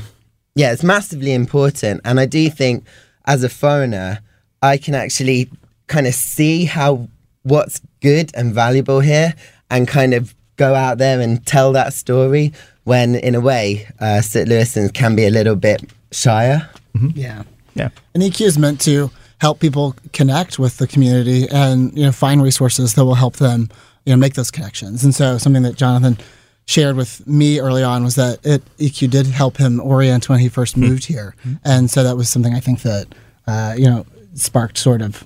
yeah, 0.56 0.74
it's 0.74 0.84
massively 0.84 1.34
important, 1.34 2.02
and 2.04 2.20
I 2.20 2.26
do 2.26 2.50
think 2.50 2.86
as 3.26 3.44
a 3.44 3.50
foreigner, 3.50 4.20
I 4.62 4.78
can 4.78 4.96
actually 4.96 5.50
kind 5.88 6.08
of 6.08 6.14
see 6.14 6.66
how 6.66 7.08
what's 7.44 7.82
good 8.02 8.32
and 8.36 8.54
valuable 8.54 9.00
here 9.00 9.34
and 9.70 9.88
kind 9.88 10.14
of 10.14 10.36
go 10.62 10.76
out 10.76 10.98
there 10.98 11.20
and 11.20 11.44
tell 11.46 11.72
that 11.74 11.94
story 11.94 12.54
when 12.84 13.16
in 13.16 13.34
a 13.36 13.42
way 13.42 13.88
uh, 14.00 14.22
St. 14.22 14.48
Louisans 14.48 14.94
can 14.94 15.16
be 15.16 15.26
a 15.26 15.30
little 15.30 15.56
bit 15.56 15.82
shyer. 16.12 16.70
Yeah. 17.16 17.44
Yeah. 17.74 17.90
And 18.14 18.22
EQ 18.22 18.42
is 18.42 18.58
meant 18.58 18.82
to 18.82 19.10
help 19.40 19.60
people 19.60 19.96
connect 20.14 20.60
with 20.60 20.78
the 20.78 20.88
community 20.88 21.48
and 21.50 21.98
you 21.98 22.04
know 22.06 22.12
find 22.12 22.44
resources 22.44 22.94
that 22.94 23.06
will 23.06 23.16
help 23.16 23.38
them 23.38 23.70
you 24.06 24.14
know 24.14 24.18
make 24.18 24.36
those 24.36 24.52
connections. 24.52 25.04
And 25.04 25.16
so 25.16 25.38
something 25.38 25.64
that 25.64 25.76
Jonathan 25.76 26.18
shared 26.66 26.96
with 26.96 27.26
me 27.28 27.60
early 27.60 27.84
on 27.84 28.04
was 28.04 28.16
that 28.16 28.46
it 28.46 28.62
EQ 28.78 29.10
did 29.10 29.26
help 29.26 29.58
him 29.58 29.80
orient 29.80 30.30
when 30.30 30.40
he 30.40 30.50
first 30.50 30.78
moved 30.78 31.06
here, 31.06 31.36
and 31.64 31.90
so 31.90 32.04
that 32.04 32.18
was 32.18 32.30
something 32.30 32.54
I 32.54 32.60
think 32.60 32.82
that 32.82 33.06
uh, 33.48 33.74
you 33.78 33.86
know 33.86 34.06
sparked 34.36 34.78
sort 34.78 35.02
of 35.02 35.26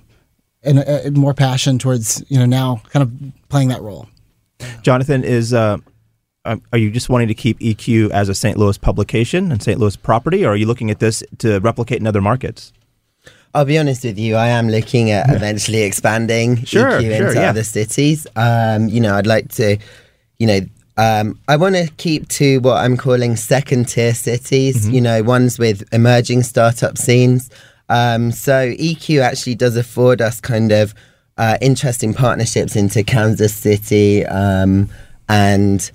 an, 0.63 0.77
a, 0.79 1.11
more 1.11 1.33
passion 1.33 1.77
towards 1.77 2.23
you 2.29 2.39
know 2.39 2.45
now 2.45 2.81
kind 2.91 3.03
of 3.03 3.09
playing 3.49 3.69
that 3.69 3.81
role. 3.81 4.07
Jonathan, 4.81 5.23
is 5.23 5.53
uh, 5.53 5.77
um, 6.45 6.61
are 6.71 6.77
you 6.77 6.91
just 6.91 7.09
wanting 7.09 7.27
to 7.27 7.33
keep 7.33 7.59
EQ 7.59 8.11
as 8.11 8.29
a 8.29 8.35
St. 8.35 8.57
Louis 8.57 8.77
publication 8.77 9.51
and 9.51 9.61
St. 9.61 9.79
Louis 9.79 9.95
property, 9.95 10.45
or 10.45 10.49
are 10.49 10.55
you 10.55 10.67
looking 10.67 10.91
at 10.91 10.99
this 10.99 11.23
to 11.39 11.59
replicate 11.59 11.99
in 11.99 12.07
other 12.07 12.21
markets? 12.21 12.71
I'll 13.53 13.65
be 13.65 13.79
honest 13.79 14.03
with 14.03 14.19
you, 14.19 14.35
I 14.35 14.47
am 14.47 14.69
looking 14.69 15.11
at 15.11 15.29
eventually 15.33 15.81
expanding 15.83 16.63
Sure, 16.65 16.99
EQ 16.99 17.17
sure, 17.17 17.27
into 17.27 17.39
yeah. 17.39 17.49
other 17.49 17.63
cities. 17.63 18.27
Um, 18.35 18.89
you 18.89 18.99
know, 18.99 19.15
I'd 19.15 19.27
like 19.27 19.49
to, 19.53 19.77
you 20.39 20.47
know, 20.47 20.59
um, 20.97 21.39
I 21.47 21.57
want 21.57 21.75
to 21.75 21.89
keep 21.97 22.27
to 22.29 22.59
what 22.59 22.77
I'm 22.77 22.95
calling 22.95 23.35
second 23.35 23.89
tier 23.89 24.13
cities, 24.13 24.87
you 24.87 25.01
know, 25.01 25.23
ones 25.23 25.59
with 25.59 25.83
emerging 25.93 26.43
startup 26.43 26.97
scenes. 26.97 27.49
Um, 27.89 28.31
so 28.31 28.71
EQ 28.71 29.21
actually 29.21 29.55
does 29.55 29.75
afford 29.77 30.21
us 30.21 30.39
kind 30.39 30.71
of 30.71 30.93
uh, 31.37 31.57
interesting 31.61 32.13
partnerships 32.13 32.75
into 32.75 33.03
Kansas 33.03 33.53
City 33.53 34.25
um, 34.25 34.89
and 35.27 35.91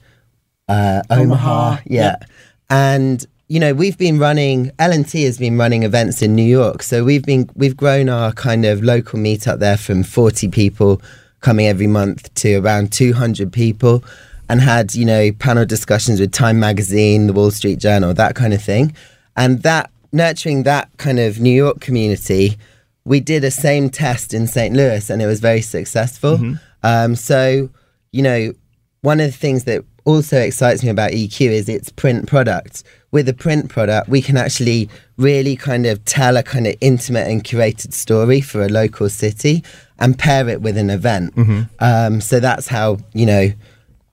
uh, 0.68 1.03
Omaha. 1.11 1.22
Omaha, 1.22 1.79
Yeah. 1.87 2.03
yep. 2.03 2.24
And 2.68 3.26
you 3.48 3.59
know, 3.59 3.74
we've 3.74 3.98
been 3.98 4.20
running 4.20 4.70
L&T 4.79 5.24
has 5.24 5.37
been 5.37 5.59
running 5.59 5.83
events 5.83 6.22
in 6.22 6.37
New 6.37 6.44
York. 6.44 6.85
So 6.85 7.03
we've 7.03 7.24
been 7.24 7.50
we've 7.57 7.76
grown 7.76 8.09
our 8.09 8.33
kind 8.33 8.64
of 8.64 8.81
local 8.85 9.18
meetup 9.18 9.59
there 9.59 9.76
from 9.76 10.05
40 10.05 10.48
people 10.48 11.03
coming 11.40 11.66
every 11.66 11.88
month 11.88 12.33
to 12.35 12.57
around 12.57 12.92
200 12.92 13.53
people 13.53 14.05
and 14.48 14.61
had, 14.61 14.94
you 14.94 15.05
know, 15.05 15.33
panel 15.33 15.64
discussions 15.66 16.20
with 16.20 16.31
Time 16.31 16.61
magazine, 16.61 17.26
the 17.26 17.33
Wall 17.33 17.50
Street 17.50 17.81
Journal, 17.81 18.14
that 18.14 18.37
kind 18.37 18.53
of 18.55 18.62
thing. 18.62 18.94
And 19.37 19.62
that 19.64 19.90
nurturing 20.12 20.62
that 20.64 20.88
kind 20.98 21.18
of 21.18 21.40
New 21.40 21.50
York 21.50 21.81
community, 21.81 22.57
we 23.04 23.20
did 23.20 23.44
a 23.44 23.50
same 23.50 23.90
test 23.90 24.34
in 24.34 24.46
St. 24.46 24.74
Louis 24.74 25.08
and 25.10 25.22
it 25.22 25.26
was 25.26 25.40
very 25.40 25.62
successful. 25.62 26.38
Um, 26.82 27.16
so, 27.16 27.70
you 28.12 28.22
know, 28.22 28.52
one 29.02 29.20
of 29.20 29.26
the 29.26 29.36
things 29.36 29.64
that 29.64 29.84
also 30.04 30.38
excites 30.38 30.82
me 30.82 30.90
about 30.90 31.12
EQ 31.12 31.50
is 31.50 31.68
its 31.68 31.90
print 31.90 32.26
product. 32.26 32.84
With 33.10 33.28
a 33.28 33.34
print 33.34 33.68
product, 33.68 34.08
we 34.08 34.22
can 34.22 34.36
actually 34.36 34.88
really 35.16 35.56
kind 35.56 35.86
of 35.86 36.04
tell 36.04 36.36
a 36.36 36.42
kind 36.42 36.66
of 36.66 36.76
intimate 36.80 37.26
and 37.26 37.42
curated 37.42 37.92
story 37.92 38.40
for 38.40 38.62
a 38.62 38.68
local 38.68 39.08
city 39.08 39.64
and 39.98 40.18
pair 40.18 40.48
it 40.48 40.62
with 40.62 40.76
an 40.76 40.90
event. 40.90 41.34
Um, 41.80 42.20
so 42.20 42.40
that's 42.40 42.68
how, 42.68 42.98
you 43.12 43.26
know, 43.26 43.52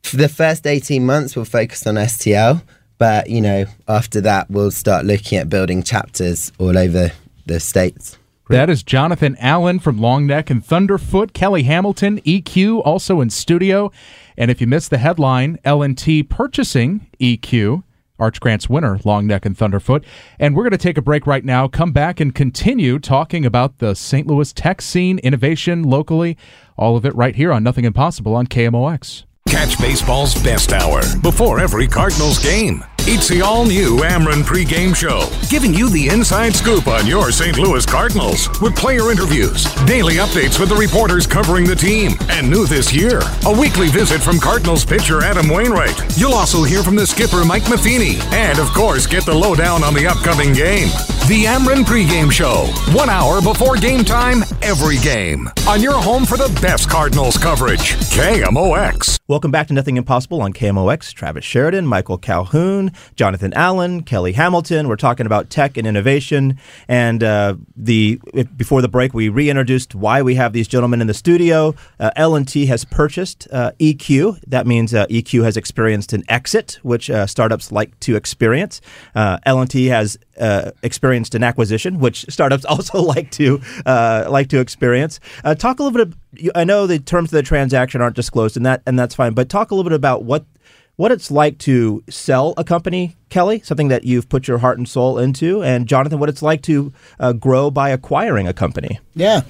for 0.04 0.18
the 0.18 0.30
first 0.30 0.66
18 0.66 1.06
months, 1.06 1.36
we'll 1.36 1.46
focus 1.46 1.86
on 1.86 1.96
STL. 1.96 2.64
But, 2.98 3.30
you 3.30 3.42
know, 3.42 3.66
after 3.88 4.22
that, 4.22 4.50
we'll 4.50 4.72
start 4.72 5.06
looking 5.06 5.38
at 5.38 5.50
building 5.50 5.84
chapters 5.84 6.52
all 6.58 6.78
over 6.78 7.12
the 7.46 7.60
states. 7.60 8.18
That 8.50 8.70
is 8.70 8.82
Jonathan 8.82 9.36
Allen 9.42 9.80
from 9.80 9.98
Long 9.98 10.26
Neck 10.26 10.50
and 10.50 10.66
Thunderfoot. 10.66 11.34
Kelly 11.34 11.64
Hamilton, 11.64 12.22
EQ, 12.22 12.82
also 12.86 13.20
in 13.20 13.30
studio. 13.30 13.92
And 14.38 14.50
if 14.50 14.62
you 14.62 14.68
missed 14.68 14.90
the 14.90 15.00
headline, 15.00 15.60
L&T 15.66 16.24
purchasing 16.24 17.08
EQ, 17.20 17.84
Arch 18.18 18.40
Grant's 18.40 18.70
winner, 18.70 19.00
Long 19.04 19.28
Neck 19.28 19.46
and 19.46 19.58
Thunderfoot. 19.58 20.06
And 20.40 20.56
we're 20.56 20.64
going 20.64 20.72
to 20.72 20.78
take 20.78 20.98
a 20.98 21.02
break 21.02 21.28
right 21.28 21.44
now, 21.44 21.68
come 21.68 21.92
back 21.92 22.22
and 22.22 22.34
continue 22.34 23.00
talking 23.00 23.46
about 23.46 23.80
the 23.80 23.96
St. 23.96 24.26
Louis 24.26 24.54
tech 24.54 24.82
scene, 24.82 25.20
innovation 25.20 25.84
locally, 25.84 26.38
all 26.78 26.96
of 26.96 27.06
it 27.06 27.16
right 27.16 27.36
here 27.36 27.52
on 27.52 27.64
Nothing 27.64 27.84
Impossible 27.84 28.34
on 28.34 28.48
KMOX. 28.48 29.26
Catch 29.50 29.78
baseball's 29.80 30.42
best 30.42 30.72
hour 30.72 31.02
before 31.22 31.60
every 31.60 31.88
Cardinals 31.88 32.40
game. 32.40 32.84
It's 33.10 33.30
the 33.30 33.42
all 33.42 33.66
new 33.66 34.00
Ameren 34.00 34.44
pregame 34.44 34.94
show, 34.94 35.30
giving 35.50 35.74
you 35.74 35.90
the 35.90 36.10
inside 36.10 36.54
scoop 36.54 36.90
on 36.90 37.08
your 37.08 37.32
St. 37.32 37.58
Louis 37.58 37.86
Cardinals 37.86 38.50
with 38.60 38.76
player 38.76 39.12
interviews, 39.12 39.64
daily 39.86 40.16
updates 40.16 40.60
with 40.60 40.68
the 40.68 40.76
reporters 40.76 41.26
covering 41.26 41.64
the 41.64 41.74
team, 41.74 42.18
and 42.28 42.50
new 42.50 42.66
this 42.66 42.94
year, 42.94 43.22
a 43.46 43.58
weekly 43.58 43.88
visit 43.88 44.20
from 44.22 44.42
Cardinals 44.42 44.84
pitcher 44.84 45.24
Adam 45.24 45.48
Wainwright. 45.48 45.98
You'll 46.18 46.34
also 46.34 46.66
hear 46.66 46.84
from 46.84 46.98
the 46.98 47.08
skipper 47.08 47.46
Mike 47.46 47.70
Matheny, 47.70 48.18
and 48.34 48.60
of 48.60 48.68
course, 48.74 49.08
get 49.08 49.26
the 49.26 49.34
lowdown 49.34 49.86
on 49.86 49.94
the 49.94 50.06
upcoming 50.06 50.52
game. 50.52 50.90
The 51.30 51.46
Ameren 51.46 51.86
pregame 51.86 52.32
show, 52.32 52.66
one 52.94 53.10
hour 53.10 53.42
before 53.42 53.78
game 53.78 54.04
time, 54.04 54.44
every 54.62 54.98
game, 54.98 55.50
on 55.66 55.82
your 55.82 55.94
home 55.94 56.26
for 56.26 56.36
the 56.36 56.50
best 56.62 56.90
Cardinals 56.90 57.38
coverage. 57.38 57.96
KMOX. 58.12 59.18
Welcome 59.30 59.52
back 59.52 59.68
to 59.68 59.74
Nothing 59.74 59.98
Impossible 59.98 60.42
on 60.42 60.54
KMOX. 60.54 61.14
Travis 61.14 61.44
Sheridan, 61.44 61.86
Michael 61.86 62.18
Calhoun, 62.18 62.94
Jonathan 63.16 63.54
Allen, 63.54 64.04
Kelly 64.04 64.34
Hamilton. 64.34 64.88
We're 64.88 64.96
talking 64.96 65.26
about 65.26 65.50
tech 65.50 65.78
and 65.78 65.88
innovation. 65.88 66.60
And 66.88 67.24
uh, 67.24 67.56
the 67.76 68.20
before 68.56 68.82
the 68.82 68.88
break, 68.90 69.14
we 69.14 69.30
reintroduced 69.30 69.96
why 69.96 70.22
we 70.22 70.36
have 70.36 70.54
these 70.54 70.68
gentlemen 70.68 71.02
in 71.02 71.08
the 71.08 71.14
studio. 71.14 71.76
Uh, 72.00 72.12
L&T 72.16 72.66
has 72.68 72.86
purchased 72.86 73.48
uh, 73.52 73.72
EQ. 73.80 74.40
That 74.48 74.68
means 74.68 74.94
uh, 74.94 75.06
EQ 75.08 75.44
has 75.44 75.58
experienced 75.58 76.14
an 76.14 76.24
exit, 76.30 76.80
which 76.84 77.10
uh, 77.10 77.28
startups 77.28 77.72
like 77.72 78.00
to 78.02 78.16
experience. 78.16 78.82
Uh, 79.16 79.38
L&T 79.46 79.86
has 79.88 80.18
experienced 80.84 81.34
an 81.36 81.44
acquisition, 81.44 82.00
which 82.00 82.26
startups 82.30 82.66
also 82.74 83.02
like 83.02 83.32
to 83.32 83.60
like 83.86 84.50
to 84.50 84.60
experience. 84.60 85.20
Talk 85.58 85.80
a 85.80 85.84
little 85.84 86.06
bit. 86.06 86.14
you- 86.34 86.52
I 86.56 86.64
know 86.64 86.88
the 86.88 87.00
terms 87.00 87.30
of 87.30 87.38
the 87.38 87.44
transaction 87.44 88.02
aren't 88.02 88.16
disclosed, 88.16 88.58
and 88.58 88.66
that 88.66 88.82
and 88.86 88.98
that's 88.98 89.16
fine. 89.16 89.34
But 89.34 89.50
talk 89.50 89.72
a 89.72 89.76
little 89.76 89.90
bit 89.90 89.96
about 89.96 90.24
what 90.24 90.46
what 90.98 91.12
it's 91.12 91.32
like 91.32 91.58
to 91.60 92.04
sell 92.10 92.54
a 92.58 92.64
company, 92.64 93.16
Kelly, 93.30 93.62
something 93.62 93.88
that 93.88 94.04
you've 94.04 94.28
put 94.30 94.48
your 94.48 94.58
heart 94.58 94.78
and 94.78 94.90
soul 94.90 95.18
into, 95.18 95.64
and 95.64 95.88
Jonathan, 95.88 96.20
what 96.20 96.28
it's 96.28 96.42
like 96.42 96.62
to 96.64 96.92
uh, 97.20 97.34
grow 97.34 97.72
by 97.72 97.90
acquiring 97.90 98.48
a 98.48 98.54
company. 98.54 99.00
Yeah. 99.14 99.42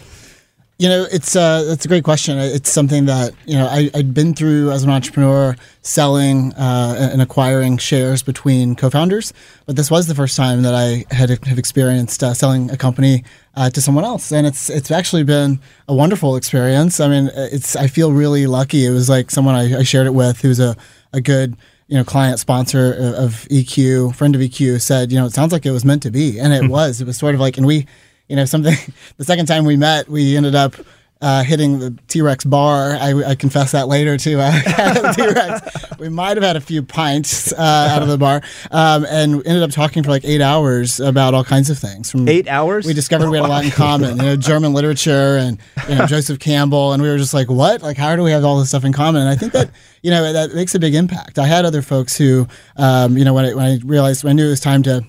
You 0.79 0.89
know, 0.89 1.07
it's 1.11 1.35
uh, 1.35 1.63
that's 1.63 1.85
a 1.85 1.87
great 1.87 2.03
question. 2.03 2.37
It's 2.37 2.71
something 2.71 3.05
that 3.05 3.33
you 3.47 3.57
know 3.57 3.65
I, 3.65 3.89
I'd 3.95 4.13
been 4.13 4.35
through 4.35 4.69
as 4.69 4.83
an 4.83 4.91
entrepreneur, 4.91 5.55
selling 5.81 6.53
uh, 6.53 7.09
and 7.13 7.19
acquiring 7.19 7.79
shares 7.79 8.21
between 8.21 8.75
co-founders, 8.75 9.33
but 9.65 9.75
this 9.75 9.89
was 9.89 10.05
the 10.05 10.13
first 10.13 10.37
time 10.37 10.61
that 10.61 10.75
I 10.75 11.03
had 11.09 11.29
have 11.47 11.57
experienced 11.57 12.21
uh, 12.21 12.35
selling 12.35 12.69
a 12.69 12.77
company 12.77 13.23
uh, 13.55 13.71
to 13.71 13.81
someone 13.81 14.03
else, 14.03 14.31
and 14.31 14.45
it's 14.45 14.69
it's 14.69 14.91
actually 14.91 15.23
been 15.23 15.59
a 15.87 15.95
wonderful 15.95 16.35
experience. 16.35 16.99
I 16.99 17.07
mean, 17.07 17.31
it's 17.33 17.75
I 17.75 17.87
feel 17.87 18.11
really 18.11 18.45
lucky. 18.45 18.85
It 18.85 18.91
was 18.91 19.09
like 19.09 19.31
someone 19.31 19.55
I, 19.55 19.79
I 19.79 19.83
shared 19.83 20.05
it 20.05 20.13
with, 20.13 20.41
who's 20.41 20.59
a 20.59 20.77
a 21.13 21.21
good 21.21 21.57
you 21.87 21.97
know 21.97 22.03
client 22.03 22.39
sponsor 22.39 22.93
of, 22.93 23.13
of 23.13 23.31
EQ, 23.49 24.15
friend 24.15 24.35
of 24.35 24.41
EQ, 24.41 24.81
said 24.81 25.11
you 25.11 25.19
know 25.19 25.25
it 25.25 25.33
sounds 25.33 25.51
like 25.51 25.65
it 25.65 25.71
was 25.71 25.85
meant 25.85 26.03
to 26.03 26.11
be, 26.11 26.39
and 26.39 26.53
it 26.53 26.63
hmm. 26.63 26.69
was. 26.69 27.01
It 27.01 27.07
was 27.07 27.17
sort 27.17 27.35
of 27.35 27.41
like, 27.41 27.57
and 27.57 27.65
we 27.65 27.87
you 28.27 28.35
know, 28.35 28.45
something. 28.45 28.75
The 29.17 29.25
second 29.25 29.47
time 29.47 29.65
we 29.65 29.77
met, 29.77 30.07
we 30.09 30.37
ended 30.37 30.53
up 30.53 30.75
uh, 31.21 31.43
hitting 31.43 31.79
the 31.79 31.97
T 32.07 32.21
Rex 32.21 32.43
bar. 32.43 32.97
I, 32.99 33.31
I 33.31 33.35
confess 33.35 33.71
that 33.71 33.87
later 33.87 34.17
to 34.17 34.39
uh, 34.39 35.13
T 35.13 35.27
Rex. 35.27 35.99
We 35.99 36.09
might 36.09 36.37
have 36.37 36.43
had 36.43 36.55
a 36.55 36.61
few 36.61 36.83
pints 36.83 37.51
uh, 37.51 37.89
out 37.91 38.03
of 38.03 38.07
the 38.07 38.17
bar, 38.17 38.41
um, 38.71 39.05
and 39.09 39.35
ended 39.47 39.63
up 39.63 39.71
talking 39.71 40.03
for 40.03 40.09
like 40.09 40.25
eight 40.25 40.41
hours 40.41 40.99
about 40.99 41.33
all 41.33 41.43
kinds 41.43 41.69
of 41.69 41.79
things. 41.79 42.11
From 42.11 42.27
Eight 42.27 42.47
hours? 42.47 42.85
we 42.85 42.93
discovered 42.93 43.29
we 43.29 43.37
had 43.37 43.45
a 43.45 43.49
lot 43.49 43.65
in 43.65 43.71
common. 43.71 44.17
You 44.17 44.23
know, 44.23 44.35
German 44.35 44.73
literature 44.73 45.37
and 45.37 45.57
you 45.89 45.95
know 45.95 46.05
Joseph 46.05 46.39
Campbell, 46.39 46.93
and 46.93 47.01
we 47.01 47.09
were 47.09 47.17
just 47.17 47.33
like, 47.33 47.49
what? 47.49 47.81
Like, 47.81 47.97
how 47.97 48.15
do 48.15 48.23
we 48.23 48.31
have 48.31 48.43
all 48.43 48.59
this 48.59 48.69
stuff 48.69 48.85
in 48.85 48.93
common? 48.93 49.21
And 49.21 49.29
I 49.29 49.35
think 49.35 49.53
that 49.53 49.71
you 50.03 50.11
know 50.11 50.33
that 50.33 50.53
makes 50.53 50.75
a 50.75 50.79
big 50.79 50.93
impact. 50.93 51.39
I 51.39 51.47
had 51.47 51.65
other 51.65 51.81
folks 51.81 52.15
who, 52.17 52.47
um, 52.75 53.17
you 53.17 53.25
know, 53.25 53.33
when 53.33 53.45
I, 53.45 53.53
when 53.53 53.65
I 53.65 53.79
realized 53.83 54.23
when 54.23 54.31
I 54.31 54.33
knew 54.33 54.45
it 54.47 54.51
was 54.51 54.59
time 54.59 54.83
to 54.83 55.03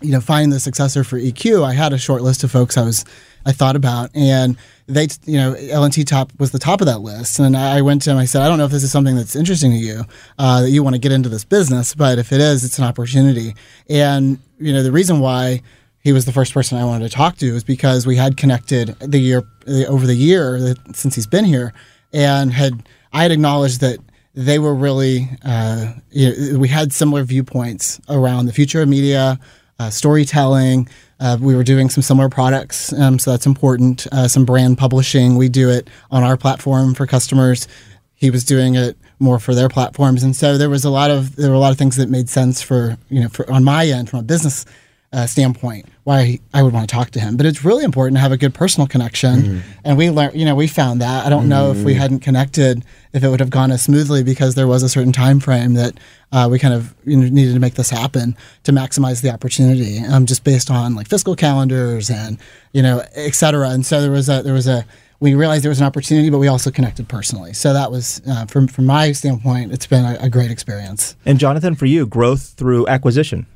you 0.00 0.12
know 0.12 0.20
find 0.20 0.52
the 0.52 0.60
successor 0.60 1.02
for 1.02 1.18
EQ, 1.18 1.64
I 1.64 1.72
had 1.72 1.92
a 1.92 1.98
short 1.98 2.22
list 2.22 2.44
of 2.44 2.50
folks 2.50 2.76
I 2.76 2.82
was 2.82 3.04
I 3.46 3.52
thought 3.52 3.76
about, 3.76 4.10
and 4.14 4.56
they 4.86 5.08
you 5.24 5.38
know 5.38 5.54
LNT 5.54 6.06
top 6.06 6.32
was 6.38 6.50
the 6.50 6.58
top 6.58 6.80
of 6.80 6.86
that 6.86 7.00
list, 7.00 7.38
and 7.38 7.56
I 7.56 7.82
went 7.82 8.02
to 8.02 8.10
him. 8.10 8.18
I 8.18 8.24
said, 8.24 8.42
I 8.42 8.48
don't 8.48 8.58
know 8.58 8.64
if 8.64 8.70
this 8.70 8.82
is 8.82 8.92
something 8.92 9.16
that's 9.16 9.36
interesting 9.36 9.72
to 9.72 9.76
you, 9.76 10.04
uh, 10.38 10.62
that 10.62 10.70
you 10.70 10.82
want 10.82 10.94
to 10.94 11.00
get 11.00 11.12
into 11.12 11.28
this 11.28 11.44
business, 11.44 11.94
but 11.94 12.18
if 12.18 12.32
it 12.32 12.40
is, 12.40 12.64
it's 12.64 12.78
an 12.78 12.84
opportunity. 12.84 13.54
And 13.88 14.38
you 14.58 14.72
know 14.72 14.82
the 14.82 14.92
reason 14.92 15.20
why 15.20 15.62
he 16.00 16.12
was 16.12 16.26
the 16.26 16.32
first 16.32 16.52
person 16.52 16.78
I 16.78 16.84
wanted 16.84 17.10
to 17.10 17.14
talk 17.16 17.36
to 17.38 17.46
is 17.46 17.64
because 17.64 18.06
we 18.06 18.16
had 18.16 18.36
connected 18.36 18.88
the 19.00 19.18
year 19.18 19.42
over 19.88 20.06
the 20.06 20.14
year 20.14 20.74
since 20.92 21.14
he's 21.14 21.26
been 21.26 21.44
here, 21.44 21.72
and 22.12 22.52
had 22.52 22.86
I 23.12 23.22
had 23.22 23.32
acknowledged 23.32 23.80
that 23.80 23.98
they 24.34 24.58
were 24.58 24.74
really 24.74 25.28
uh, 25.44 25.92
you 26.10 26.52
know, 26.52 26.58
we 26.58 26.68
had 26.68 26.92
similar 26.92 27.22
viewpoints 27.24 28.00
around 28.08 28.46
the 28.46 28.52
future 28.52 28.82
of 28.82 28.88
media, 28.88 29.38
uh, 29.78 29.90
storytelling, 29.90 30.88
Uh, 31.24 31.38
we 31.40 31.56
were 31.56 31.64
doing 31.64 31.88
some 31.88 32.02
similar 32.02 32.28
products, 32.28 32.92
um, 32.92 33.18
so 33.18 33.30
that's 33.30 33.46
important. 33.46 34.06
Uh, 34.12 34.28
some 34.28 34.44
brand 34.44 34.76
publishing, 34.76 35.36
we 35.36 35.48
do 35.48 35.70
it 35.70 35.88
on 36.10 36.22
our 36.22 36.36
platform 36.36 36.92
for 36.92 37.06
customers. 37.06 37.66
He 38.14 38.28
was 38.28 38.44
doing 38.44 38.74
it 38.74 38.98
more 39.20 39.38
for 39.38 39.54
their 39.54 39.70
platforms, 39.70 40.22
and 40.22 40.36
so 40.36 40.58
there 40.58 40.68
was 40.68 40.84
a 40.84 40.90
lot 40.90 41.10
of 41.10 41.34
there 41.36 41.48
were 41.48 41.56
a 41.56 41.58
lot 41.58 41.72
of 41.72 41.78
things 41.78 41.96
that 41.96 42.10
made 42.10 42.28
sense 42.28 42.60
for 42.60 42.98
you 43.08 43.22
know 43.22 43.28
for 43.30 43.50
on 43.50 43.64
my 43.64 43.86
end 43.86 44.10
from 44.10 44.18
a 44.18 44.22
business 44.22 44.66
uh, 45.14 45.26
standpoint 45.26 45.86
why 46.04 46.38
I 46.52 46.62
would 46.62 46.72
want 46.74 46.86
to 46.88 46.94
talk 46.94 47.10
to 47.12 47.20
him. 47.20 47.36
But 47.38 47.46
it's 47.46 47.64
really 47.64 47.84
important 47.84 48.16
to 48.16 48.20
have 48.20 48.32
a 48.32 48.36
good 48.36 48.52
personal 48.52 48.86
connection, 48.86 49.34
Mm-hmm. 49.42 49.58
and 49.84 49.96
we 49.96 50.10
learned 50.10 50.34
you 50.38 50.44
know 50.44 50.54
we 50.54 50.66
found 50.66 51.00
that. 51.00 51.24
I 51.26 51.30
don't 51.30 51.48
know 51.48 51.70
if 51.70 51.78
we 51.84 51.94
hadn't 51.94 52.20
connected 52.20 52.84
if 53.12 53.22
it 53.24 53.28
would 53.28 53.40
have 53.40 53.50
gone 53.50 53.70
as 53.70 53.82
smoothly 53.82 54.22
because 54.24 54.54
there 54.54 54.66
was 54.66 54.82
a 54.82 54.88
certain 54.88 55.12
time 55.12 55.38
frame 55.40 55.74
that 55.74 55.92
uh, 56.32 56.48
we 56.50 56.58
kind 56.58 56.74
of 56.74 56.94
you 57.04 57.16
know, 57.16 57.28
needed 57.28 57.54
to 57.54 57.60
make 57.60 57.74
this 57.74 57.90
happen 57.90 58.36
to 58.64 58.72
maximize 58.72 59.22
the 59.22 59.30
opportunity, 59.30 60.00
um, 60.00 60.26
just 60.26 60.42
based 60.44 60.70
on 60.70 60.94
like 60.96 61.08
fiscal 61.08 61.36
calendars 61.36 62.10
and 62.10 62.38
you 62.72 62.82
know 62.82 63.02
et 63.14 63.34
cetera. 63.34 63.70
And 63.70 63.86
so 63.86 64.02
there 64.02 64.10
was 64.10 64.28
a 64.28 64.42
there 64.42 64.54
was 64.54 64.66
a 64.66 64.84
we 65.20 65.34
realized 65.34 65.62
there 65.64 65.70
was 65.70 65.80
an 65.80 65.86
opportunity, 65.86 66.28
but 66.28 66.38
we 66.38 66.48
also 66.48 66.70
connected 66.70 67.08
personally. 67.08 67.54
So 67.54 67.72
that 67.72 67.90
was, 67.90 68.20
uh, 68.28 68.44
from 68.46 68.66
from 68.66 68.84
my 68.84 69.12
standpoint, 69.12 69.72
it's 69.72 69.86
been 69.86 70.04
a, 70.04 70.18
a 70.20 70.28
great 70.28 70.50
experience. 70.50 71.16
And 71.24 71.38
Jonathan, 71.38 71.74
for 71.76 71.86
you, 71.86 72.04
growth 72.04 72.54
through 72.58 72.86
acquisition. 72.88 73.46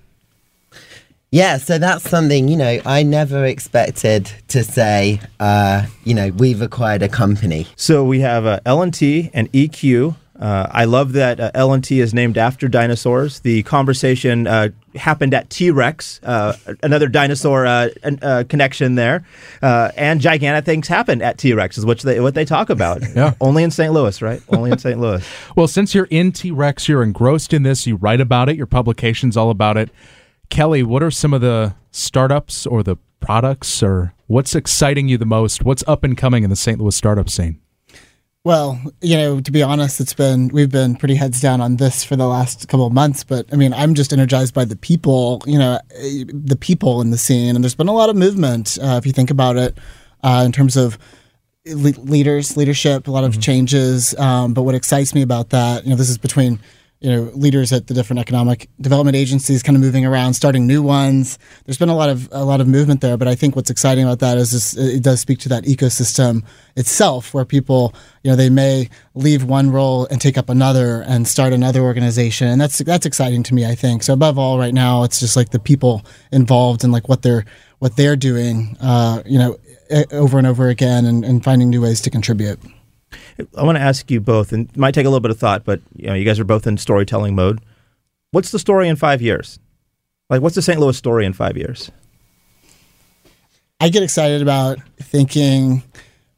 Yeah, 1.31 1.59
so 1.59 1.77
that's 1.79 2.09
something, 2.09 2.49
you 2.49 2.57
know, 2.57 2.81
I 2.87 3.03
never 3.03 3.45
expected 3.45 4.33
to 4.49 4.65
say, 4.65 5.21
uh, 5.39 5.85
you 6.05 6.15
know, 6.15 6.29
we've 6.31 6.63
acquired 6.63 7.03
a 7.03 7.09
company. 7.09 7.67
So 7.77 8.03
we 8.03 8.21
have 8.21 8.47
uh, 8.47 8.61
L&T 8.65 9.31
and 9.35 9.53
EQ. 9.53 10.17
Uh, 10.41 10.69
I 10.71 10.87
love 10.87 11.13
that 11.15 11.39
uh, 11.39 11.51
L&T 11.53 12.01
is 12.01 12.15
named 12.15 12.39
after 12.39 12.67
dinosaurs. 12.67 13.41
The 13.41 13.63
conversation 13.65 14.47
uh, 14.47 14.69
happened 14.95 15.35
at 15.35 15.51
T-Rex, 15.51 16.21
uh, 16.23 16.57
another 16.83 17.09
dinosaur 17.09 17.67
uh, 17.67 17.89
an- 18.05 18.21
uh, 18.23 18.45
connection 18.49 18.95
there. 18.95 19.27
Uh, 19.61 19.91
and 19.99 20.23
gigantic 20.23 20.65
things 20.65 20.89
happen 20.89 21.21
at 21.21 21.37
T-Rex 21.37 21.77
is 21.77 21.85
what 21.85 21.99
they, 22.01 22.21
what 22.21 22.35
they 22.35 22.47
talk 22.47 22.71
about. 22.71 23.03
Yeah. 23.15 23.35
Only 23.41 23.65
in 23.65 23.71
St. 23.71 23.93
Louis, 23.93 24.23
right? 24.23 24.41
Only 24.49 24.71
in 24.71 24.79
St. 24.79 24.99
Louis. 24.99 25.27
Well, 25.57 25.69
since 25.69 25.95
you're 25.95 26.09
in 26.11 26.33
T 26.33 26.53
Rex, 26.53 26.89
you're 26.89 27.03
engrossed 27.03 27.53
in 27.53 27.65
this, 27.65 27.87
you 27.87 27.97
write 27.97 28.21
about 28.21 28.49
it, 28.49 28.57
your 28.57 28.67
publication's 28.67 29.37
all 29.37 29.51
about 29.51 29.77
it. 29.77 29.91
Kelly, 30.49 30.83
what 30.83 31.03
are 31.03 31.11
some 31.11 31.35
of 31.35 31.41
the 31.41 31.75
startups 31.91 32.67
or 32.67 32.83
the 32.83 32.97
products 33.21 33.83
or 33.83 34.15
what's 34.27 34.55
exciting 34.55 35.09
you 35.09 35.19
the 35.19 35.27
most? 35.27 35.65
What's 35.65 35.85
up 35.87 36.05
and 36.05 36.17
coming 36.17 36.45
in 36.45 36.51
the 36.51 36.57
St. 36.57 36.81
Louis 36.81 36.97
startup 36.97 37.29
scene? 37.29 37.61
Well, 38.45 38.81
you 39.03 39.17
know, 39.17 39.41
to 39.41 39.51
be 39.51 39.63
honest, 39.63 40.01
it's 40.01 40.15
been 40.15 40.49
we've 40.49 40.71
been 40.71 40.97
pretty 40.97 41.17
heads 41.17 41.41
down 41.41 41.61
on 41.61 41.77
this 41.77 42.03
for 42.03 42.17
the 42.17 42.27
last 42.27 42.67
couple 42.69 42.87
of 42.87 42.93
months. 42.93 43.25
But 43.25 43.47
I 43.53 43.57
mean, 43.57 43.75
I'm 43.75 43.95
just 43.95 44.13
energized 44.13 44.55
by 44.55 44.65
the 44.65 44.77
people, 44.77 45.43
you 45.45 45.59
know, 45.59 45.79
the 45.91 46.57
people 46.59 47.03
in 47.03 47.11
the 47.11 47.19
scene, 47.19 47.57
and 47.57 47.63
there's 47.63 47.75
been 47.75 47.89
a 47.89 47.93
lot 47.93 48.09
of 48.09 48.17
movement. 48.17 48.79
Uh, 48.81 48.97
if 48.97 49.05
you 49.05 49.13
think 49.13 49.31
about 49.31 49.57
it, 49.57 49.77
uh, 50.23 50.43
in 50.47 50.53
terms 50.53 50.77
of 50.77 50.99
le- 51.67 52.01
leaders, 52.01 52.57
leadership, 52.57 53.09
a 53.09 53.11
lot 53.11 53.25
of 53.25 53.41
changes. 53.41 54.15
Um, 54.19 54.55
but 54.55 54.63
what 54.63 54.75
excites 54.75 55.15
me 55.15 55.23
about 55.23 55.51
that, 55.51 55.85
you 55.85 55.91
know, 55.91 55.97
this 55.97 56.09
is 56.09 56.19
between 56.19 56.61
you 57.01 57.11
know 57.11 57.31
leaders 57.35 57.73
at 57.73 57.87
the 57.87 57.95
different 57.95 58.19
economic 58.19 58.69
development 58.81 59.17
agencies, 59.17 59.63
kind 59.63 59.77
of 59.77 59.83
moving 59.83 60.05
around, 60.05 60.35
starting 60.35 60.67
new 60.67 60.83
ones. 60.83 61.39
There's 61.65 61.79
been 61.79 61.89
a 61.89 61.97
lot 61.97 62.09
of 62.09 62.29
a 62.33 62.45
lot 62.45 62.61
of 62.61 62.67
movement 62.67 63.01
there. 63.01 63.17
But 63.17 63.29
I 63.29 63.35
think 63.35 63.55
what's 63.55 63.71
exciting 63.71 64.05
about 64.05 64.19
that 64.19 64.37
is 64.37 64.51
this, 64.51 64.77
it 64.77 65.03
does 65.03 65.21
speak 65.21 65.39
to 65.41 65.49
that 65.51 65.65
ecosystem 65.65 66.45
itself, 66.77 67.33
where 67.33 67.45
people, 67.45 67.95
you 68.23 68.31
know, 68.31 68.37
they 68.37 68.51
may 68.51 68.89
leave 69.15 69.45
one 69.45 69.71
role 69.71 70.07
and 70.11 70.21
take 70.21 70.37
up 70.37 70.49
another 70.49 71.03
and 71.03 71.29
start 71.29 71.53
another 71.53 71.81
organization, 71.81 72.49
and 72.49 72.61
that's 72.61 72.79
that's 72.79 73.07
exciting 73.07 73.43
to 73.45 73.55
me. 73.55 73.65
I 73.65 73.75
think 73.77 74.03
so. 74.03 74.13
Above 74.13 74.39
all, 74.39 74.59
right 74.59 74.75
now, 74.75 75.05
it's 75.05 75.21
just 75.21 75.37
like 75.37 75.51
the 75.51 75.61
people 75.61 76.05
involved 76.33 76.83
and 76.83 76.93
like 76.93 77.09
what 77.09 77.23
they're 77.23 77.45
what 77.79 77.97
they're 77.97 78.17
doing, 78.17 78.77
uh, 78.81 79.23
you 79.25 79.39
know, 79.39 79.57
over 80.11 80.37
and 80.37 80.47
over 80.47 80.69
again, 80.69 81.05
and, 81.05 81.25
and 81.25 81.45
finding 81.45 81.71
new 81.71 81.81
ways 81.81 82.01
to 82.01 82.11
contribute. 82.11 82.59
I 83.57 83.63
want 83.63 83.77
to 83.77 83.83
ask 83.83 84.11
you 84.11 84.21
both, 84.21 84.53
and 84.53 84.69
it 84.69 84.77
might 84.77 84.95
take 84.95 85.07
a 85.07 85.09
little 85.09 85.21
bit 85.21 85.31
of 85.31 85.39
thought, 85.39 85.65
but 85.65 85.81
you 85.97 86.09
know, 86.09 86.15
you 86.15 86.25
guys 86.25 86.39
are 86.39 86.45
both 86.45 86.67
in 86.67 86.77
storytelling 86.77 87.35
mode. 87.35 87.61
What's 88.31 88.51
the 88.51 88.59
story 88.59 88.89
in 88.89 88.97
five 88.97 89.23
years? 89.23 89.59
Like, 90.29 90.43
what's 90.43 90.55
the 90.55 90.63
St. 90.63 90.79
Louis 90.79 90.97
story 90.97 91.25
in 91.25 91.33
five 91.33 91.57
years? 91.57 91.91
I 93.81 93.89
get 93.89 94.03
excited 94.03 94.43
about 94.43 94.79
thinking 95.01 95.83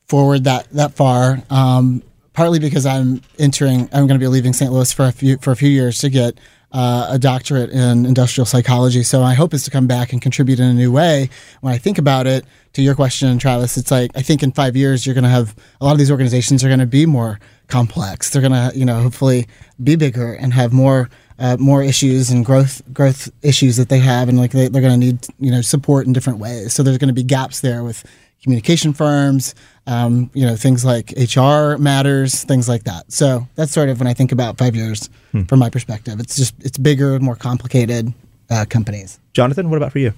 forward 0.08 0.44
that 0.44 0.68
that 0.70 0.92
far. 0.92 1.42
Um, 1.50 2.02
partly 2.32 2.58
because 2.58 2.86
I'm 2.86 3.22
entering, 3.38 3.88
I'm 3.92 4.06
going 4.06 4.18
to 4.18 4.18
be 4.18 4.28
leaving 4.28 4.52
St. 4.52 4.70
Louis 4.72 4.92
for 4.92 5.06
a 5.06 5.12
few 5.12 5.38
for 5.38 5.50
a 5.50 5.56
few 5.56 5.68
years 5.68 5.98
to 5.98 6.10
get 6.10 6.38
uh, 6.72 7.08
a 7.10 7.18
doctorate 7.18 7.70
in 7.70 8.06
industrial 8.06 8.46
psychology. 8.46 9.02
So 9.02 9.20
my 9.20 9.34
hope 9.34 9.54
is 9.54 9.64
to 9.64 9.70
come 9.70 9.86
back 9.86 10.12
and 10.12 10.22
contribute 10.22 10.60
in 10.60 10.66
a 10.66 10.74
new 10.74 10.92
way. 10.92 11.28
When 11.60 11.72
I 11.72 11.78
think 11.78 11.98
about 11.98 12.26
it, 12.26 12.44
to 12.74 12.82
your 12.82 12.94
question, 12.94 13.36
Travis, 13.38 13.76
it's 13.76 13.90
like 13.90 14.12
I 14.14 14.22
think 14.22 14.42
in 14.42 14.52
five 14.52 14.76
years 14.76 15.04
you're 15.04 15.14
going 15.14 15.24
to 15.24 15.30
have 15.30 15.56
a 15.80 15.84
lot 15.84 15.92
of 15.92 15.98
these 15.98 16.10
organizations 16.10 16.62
are 16.62 16.68
going 16.68 16.80
to 16.80 16.86
be 16.86 17.04
more 17.04 17.40
complex. 17.66 18.30
They're 18.30 18.42
going 18.42 18.52
to, 18.52 18.76
you 18.78 18.84
know, 18.84 19.02
hopefully 19.02 19.48
be 19.82 19.96
bigger 19.96 20.34
and 20.34 20.54
have 20.54 20.72
more 20.72 21.10
uh, 21.40 21.56
more 21.58 21.82
issues 21.82 22.30
and 22.30 22.44
growth 22.44 22.82
growth 22.92 23.30
issues 23.42 23.76
that 23.78 23.88
they 23.88 23.98
have, 23.98 24.28
and 24.28 24.38
like 24.38 24.52
they, 24.52 24.68
they're 24.68 24.82
going 24.82 25.00
to 25.00 25.06
need 25.06 25.26
you 25.38 25.50
know 25.50 25.62
support 25.62 26.06
in 26.06 26.12
different 26.12 26.38
ways. 26.38 26.74
So 26.74 26.82
there's 26.82 26.98
going 26.98 27.08
to 27.08 27.14
be 27.14 27.22
gaps 27.22 27.60
there 27.60 27.82
with 27.82 28.04
communication 28.42 28.92
firms, 28.92 29.54
um, 29.86 30.30
you 30.34 30.46
know, 30.46 30.56
things 30.56 30.84
like 30.84 31.12
HR 31.16 31.76
matters, 31.76 32.44
things 32.44 32.68
like 32.68 32.84
that. 32.84 33.10
So 33.12 33.46
that's 33.54 33.72
sort 33.72 33.88
of 33.88 33.98
when 34.00 34.06
I 34.06 34.14
think 34.14 34.32
about 34.32 34.56
five 34.58 34.74
years 34.74 35.10
from 35.48 35.58
my 35.58 35.70
perspective. 35.70 36.18
It's 36.20 36.36
just 36.36 36.54
it's 36.60 36.78
bigger, 36.78 37.18
more 37.20 37.36
complicated 37.36 38.12
uh, 38.50 38.64
companies. 38.68 39.18
Jonathan, 39.32 39.70
what 39.70 39.76
about 39.76 39.92
for 39.92 39.98
you? 40.00 40.12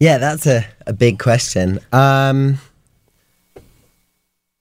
Yeah, 0.00 0.18
that's 0.18 0.46
a, 0.46 0.64
a 0.86 0.92
big 0.92 1.18
question. 1.18 1.80
Um, 1.92 2.58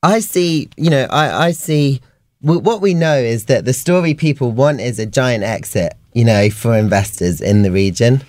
I 0.04 0.20
see, 0.20 0.70
you 0.78 0.90
know, 0.90 1.06
I, 1.10 1.48
I 1.48 1.52
see 1.52 2.02
w- 2.42 2.60
what 2.62 2.82
we 2.82 2.94
know 2.94 3.16
is 3.18 3.46
that 3.46 3.66
the 3.66 3.74
story 3.74 4.14
people 4.14 4.52
want 4.52 4.80
is 4.80 5.00
a 5.00 5.06
giant 5.06 5.44
exit, 5.44 5.94
you 6.14 6.24
know, 6.26 6.50
for 6.50 6.76
investors 6.78 7.42
in 7.42 7.62
the 7.62 7.72
region. 7.72 8.22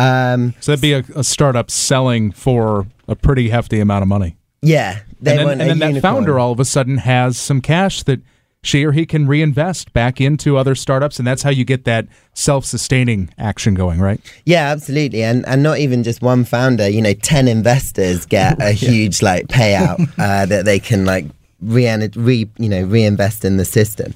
Um, 0.00 0.54
So 0.60 0.72
that'd 0.72 0.82
be 0.82 0.92
a, 0.92 1.04
a 1.18 1.24
startup 1.24 1.70
selling 1.70 2.32
for 2.32 2.86
a 3.08 3.14
pretty 3.14 3.50
hefty 3.50 3.80
amount 3.80 4.02
of 4.02 4.08
money. 4.08 4.36
yeah, 4.62 5.00
they 5.20 5.36
and 5.36 5.40
then, 5.48 5.60
and 5.60 5.70
then 5.70 5.78
that 5.80 5.88
unicorn. 5.88 6.14
founder 6.14 6.38
all 6.38 6.52
of 6.52 6.60
a 6.60 6.64
sudden 6.64 6.98
has 6.98 7.36
some 7.36 7.60
cash 7.60 8.02
that 8.04 8.20
she 8.62 8.84
or 8.84 8.92
he 8.92 9.06
can 9.06 9.26
reinvest 9.26 9.92
back 9.94 10.20
into 10.20 10.56
other 10.58 10.74
startups, 10.74 11.18
and 11.18 11.26
that's 11.26 11.42
how 11.42 11.50
you 11.50 11.64
get 11.64 11.84
that 11.84 12.06
self-sustaining 12.34 13.30
action 13.38 13.74
going, 13.74 14.00
right? 14.00 14.20
Yeah, 14.44 14.68
absolutely, 14.70 15.22
and 15.22 15.46
and 15.46 15.62
not 15.62 15.78
even 15.78 16.02
just 16.02 16.20
one 16.22 16.44
founder. 16.44 16.88
You 16.88 17.00
know, 17.02 17.14
ten 17.14 17.48
investors 17.48 18.26
get 18.26 18.60
a 18.60 18.72
huge 18.86 19.22
like 19.22 19.46
payout 19.48 20.00
uh, 20.18 20.46
that 20.46 20.64
they 20.64 20.78
can 20.78 21.04
like 21.04 21.26
re, 21.62 21.86
re 22.16 22.48
you 22.58 22.68
know 22.68 22.82
reinvest 22.82 23.44
in 23.44 23.56
the 23.56 23.64
system. 23.64 24.14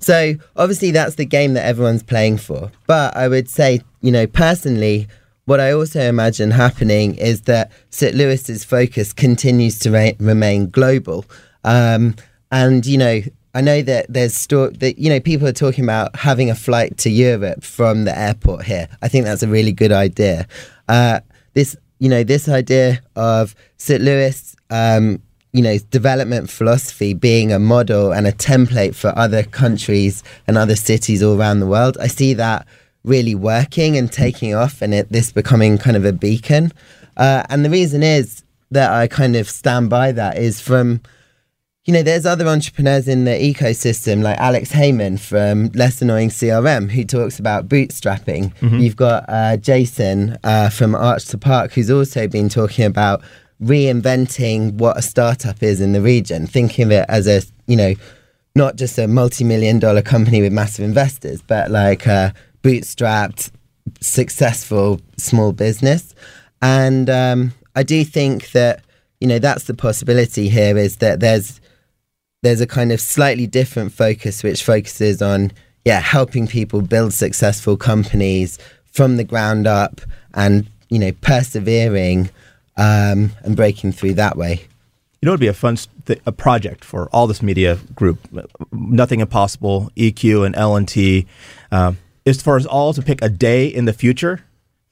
So 0.00 0.34
obviously 0.56 0.90
that's 0.90 1.14
the 1.14 1.24
game 1.24 1.54
that 1.54 1.64
everyone's 1.64 2.02
playing 2.02 2.38
for. 2.38 2.70
But 2.86 3.16
I 3.16 3.28
would 3.28 3.48
say, 3.48 3.80
you 4.02 4.12
know, 4.12 4.26
personally. 4.26 5.08
What 5.46 5.60
I 5.60 5.72
also 5.72 6.00
imagine 6.00 6.50
happening 6.50 7.16
is 7.16 7.42
that 7.42 7.70
St. 7.90 8.14
Louis's 8.14 8.64
focus 8.64 9.12
continues 9.12 9.78
to 9.80 9.90
re- 9.90 10.16
remain 10.18 10.70
global, 10.70 11.26
um, 11.64 12.14
and 12.50 12.86
you 12.86 12.96
know 12.96 13.20
I 13.54 13.60
know 13.60 13.82
that 13.82 14.06
there's 14.08 14.34
sto- 14.34 14.70
that 14.70 14.98
you 14.98 15.10
know 15.10 15.20
people 15.20 15.46
are 15.46 15.52
talking 15.52 15.84
about 15.84 16.16
having 16.16 16.50
a 16.50 16.54
flight 16.54 16.96
to 16.98 17.10
Europe 17.10 17.62
from 17.62 18.04
the 18.04 18.18
airport 18.18 18.64
here. 18.64 18.88
I 19.02 19.08
think 19.08 19.26
that's 19.26 19.42
a 19.42 19.48
really 19.48 19.72
good 19.72 19.92
idea. 19.92 20.48
Uh, 20.88 21.20
this 21.52 21.76
you 21.98 22.08
know 22.08 22.24
this 22.24 22.48
idea 22.48 23.00
of 23.14 23.54
St. 23.76 24.02
Louis. 24.02 24.56
Um, 24.70 25.20
you 25.52 25.62
know, 25.62 25.78
development 25.92 26.50
philosophy 26.50 27.14
being 27.14 27.52
a 27.52 27.60
model 27.60 28.12
and 28.12 28.26
a 28.26 28.32
template 28.32 28.96
for 28.96 29.16
other 29.16 29.44
countries 29.44 30.24
and 30.48 30.58
other 30.58 30.74
cities 30.74 31.22
all 31.22 31.38
around 31.38 31.60
the 31.60 31.66
world. 31.68 31.96
I 32.00 32.08
see 32.08 32.34
that 32.34 32.66
really 33.04 33.34
working 33.34 33.96
and 33.96 34.10
taking 34.10 34.54
off, 34.54 34.82
and 34.82 34.94
it 34.94 35.10
this 35.10 35.32
becoming 35.32 35.78
kind 35.78 35.96
of 35.96 36.04
a 36.04 36.12
beacon. 36.12 36.72
Uh, 37.16 37.44
and 37.48 37.64
the 37.64 37.70
reason 37.70 38.02
is 38.02 38.42
that 38.70 38.90
I 38.90 39.06
kind 39.06 39.36
of 39.36 39.48
stand 39.48 39.90
by 39.90 40.12
that 40.12 40.36
is 40.38 40.60
from 40.60 41.00
you 41.84 41.92
know, 41.92 42.02
there's 42.02 42.24
other 42.24 42.48
entrepreneurs 42.48 43.08
in 43.08 43.26
the 43.26 43.32
ecosystem 43.32 44.22
like 44.22 44.38
Alex 44.38 44.72
Heyman 44.72 45.20
from 45.20 45.68
Less 45.74 46.00
Annoying 46.00 46.30
CRM 46.30 46.90
who 46.90 47.04
talks 47.04 47.38
about 47.38 47.68
bootstrapping. 47.68 48.54
You've 48.80 48.96
got 48.96 49.26
uh, 49.28 49.58
Jason 49.58 50.38
uh, 50.44 50.70
from 50.70 50.94
Arch 50.94 51.26
to 51.26 51.36
Park 51.36 51.72
who's 51.72 51.90
also 51.90 52.26
been 52.26 52.48
talking 52.48 52.86
about 52.86 53.22
reinventing 53.62 54.72
what 54.74 54.96
a 54.96 55.02
startup 55.02 55.62
is 55.62 55.82
in 55.82 55.92
the 55.92 56.00
region, 56.00 56.46
thinking 56.46 56.86
of 56.86 56.90
it 56.90 57.04
as 57.10 57.26
a, 57.26 57.42
you 57.66 57.76
know, 57.76 57.92
not 58.54 58.76
just 58.76 58.98
a 58.98 59.06
multi-million 59.06 59.78
dollar 59.78 60.00
company 60.00 60.40
with 60.40 60.54
massive 60.54 60.86
investors, 60.86 61.42
but 61.42 61.70
like 61.70 62.06
a 62.06 62.32
bootstrapped, 62.64 63.50
successful 64.00 65.00
small 65.16 65.52
business. 65.52 66.14
And 66.60 67.08
um, 67.08 67.52
I 67.76 67.84
do 67.84 68.04
think 68.04 68.50
that, 68.50 68.82
you 69.20 69.28
know, 69.28 69.38
that's 69.38 69.64
the 69.64 69.74
possibility 69.74 70.48
here 70.48 70.76
is 70.76 70.96
that 70.96 71.20
there's 71.20 71.60
there's 72.42 72.60
a 72.60 72.66
kind 72.66 72.92
of 72.92 73.00
slightly 73.00 73.46
different 73.46 73.92
focus 73.92 74.42
which 74.42 74.64
focuses 74.64 75.22
on 75.22 75.50
yeah 75.86 76.00
helping 76.00 76.46
people 76.46 76.82
build 76.82 77.14
successful 77.14 77.74
companies 77.76 78.58
from 78.84 79.16
the 79.16 79.24
ground 79.24 79.66
up 79.66 80.02
and 80.34 80.66
you 80.94 81.00
know, 81.00 81.12
persevering 81.20 82.30
um, 82.76 83.32
and 83.42 83.56
breaking 83.56 83.90
through 83.90 84.14
that 84.14 84.36
way. 84.36 84.66
You 85.20 85.26
know, 85.26 85.32
it'd 85.32 85.40
be 85.40 85.48
a 85.48 85.52
fun 85.52 85.76
th- 86.06 86.20
a 86.24 86.30
project 86.30 86.84
for 86.84 87.08
all 87.08 87.26
this 87.26 87.42
media 87.42 87.78
group, 87.96 88.18
Nothing 88.70 89.18
Impossible, 89.18 89.90
EQ, 89.96 90.46
and 90.46 90.54
L 90.54 90.76
and 90.76 90.86
T, 90.86 91.26
um, 91.72 91.98
is 92.24 92.40
for 92.40 92.56
us 92.56 92.66
all 92.66 92.92
to 92.94 93.02
pick 93.02 93.22
a 93.22 93.28
day 93.28 93.66
in 93.66 93.84
the 93.84 93.92
future 93.92 94.44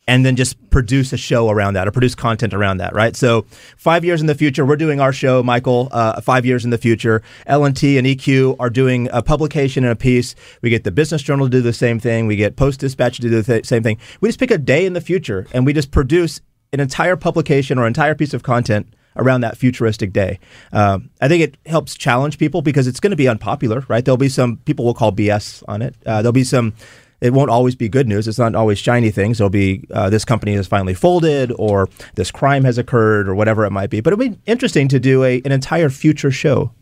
and 0.09 0.27
then 0.27 0.35
just 0.35 0.71
produce 0.71 1.13
a 1.13 1.17
show 1.17 1.49
around 1.49 1.75
that 1.75 1.87
or 1.87 1.93
produce 1.93 2.15
content 2.15 2.53
around 2.53 2.79
that, 2.79 2.93
right? 2.93 3.15
So 3.15 3.47
five 3.77 4.05
years 4.05 4.21
in 4.21 4.27
the 4.27 4.35
future, 4.35 4.67
we're 4.67 4.77
doing 4.77 5.01
our 5.01 5.13
show, 5.13 5.43
Michael. 5.43 5.89
Uh, 5.93 6.21
five 6.21 6.45
years 6.45 6.65
in 6.65 6.71
the 6.71 6.79
future, 6.79 7.23
L 7.47 7.65
and 7.65 7.77
T 7.77 7.99
and 7.99 8.07
EQ 8.07 8.57
are 8.59 8.71
doing 8.71 9.09
a 9.13 9.23
publication 9.23 9.85
and 9.85 9.93
a 9.93 9.97
piece. 9.97 10.35
We 10.61 10.71
get 10.71 10.85
the 10.85 10.91
Business 10.91 11.23
Journal 11.23 11.47
to 11.47 11.51
do 11.51 11.61
the 11.61 11.73
same 11.73 12.01
thing. 12.01 12.27
We 12.27 12.37
get 12.37 12.57
Post 12.57 12.81
Dispatch 12.81 13.17
to 13.17 13.23
do 13.23 13.29
the 13.31 13.43
th- 13.43 13.67
same 13.67 13.83
thing. 13.83 13.99
We 14.21 14.29
just 14.29 14.41
pick 14.41 14.51
a 14.51 14.59
day 14.59 14.85
in 14.87 14.93
the 14.93 15.01
future 15.01 15.47
and 15.53 15.65
we 15.65 15.73
just 15.73 15.93
produce 15.93 16.41
an 16.73 16.81
entire 16.81 17.17
publication 17.17 17.79
or 17.79 17.87
entire 17.87 18.15
piece 18.15 18.35
of 18.35 18.43
content 18.43 18.93
around 19.17 19.43
that 19.43 19.57
futuristic 19.57 20.13
day. 20.13 20.39
Um, 20.73 21.11
I 21.21 21.29
think 21.29 21.43
it 21.43 21.57
helps 21.67 21.95
challenge 21.95 22.39
people 22.39 22.63
because 22.63 22.87
it's 22.87 22.99
going 22.99 23.11
to 23.11 23.17
be 23.17 23.29
unpopular, 23.29 23.85
right? 23.89 24.05
There'll 24.05 24.17
be 24.17 24.29
some 24.29 24.57
people 24.59 24.85
will 24.85 24.95
call 24.95 25.13
BS 25.13 25.63
on 25.69 25.83
it. 25.83 25.95
Uh, 26.07 26.23
there'll 26.23 26.33
be 26.33 26.45
some 26.45 26.75
it 27.23 27.33
won't 27.33 27.51
always 27.51 27.77
be 27.77 27.89
good 27.89 28.09
news. 28.09 28.27
It's 28.27 28.39
not 28.39 28.55
always 28.55 28.79
shiny 28.79 29.11
things. 29.11 29.41
It'll 29.41 29.49
be 29.49 29.85
uh, 29.93 30.11
this 30.11 30.25
company 30.25 30.55
has 30.55 30.67
finally 30.67 30.93
folded, 30.95 31.53
or 31.57 31.89
this 32.17 32.31
crime 32.31 32.65
has 32.65 32.79
occurred, 32.79 33.29
or 33.29 33.35
whatever 33.35 33.65
it 33.65 33.71
might 33.71 33.91
be. 33.91 34.01
But 34.01 34.13
it'd 34.13 34.33
be 34.33 34.39
interesting 34.45 34.89
to 34.89 34.99
do 34.99 35.23
a, 35.23 35.41
an 35.45 35.53
entire 35.53 35.89
future 35.89 36.33
show. 36.33 36.73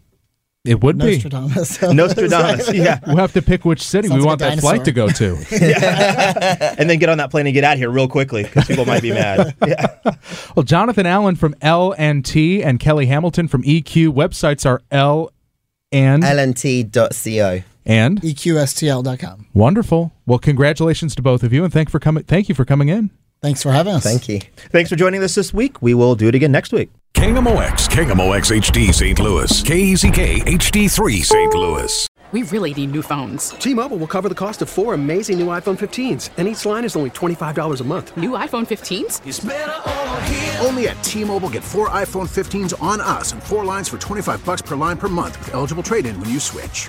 It 0.64 0.82
would 0.82 0.97
Nostradamus. 0.99 1.78
be 1.78 1.86
Nostradamus. 1.86 2.28
Nostradamus. 2.30 2.72
Yeah, 2.74 3.01
we'll 3.07 3.16
have 3.16 3.32
to 3.34 3.43
pick 3.43 3.64
which 3.64 3.82
city 3.82 4.09
Sounds 4.09 4.18
we 4.18 4.22
like 4.22 4.41
want 4.41 4.43
a 4.43 4.57
that 4.57 4.61
flight 4.61 4.84
to 4.86 4.93
go 4.93 5.09
to. 5.09 5.38
yeah. 5.51 6.74
and 6.78 6.88
then 6.88 6.99
get 6.99 7.09
on 7.09 7.18
that 7.18 7.30
plane 7.30 7.47
and 7.47 7.55
get 7.55 7.64
out 7.64 7.76
here 7.76 7.91
real 7.91 8.09
quickly 8.09 8.43
because 8.43 8.66
people 8.66 8.84
might 8.84 9.03
be 9.03 9.11
mad. 9.11 9.55
Yeah. 9.66 9.86
well, 10.55 10.62
Jonathan 10.64 11.07
Allen 11.07 11.36
from 11.36 11.55
L 11.62 11.95
and 11.97 12.24
T 12.24 12.62
and 12.62 12.78
Kelly 12.80 13.07
Hamilton 13.07 13.49
from 13.49 13.62
EQ 13.62 14.12
websites 14.14 14.66
are 14.66 14.82
L 14.91 15.32
and 15.93 16.22
lnt.co. 16.22 17.62
and 17.85 18.20
EQSTL.com. 18.22 19.47
wonderful. 19.55 20.12
Well, 20.26 20.39
congratulations 20.39 21.14
to 21.16 21.22
both 21.22 21.43
of 21.43 21.53
you, 21.53 21.64
and 21.64 21.72
thank 21.72 21.91
for 21.91 21.99
coming. 21.99 22.24
Thank 22.24 22.49
you 22.49 22.55
for 22.55 22.64
coming 22.64 22.89
in. 22.89 23.11
Thanks 23.43 23.62
for 23.62 23.72
having 23.72 23.95
us. 23.95 24.03
Thank 24.03 24.28
you. 24.28 24.41
Thanks 24.70 24.91
for 24.91 24.97
joining 24.97 25.22
us 25.22 25.35
this 25.35 25.55
week. 25.55 25.81
We 25.81 25.95
will 25.95 26.14
do 26.14 26.28
it 26.28 26.35
again 26.35 26.53
next 26.53 26.72
week. 26.72 26.91
KMOX, 27.14 27.89
KMOX 27.89 28.61
HD 28.61 28.93
St. 28.95 29.18
Louis, 29.18 29.62
KEZK 29.62 30.41
HD3 30.45 31.24
St. 31.24 31.55
Louis. 31.55 32.07
We 32.33 32.45
really 32.45 32.72
need 32.72 32.93
new 32.93 33.03
phones. 33.03 33.51
T-Mobile 33.51 33.97
will 33.97 34.07
cover 34.07 34.28
the 34.28 34.37
cost 34.37 34.62
of 34.62 34.68
four 34.68 34.95
amazing 34.95 35.39
new 35.41 35.49
iPhone 35.49 35.76
15s, 35.76 36.31
and 36.37 36.47
each 36.47 36.64
line 36.64 36.85
is 36.85 36.95
only 36.95 37.11
$25 37.11 37.81
a 37.81 37.85
month. 37.85 38.16
New 38.16 38.31
iPhone 38.31 38.64
15s? 38.68 40.64
Only 40.64 40.87
at 40.89 41.03
T-Mobile 41.03 41.49
get 41.51 41.64
four 41.64 41.89
iPhone 41.89 42.28
15s 42.28 42.81
on 42.81 43.01
us 43.01 43.33
and 43.33 43.43
four 43.43 43.64
lines 43.64 43.89
for 43.89 43.99
25 43.99 44.45
bucks 44.45 44.62
per 44.62 44.76
line 44.76 44.97
per 44.97 45.09
month 45.09 45.39
with 45.41 45.55
eligible 45.55 45.83
trade-in 45.83 46.18
when 46.20 46.31
you 46.31 46.39
switch. 46.39 46.89